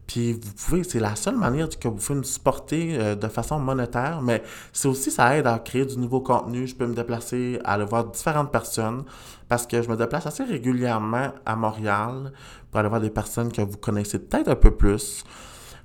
[0.06, 3.58] Puis vous pouvez, c'est la seule manière que vous pouvez nous supporter euh, de façon
[3.58, 4.42] monétaire, mais
[4.72, 6.66] c'est aussi, ça aide à créer du nouveau contenu.
[6.66, 9.02] Je peux me déplacer, aller voir différentes personnes,
[9.48, 12.32] parce que je me déplace assez régulièrement à Montréal
[12.70, 15.24] pour aller voir des personnes que vous connaissez peut-être un peu plus,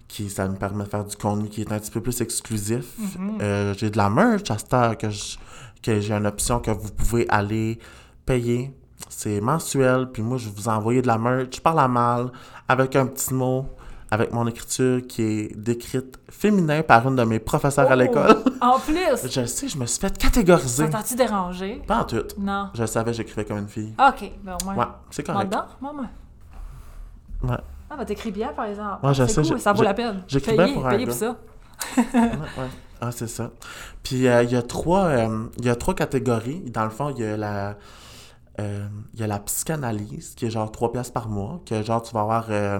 [0.07, 2.85] qui ça me permet de faire du contenu qui est un petit peu plus exclusif.
[2.97, 3.37] Mhm.
[3.41, 5.37] Euh, j'ai de la merch à cette heure que, je-
[5.81, 7.79] que j'ai une option que vous pouvez aller
[8.25, 8.73] payer.
[9.09, 12.31] C'est mensuel, puis moi, je vais vous envoyer de la merch par la malle
[12.67, 13.65] avec un petit mot,
[14.11, 17.97] avec mon écriture qui est décrite féminin par une de mes professeurs à Oh!
[17.97, 18.35] l'école.
[18.61, 20.83] En plus, Je sais, je me suis fait catégoriser.
[20.85, 21.81] ça t'a-tu dérangé?
[21.87, 22.21] Pas en tout.
[22.37, 22.69] Non.
[22.75, 23.93] Je savais, j'écrivais comme une fille.
[23.97, 24.75] Ok, ben au moins.
[24.75, 25.51] Ouais, c'est correct.
[25.81, 26.05] moi, moi.
[27.43, 27.57] Ouais.
[27.89, 29.03] Ah, bah t'écris bien, par exemple.
[29.05, 30.23] Ouais, je sais, cool, ça vaut la peine.
[30.27, 31.05] j'écris bien pour un gars.
[31.05, 31.35] pour ça.
[31.97, 32.69] Ouais, ouais.
[33.01, 33.49] Ah, c'est ça.
[34.03, 36.61] Puis euh, il y a trois euh, il y a trois catégories.
[36.69, 37.75] Dans le fond, il y a la
[38.59, 42.03] euh, il y a la psychanalyse qui est genre 3 pièces par mois, que genre
[42.03, 42.79] tu vas avoir euh,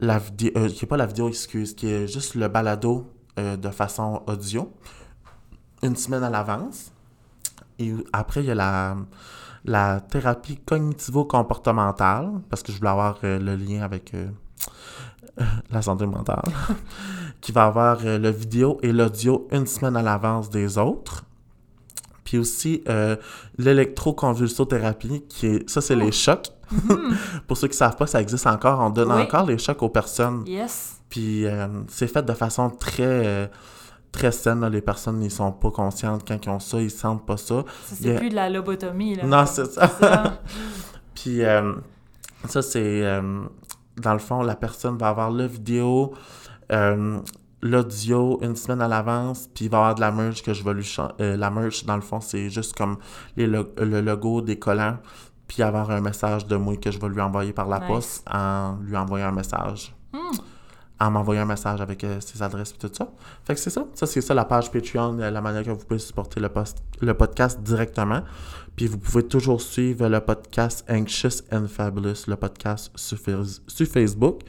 [0.00, 3.06] la vidéo, euh, qui est pas la vidéo, excuse, qui est juste le balado
[3.38, 4.72] euh, de façon audio,
[5.82, 6.92] une semaine à l'avance.
[7.78, 8.96] Et après, il y a la,
[9.64, 14.28] la thérapie cognitivo-comportementale, parce que je voulais avoir euh, le lien avec euh,
[15.70, 16.42] la santé mentale,
[17.40, 21.24] qui va avoir euh, le vidéo et l'audio une semaine à l'avance des autres.
[22.24, 23.16] Puis aussi euh,
[23.58, 25.70] l'électroconvulsothérapie, qui est.
[25.70, 26.48] Ça, c'est les chocs.
[27.46, 28.80] Pour ceux qui ne savent pas, ça existe encore.
[28.80, 29.22] On donne Oui.
[29.22, 30.44] encore les chocs aux personnes.
[30.46, 31.00] Yes.
[31.08, 33.02] Puis euh, c'est fait de façon très.
[33.04, 33.46] euh,
[34.12, 34.60] très saine.
[34.60, 34.68] là.
[34.70, 37.64] Les personnes, ils sont pas conscientes quand ils ont ça, ils sentent pas ça.
[37.84, 39.24] Ça, c'est a- plus de la lobotomie, là.
[39.24, 39.88] Non, c'est ça.
[39.88, 40.40] ça.
[41.14, 41.74] Puis euh,
[42.48, 43.02] ça, c'est...
[43.04, 43.42] euh,
[44.00, 46.12] dans le fond, la personne va avoir la vidéo,
[46.72, 47.18] euh,
[47.62, 50.74] l'audio une semaine à l'avance, puis il va avoir de la merch que je vais
[50.74, 50.96] lui...
[51.18, 52.98] la merch, dans le fond, c'est juste comme
[53.36, 54.98] les lo- le logo des collants,
[55.46, 57.88] puis avoir un message de moi que je vais lui envoyer par la Nice.
[57.88, 59.94] poste en lui envoyant un message.
[60.12, 60.36] Hmm.
[60.98, 63.06] En m'envoyant un message avec euh, ses adresses et tout ça.
[63.44, 63.84] Fait que c'est ça.
[63.92, 66.82] Ça, c'est ça la page Patreon, euh, la manière que vous pouvez supporter le, post-
[67.02, 68.22] le podcast directement.
[68.76, 73.18] Puis vous pouvez toujours suivre le podcast Anxious and Fabulous, le podcast sur,
[73.66, 74.40] sur Facebook,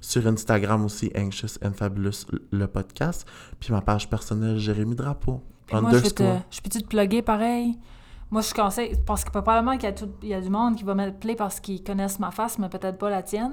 [0.00, 3.26] sur Instagram aussi, Anxious and Fabulous, le podcast.
[3.60, 5.42] Puis ma page personnelle, Jérémy Drapeau.
[5.70, 7.78] Moi, je vais te, je peux-tu te plugger pareil?
[8.30, 10.76] Moi, je conseille, parce que probablement qu'il y a, tout, il y a du monde
[10.76, 13.52] qui va me play parce qu'ils connaissent ma face, mais peut-être pas la tienne,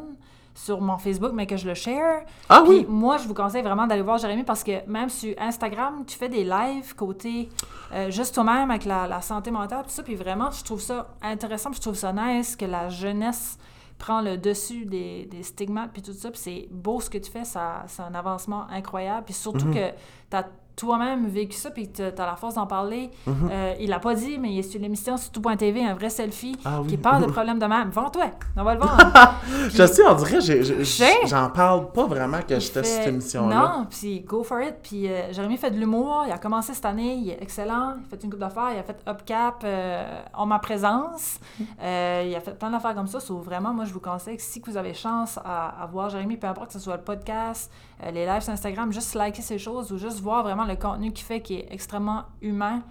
[0.54, 2.24] sur mon Facebook, mais que je le share.
[2.50, 2.86] Ah Puis oui!
[2.90, 6.30] moi, je vous conseille vraiment d'aller voir Jérémy parce que même sur Instagram, tu fais
[6.30, 7.50] des lives côté
[7.94, 10.02] euh, juste toi-même avec la, la santé mentale, tout ça.
[10.04, 13.58] Puis vraiment, je trouve ça intéressant, puis je trouve ça nice que la jeunesse
[14.00, 16.30] prend le dessus des, des stigmates, puis tout ça.
[16.32, 19.26] Puis c'est beau ce que tu fais, ça, c'est un avancement incroyable.
[19.26, 19.74] Puis surtout Mhm.
[19.76, 19.90] que
[20.32, 20.46] tu as
[20.78, 23.10] toi-même vécu ça, puis tu as la force d'en parler.
[23.26, 23.50] Mhm.
[23.52, 26.56] Euh, il l'a pas dit, mais il est sur l'émission sur tout.tv, un vrai selfie
[26.64, 26.88] Ah oui.
[26.88, 27.90] qui parle de problèmes de même.
[27.90, 28.26] Vends-toi,
[28.56, 28.96] on va le vendre.
[29.74, 33.56] Je sais, on dirait, j'en parle pas vraiment que j'étais sur cette émission-là.
[33.56, 34.76] Non, puis go for it.
[34.84, 36.24] Puis euh, Jérémy fait de l'humour.
[36.28, 37.16] Il a commencé cette année.
[37.16, 37.96] Il est excellent.
[37.98, 38.70] Il a fait une coupe d'affaires.
[38.74, 41.40] Il a fait Upcap euh, en ma présence.
[41.82, 43.20] Il a fait plein d'affaires comme ça.
[43.20, 46.38] So, vraiment, moi, je vous conseille que si vous avez chance à, à voir Jérémy,
[46.38, 47.72] peu importe que ce soit le podcast,
[48.04, 51.12] euh, les lives sur Instagram, juste liker ces choses ou juste voir vraiment le contenu
[51.12, 52.82] qu'il fait qui est extrêmement humain,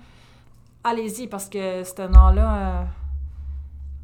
[0.84, 2.56] allez-y parce que ce nom-là...
[2.56, 2.84] euh,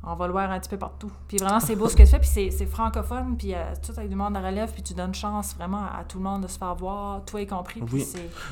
[0.05, 1.13] on va le voir un petit peu partout.
[1.29, 4.09] Puis vraiment, c'est beau ce que tu fais, puis c'est, francophone, puis euh, tout avec
[4.11, 6.59] du monde à relève, puis tu donnes chance vraiment à tout le monde de se
[6.59, 7.81] faire voir, toi y compris.
[7.93, 8.05] Oui.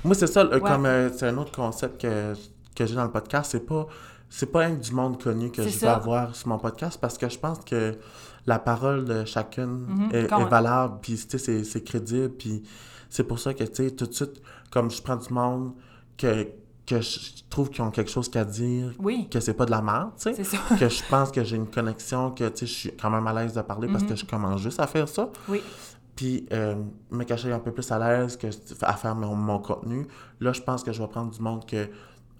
[0.05, 0.61] Moi, c'est ça, Ouais.
[0.61, 2.35] comme euh, c'est un autre concept que,
[2.77, 3.87] que j'ai dans le podcast, c'est pas
[4.29, 5.87] c'est pas un du monde connu que je ça.
[5.87, 7.99] vais avoir sur mon podcast parce que je pense que
[8.47, 12.63] la parole de chacune Mhm, est, valable, puis c'est, crédible, puis
[13.09, 14.41] c'est pour ça que, tu sais, tout de suite,
[14.71, 15.73] comme je prends du monde
[16.17, 16.49] que,
[16.87, 17.19] que je
[17.49, 20.33] trouve qu'ils ont quelque chose qu'à dire, Oui, que c'est pas de la merde, tu
[20.35, 23.27] sais, que je pense que j'ai une connexion, que, tu sais, je suis quand même
[23.27, 24.11] à l'aise de parler parce Mhm.
[24.11, 25.31] que je commence juste à faire ça.
[25.49, 25.63] Oui,
[26.17, 26.75] Puis euh,
[27.11, 28.49] me cacher un peu plus à l'aise que
[28.83, 30.07] à faire mon, mon contenu.
[30.41, 31.89] Là, je pense que je vais prendre du monde que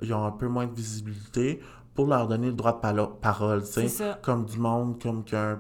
[0.03, 1.61] ils ont un peu moins de visibilité
[1.95, 4.13] pour leur donner le droit de palo- parole, tu sais.
[4.23, 5.59] Comme du monde comme qui, ont-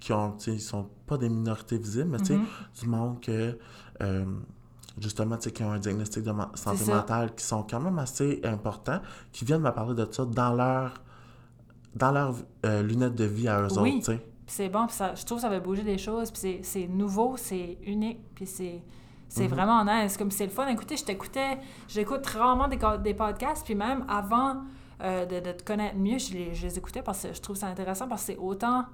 [0.00, 2.46] qui ont, ils sont pas des minorités visibles, mais tu sais, Mhm.
[2.80, 3.58] du monde que
[4.02, 4.24] euh,
[4.98, 8.40] justement, tu sais, qui ont un diagnostic de santé mentale qui sont quand même assez
[8.44, 9.00] importants,
[9.30, 10.94] qui viennent me parler de ça dans leur
[11.94, 13.96] dans leurs euh, lunettes de vie à eux Oui.
[13.96, 14.16] autres, tu sais.
[14.46, 16.86] Puis c'est bon, puis ça, je trouve que ça va bouger des choses, puis c'est,
[16.86, 18.80] nouveau, c'est unique, puis c'est,
[19.28, 19.54] c'est Mhm.
[19.54, 20.16] vraiment nice.
[20.16, 20.66] Comme c'est le fun.
[20.68, 21.58] Écoutez, je t'écoutais,
[21.88, 24.62] j'écoute rarement des, des podcasts, puis même avant
[25.02, 27.56] euh, de, de te connaître mieux, je les, je les écoutais parce que je trouve
[27.56, 28.84] ça intéressant, parce que c'est autant...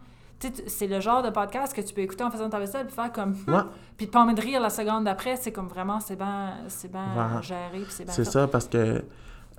[0.66, 3.10] C'est le genre de podcast que tu peux écouter en faisant ta vaisselle, puis faire
[3.12, 3.32] comme...
[3.46, 3.60] Hmm, Ouais.
[3.96, 7.42] Puis pas envie de rire la seconde d'après, c'est comme vraiment, c'est bien Ouais.
[7.42, 9.02] géré, puis c'est bien C'est ça, parce que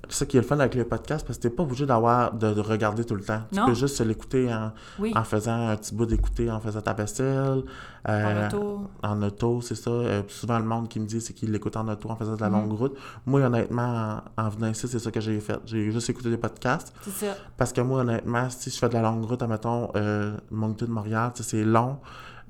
[0.08, 2.54] ça qui est le fun avec le podcast, parce que t'es pas obligé d'avoir de,
[2.54, 3.42] de regarder tout le temps.
[3.52, 6.94] Tu peux juste l'écouter en, Oui, en faisant un petit bout d'écouter, en faisant ta
[6.94, 7.62] vaisselle,
[8.08, 8.80] euh, en auto.
[9.02, 9.90] en auto, c'est ça.
[9.90, 12.40] Euh, souvent, le monde qui me dit, c'est qu'il l'écoute en auto en faisant de
[12.40, 12.54] la Mhm.
[12.54, 12.96] longue route.
[13.26, 15.58] Moi, honnêtement, en, en venant ici, c'est ça que j'ai fait.
[15.66, 16.92] J'ai juste écouté des podcasts.
[17.02, 17.34] C'est ça.
[17.56, 21.64] Parce que moi, honnêtement, si je fais de la longue route, admettons, euh, Moncton-Montréal, c'est
[21.64, 21.98] long.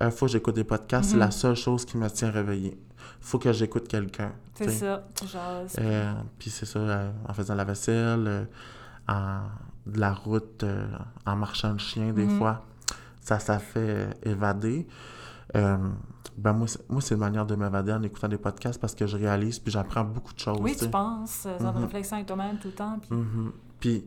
[0.01, 1.11] Il faut que j'écoute des podcasts.
[1.11, 1.21] C'est Mhm.
[1.21, 2.79] la seule chose qui me tient réveillé.
[3.21, 4.33] faut que j'écoute quelqu'un.
[4.55, 5.05] C'est ça.
[5.27, 8.45] Genre, Euh, puis c'est ça, euh, en faisant la vaisselle, euh,
[9.09, 9.41] en,
[9.87, 10.87] de la route, euh,
[11.27, 12.39] en marchant le chien, des Mhm.
[12.39, 12.65] fois,
[13.21, 14.87] ça, ça fait euh, évader.
[15.57, 15.77] Euh,
[16.37, 19.07] ben moi, c'est, moi, c'est une manière de m'évader en écoutant des podcasts parce que
[19.07, 20.59] je réalise puis j'apprends beaucoup de choses.
[20.61, 21.75] oui, tu penses, euh, Mhm.
[21.75, 22.99] de réflexion avec toi-même tout le temps.
[23.01, 23.17] Puis...
[23.19, 23.53] Mhm.
[23.81, 24.05] Puis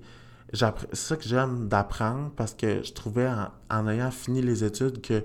[0.53, 5.01] c'est ça que j'aime d'apprendre parce que je trouvais en, en ayant fini les études
[5.01, 5.23] que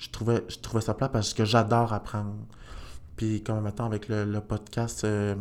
[0.00, 2.34] je trouvais, je trouvais ça plat parce que j'adore apprendre.
[3.16, 5.34] Puis comme maintenant avec le, le podcast euh,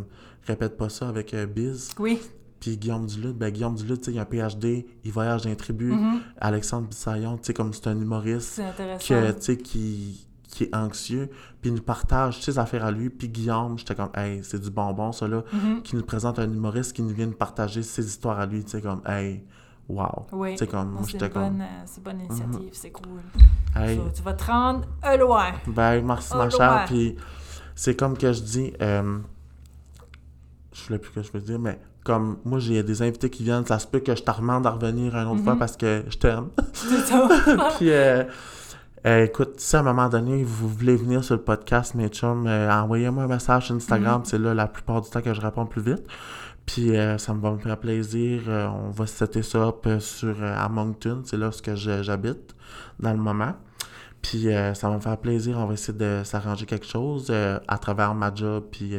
[0.48, 2.20] Répète pas ça avec euh, Biz, Oui.
[2.60, 5.50] puis Guillaume Duluth, ben Guillaume Duluth, tu sais, il a un PhD, il voyage dans
[5.50, 5.94] les tribus.
[5.94, 6.22] Mhm.
[6.42, 9.30] Alexandre Bissaillon, tu sais, comme c'est un humoriste C'est intéressant.
[9.46, 11.30] que, qui, qui est anxieux,
[11.62, 14.72] puis il nous partage ses affaires à lui, puis Guillaume, j'étais comme, hey, c'est du
[14.72, 15.84] bonbon, ça, là, Mhm.
[15.84, 18.72] qui nous présente un humoriste qui nous vient de partager ses histoires à lui, tu
[18.72, 19.44] sais, comme, hey,
[19.90, 20.28] wow.
[20.32, 20.58] Oui.
[20.58, 22.92] Sais, comme, Non, moi, c'est j'étais une comme, bonne, euh, c'est une bonne initiative, c'est
[22.92, 23.20] cool.
[23.76, 24.86] hey, Tu, tu vas te rendre
[25.20, 25.52] loin.
[25.68, 26.86] Ben, merci, ma chère.
[26.86, 27.16] Puis,
[27.76, 29.18] c'est comme que je dis, euh,
[30.74, 33.66] je sais plus que je veux dire, mais comme moi, j'ai des invités qui viennent,
[33.66, 35.60] ça se peut que je te demande à revenir une autre fois Mhm.
[35.60, 36.48] parce que je t'aime.
[36.74, 37.16] C'est.
[37.78, 38.24] Puis, euh,
[39.06, 42.48] euh, écoute, si à un moment donné, vous voulez venir sur le podcast, mes chums,
[42.48, 44.20] euh, envoyez-moi un message sur Instagram.
[44.20, 44.26] Mhm.
[44.26, 46.06] C'est là la plupart du temps que je réponds plus vite.
[46.72, 48.44] Puis, euh, ça me va me faire plaisir.
[48.48, 51.24] Euh, on va setter ça up euh, sur à Moncton.
[51.26, 52.56] C'est là où j'habite
[53.00, 53.54] dans le moment.
[54.22, 55.58] Puis, ça va me faire plaisir.
[55.58, 57.34] On va essayer de s'arranger quelque chose
[57.68, 58.94] à travers ma job puis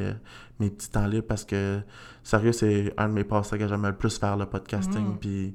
[0.58, 1.80] mes petits temps libres parce que,
[2.24, 5.04] sérieux, c'est un de mes passes que j'aime le plus faire, le podcasting.
[5.04, 5.18] Mhm.
[5.18, 5.54] Puis,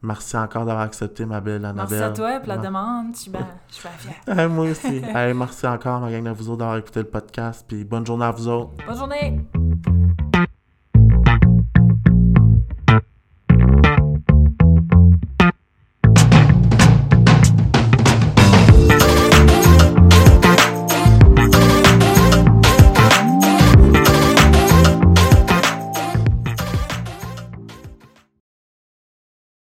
[0.00, 1.98] merci encore d'avoir accepté, ma belle Annabelle.
[1.98, 2.66] Merci à toi pour la Ouais.
[2.66, 3.06] demande.
[3.14, 4.48] Je suis bien je suis bien fière.
[4.48, 5.02] Moi aussi.
[5.04, 7.64] Hey, merci encore, ma gang de vous autres, d'avoir écouté le podcast.
[7.66, 8.70] Puis bonne journée à vous autres.
[8.86, 10.29] Bonne journée!